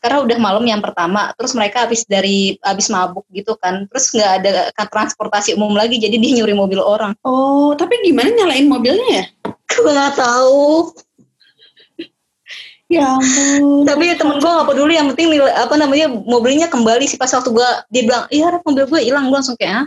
[0.00, 4.32] karena udah malam yang pertama, terus mereka habis dari habis mabuk gitu kan, terus nggak
[4.44, 4.52] ada
[4.88, 7.16] transportasi umum lagi, jadi dia nyuri mobil orang.
[7.24, 9.24] Oh, tapi gimana nyalain mobilnya ya?
[9.72, 10.92] Gue nggak tahu.
[12.90, 13.86] Ya ampun.
[13.86, 17.70] Tapi temen gue gak peduli, yang penting apa namanya mobilnya kembali sih pas waktu gue
[17.94, 19.86] dia bilang, iya mobil gue hilang, gue langsung kayak,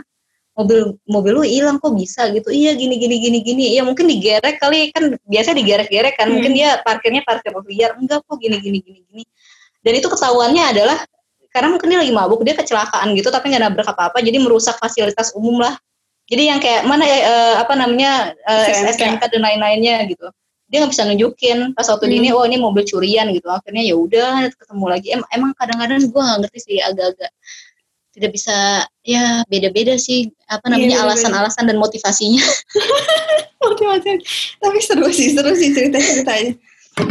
[0.54, 2.30] mobil mobil lu hilang kok bisa?
[2.30, 2.48] Gitu.
[2.48, 3.64] Iya gini gini gini gini.
[3.74, 6.34] Ya mungkin digerek kali kan biasa digerek-gerek kan hmm.
[6.38, 7.98] mungkin dia parkirnya parkir liar.
[7.98, 9.24] Enggak kok gini gini gini gini.
[9.84, 10.98] Dan itu ketahuannya adalah
[11.52, 14.78] karena mungkin dia lagi mabuk dia kecelakaan gitu tapi nggak nabrak apa apa jadi merusak
[14.78, 15.74] fasilitas umum lah.
[16.24, 20.24] Jadi yang kayak mana ya uh, apa namanya uh, eh, SNK dan lain-lainnya gitu
[20.68, 22.16] dia nggak bisa nunjukin pas waktu hmm.
[22.18, 26.22] ini oh ini mobil curian gitu akhirnya ya udah ketemu lagi em emang kadang-kadang gue
[26.22, 27.30] nggak ngerti sih agak-agak
[28.14, 32.46] tidak bisa ya beda-beda sih apa namanya iya, alasan-alasan dan motivasinya.
[33.64, 34.22] Motivasi.
[34.62, 36.54] Tapi seru sih, seru sih cerita-ceritanya.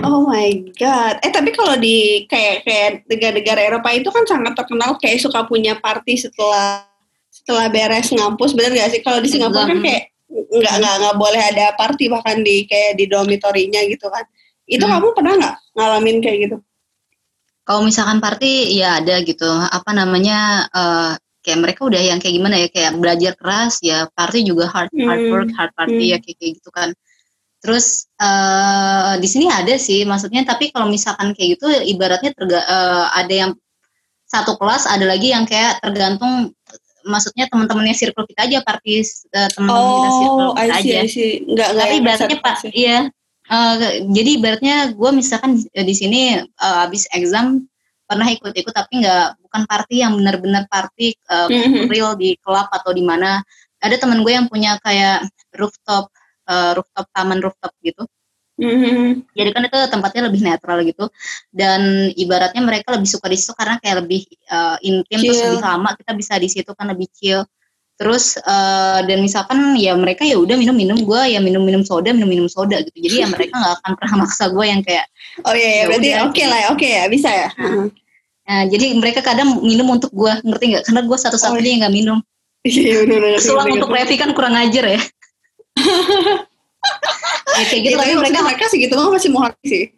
[0.08, 1.20] Oh my god.
[1.20, 5.76] Eh tapi kalau di kayak kayak negara-negara Eropa itu kan sangat terkenal kayak suka punya
[5.76, 6.88] party setelah
[7.28, 9.01] setelah beres ngampus, bener gak sih?
[9.04, 13.05] Kalau di Singapura kan kayak nggak nggak nggak boleh ada party bahkan di kayak di
[13.05, 14.25] dormitorinya gitu kan.
[14.65, 14.93] Itu hmm.
[14.97, 16.57] kamu pernah nggak ngalamin kayak gitu?
[17.63, 22.55] kalau misalkan party ya ada gitu apa namanya uh, kayak mereka udah yang kayak gimana
[22.59, 25.07] ya kayak belajar keras ya party juga hard hmm.
[25.07, 26.23] hard work hard party ya, hmm.
[26.23, 26.89] ya kayak, kayak gitu kan
[27.63, 33.07] terus uh, di sini ada sih maksudnya tapi kalau misalkan kayak gitu ibaratnya terga, uh,
[33.15, 33.51] ada yang
[34.27, 36.51] satu kelas ada lagi yang kayak tergantung
[37.06, 39.04] maksudnya teman-temannya circle kita aja party
[39.36, 41.01] uh, teman-teman oh, kita circle kita see, aja.
[41.43, 42.99] Nggak, tapi ibaratnya pak iya.
[43.51, 43.76] Uh,
[44.16, 47.68] jadi ibaratnya gue misalkan di sini uh, habis exam
[48.08, 51.91] pernah ikut-ikut tapi nggak bukan party yang benar-benar party uh, mm-hmm.
[51.91, 53.43] real di klub atau di mana.
[53.84, 55.28] Ada teman gue yang punya kayak
[55.60, 56.08] rooftop
[56.47, 58.08] uh, rooftop taman rooftop gitu
[58.64, 59.07] mm-hmm.
[59.36, 61.05] jadi kan itu tempatnya lebih netral gitu.
[61.51, 65.32] Dan ibaratnya mereka lebih suka di situ karena kayak lebih uh, intim chill.
[65.32, 67.43] terus lebih lama kita bisa di situ kan lebih chill.
[67.93, 72.09] Terus uh, dan misalkan ya mereka ya udah minum minum gue ya minum minum soda
[72.09, 72.97] minum minum soda gitu.
[72.97, 75.05] Jadi ya mereka nggak akan pernah maksa gue yang kayak
[75.45, 75.78] oh iya, iya.
[75.78, 77.03] Ya berarti oke okay lah oke okay ya.
[77.11, 77.49] Bisa ya?
[77.59, 77.88] Nah,
[78.49, 80.84] nah, jadi mereka kadang minum untuk gue ngerti nggak?
[80.89, 82.20] Karena gue satu-satunya oh, yang nggak minum.
[82.64, 85.01] Iya benar selang untuk Revi kan kurang ajar ya
[87.59, 89.91] ya, kayak gitu tapi mereka mereka sih gitu masih mau sih.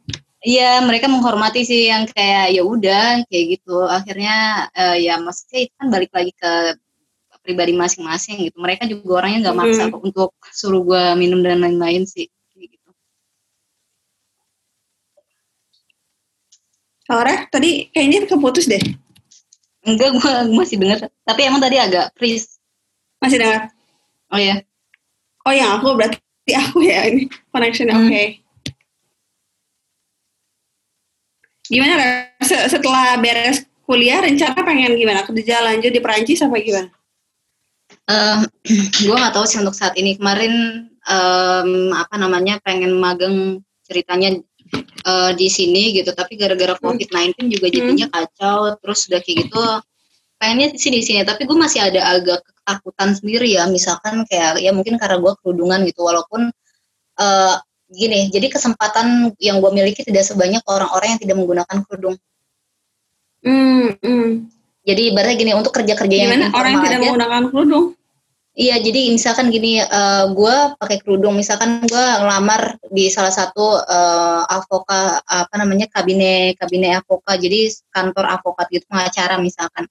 [0.45, 3.81] Iya, mereka menghormati sih yang kayak ya udah kayak gitu.
[3.89, 6.51] Akhirnya uh, ya maksudnya itu kan balik lagi ke
[7.41, 8.57] pribadi masing-masing gitu.
[8.61, 10.05] Mereka juga orangnya nggak maksa hmm.
[10.05, 12.89] untuk suruh gue minum dan lain-lain sih gitu.
[17.09, 18.81] Laura tadi kayaknya keputus deh.
[19.81, 22.61] Enggak gue masih dengar tapi emang tadi agak freeze.
[23.17, 23.73] Masih dengar
[24.36, 24.55] oh ya
[25.45, 26.17] oh yang aku berarti
[26.53, 27.97] aku ya ini connection hmm.
[27.97, 28.27] oke okay.
[31.65, 36.89] gimana setelah beres kuliah rencana pengen gimana kerja lanjut di Perancis apa gimana
[38.05, 38.45] Uh,
[39.01, 44.38] gue nggak tahu sih untuk saat ini kemarin um, apa namanya pengen magang ceritanya
[45.09, 46.85] uh, di sini gitu tapi gara-gara hmm.
[46.85, 48.13] COVID-19 juga jadinya hmm.
[48.13, 49.65] kacau terus udah kayak gitu
[50.38, 54.72] pengennya sih di sini tapi gue masih ada agak ketakutan sendiri ya misalkan kayak ya
[54.76, 56.52] mungkin karena gue kerudungan gitu walaupun
[57.20, 57.56] uh,
[57.91, 62.16] gini jadi kesempatan yang gue miliki tidak sebanyak orang-orang yang tidak menggunakan kerudung.
[63.45, 64.49] Hmm, hmm.
[64.86, 67.86] Jadi ibaratnya gini untuk kerja-kerja yang orang yang tidak aja, menggunakan kerudung?
[68.56, 73.82] Iya, jadi misalkan gini, uh, eh, gue pakai kerudung, misalkan gue ngelamar di salah satu
[73.84, 79.90] uh, avoka apa namanya kabine kabine avoka, jadi kantor avokat gitu pengacara misalkan.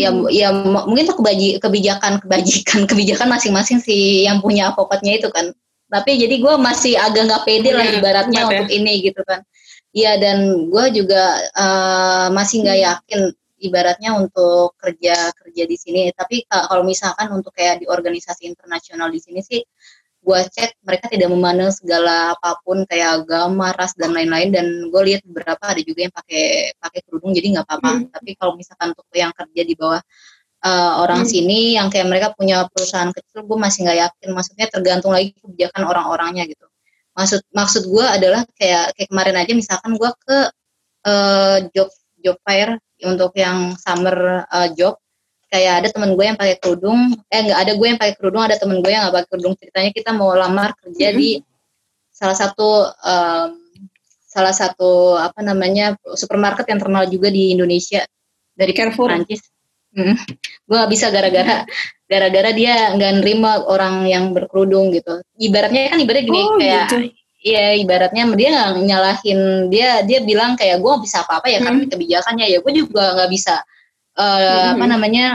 [0.00, 0.28] Ya, hmm.
[0.32, 0.48] ya
[0.88, 1.16] mungkin itu
[1.60, 5.52] kebijakan kebajikan kebijakan masing-masing si yang punya avokatnya itu kan.
[5.90, 9.42] Tapi jadi gue masih agak nggak pede lah iya, ibaratnya ya, untuk ini gitu kan.
[9.90, 13.20] Iya dan gue juga uh, masih nggak yakin
[13.60, 16.08] ibaratnya untuk kerja kerja di sini.
[16.14, 19.60] Tapi kalau misalkan untuk kayak di organisasi internasional di sini sih,
[20.30, 24.54] gue cek mereka tidak memandang segala apa pun kayak agama, ras dan lain-lain.
[24.54, 27.90] Dan gue lihat beberapa ada juga yang pakai pakai kerudung, jadi nggak apa-apa.
[27.90, 28.06] Hmm.
[28.14, 29.98] Tapi kalau misalkan untuk yang kerja di bawah
[30.64, 31.30] uh, orang hmm.
[31.30, 35.82] sini yang kayak mereka punya perusahaan kecil gue masih nggak yakin maksudnya tergantung lagi kebijakan
[35.88, 36.66] orang-orangnya gitu
[37.16, 40.38] maksud maksud gue adalah kayak kayak kemarin aja misalkan gue ke
[41.08, 41.88] uh, job
[42.20, 44.99] job fair untuk yang summer uh, job
[45.50, 48.56] kayak ada temen gue yang pakai kerudung eh nggak ada gue yang pakai kerudung ada
[48.56, 51.16] temen gue yang nggak pakai kerudung ceritanya kita mau lamar kerja hmm.
[51.18, 51.30] di
[52.14, 53.48] salah satu um,
[54.30, 58.06] salah satu apa namanya supermarket yang terkenal juga di Indonesia
[58.54, 59.42] dari Carrefour Prancis
[59.90, 60.14] Hmm.
[60.70, 61.66] gue gak bisa gara-gara
[62.06, 65.18] gara-gara dia nggak nerima orang yang berkerudung gitu.
[65.34, 66.96] Ibaratnya kan ibaratnya gini oh, kayak gitu.
[67.40, 71.66] Iya ibaratnya dia nggak nyalahin dia dia bilang kayak gue bisa apa apa ya hmm.
[71.66, 73.54] kan kebijakannya ya gue juga nggak bisa
[74.16, 74.70] uh, hmm.
[74.78, 75.26] apa namanya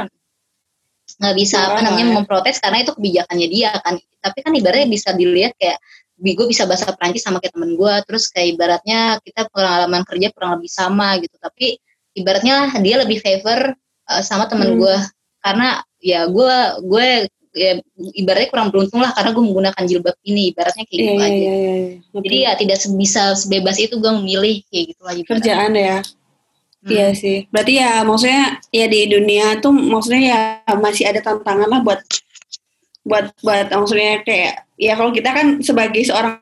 [1.15, 3.95] nggak bisa apa namanya memprotes karena itu kebijakannya dia kan.
[3.99, 5.77] Tapi kan ibaratnya bisa dilihat kayak
[6.15, 10.59] gue bisa bahasa Prancis sama kayak temen gue terus kayak ibaratnya kita pengalaman kerja kurang
[10.59, 11.35] lebih sama gitu.
[11.37, 11.77] Tapi
[12.17, 13.75] ibaratnya dia lebih favor
[14.09, 14.79] uh, sama teman hmm.
[14.81, 14.97] gue.
[15.45, 16.55] Karena ya gue
[16.89, 17.07] gue
[17.55, 17.79] ya
[18.19, 21.31] ibaratnya kurang beruntung lah karena gue menggunakan jilbab ini ibaratnya kayak gitu yeah, aja.
[21.31, 22.19] yeah, yeah, yeah.
[22.19, 26.03] jadi ya tidak bisa sebebas itu gue memilih kayak gitu lagi kerjaan ya
[26.85, 26.93] hmm.
[26.93, 27.49] iya sih.
[27.49, 30.39] Berarti ya maksudnya ya di dunia tuh maksudnya ya
[30.77, 32.01] masih ada tantangan lah buat
[33.05, 36.41] buat buat maksudnya kayak ya kalau kita kan sebagai seorang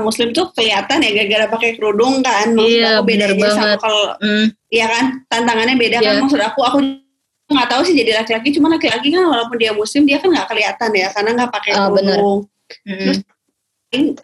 [0.00, 2.54] muslim tuh kelihatan ya gara-gara pakai kerudung kan.
[2.56, 4.46] Maksud iya, aku beda sama kalau mm.
[4.72, 6.06] ya kan tantangannya beda yeah.
[6.06, 6.14] kan.
[6.16, 6.22] Iya.
[6.24, 6.78] maksud aku aku
[7.52, 10.90] nggak tahu sih jadi laki-laki cuma laki-laki kan walaupun dia muslim dia kan nggak kelihatan
[10.96, 12.40] ya karena nggak pakai oh, kerudung.
[12.88, 13.18] Terus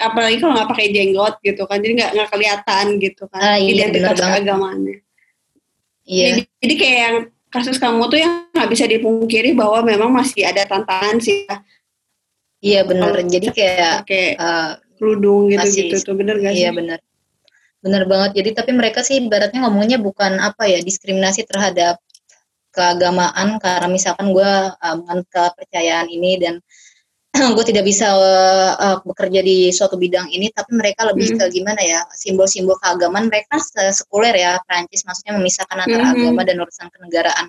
[0.00, 3.40] apalagi kalau nggak pakai jenggot gitu kan jadi nggak nggak kelihatan gitu kan.
[3.44, 4.16] Ah, iya, identitas
[6.08, 6.26] iya.
[6.32, 7.16] jadi, jadi kayak yang
[7.52, 11.44] kasus kamu tuh yang nggak bisa dipungkiri bahwa memang masih ada tantangan sih.
[11.44, 11.56] Ya.
[12.58, 16.66] iya benar jadi kayak kayak uh, kerudung gitu gitu tuh bener gak sih?
[16.66, 16.98] iya benar
[17.78, 18.42] benar banget.
[18.42, 22.02] Jadi tapi mereka sih ibaratnya ngomongnya bukan apa ya diskriminasi terhadap
[22.74, 24.52] keagamaan karena misalkan gue
[24.82, 26.60] um, kepercayaan ini dan
[27.56, 31.38] gue tidak bisa uh, bekerja di suatu bidang ini tapi mereka lebih hmm.
[31.38, 33.60] ke gimana ya simbol-simbol keagamaan mereka
[33.92, 36.14] sekuler ya Prancis maksudnya memisahkan antara hmm.
[36.18, 37.46] agama dan urusan kenegaraan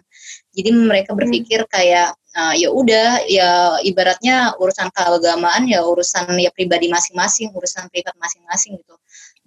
[0.51, 1.19] jadi mereka hmm.
[1.23, 1.71] berpikir hmm.
[1.71, 8.13] kayak uh, ya udah ya ibaratnya urusan keagamaan ya urusan ya pribadi masing-masing urusan privat
[8.19, 8.95] masing-masing gitu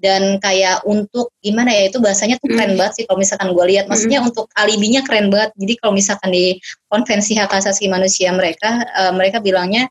[0.02, 2.78] dan kayak untuk gimana ya itu bahasanya tuh keren mm.
[2.80, 4.28] banget sih kalau misalkan gue lihat maksudnya mm.
[4.34, 6.58] untuk alibinya keren banget jadi kalau misalkan di
[6.90, 9.86] konvensi hak asasi manusia mereka uh, mereka bilangnya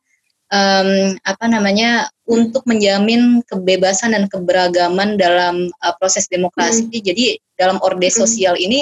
[0.51, 7.01] um, apa namanya untuk menjamin kebebasan dan keberagaman dalam uh, proses demokrasi mm.
[7.01, 7.25] jadi
[7.57, 8.65] dalam orde sosial mm.
[8.67, 8.79] ini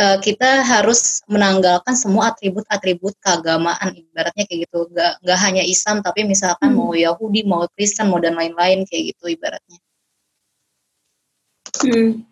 [0.00, 6.24] uh, kita harus menanggalkan semua atribut-atribut keagamaan ibaratnya kayak gitu gak, gak hanya Islam tapi
[6.24, 6.76] misalkan mm.
[6.76, 9.78] mau Yahudi mau Kristen mau dan lain-lain kayak gitu ibaratnya
[11.78, 12.26] Hmm.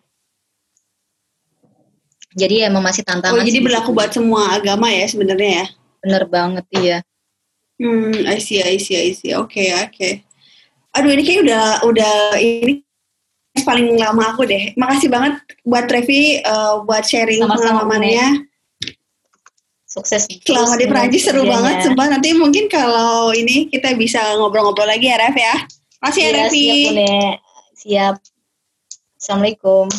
[2.37, 3.41] Jadi emang masih tantangan.
[3.41, 5.65] Oh, jadi berlaku buat semua agama ya sebenarnya ya?
[6.05, 6.97] Bener banget iya.
[7.77, 9.37] Hmm, I see, I see, I see.
[9.37, 9.93] Oke, okay, oke.
[9.93, 10.13] Okay.
[10.97, 12.81] Aduh, ini kayak udah udah ini
[13.61, 14.73] paling lama aku deh.
[14.73, 18.49] Makasih banget buat Trevi uh, buat sharing Sama-sama pengalamannya.
[19.85, 20.25] Sukses.
[20.45, 22.17] Selama di Perancis seru banget, sumpah.
[22.17, 25.55] Nanti mungkin kalau ini kita bisa ngobrol-ngobrol lagi ya, Ref ya.
[26.01, 26.67] Makasih ya, ya Revi.
[26.67, 27.37] Siap,
[27.77, 28.15] Siap.
[29.17, 29.89] Assalamualaikum.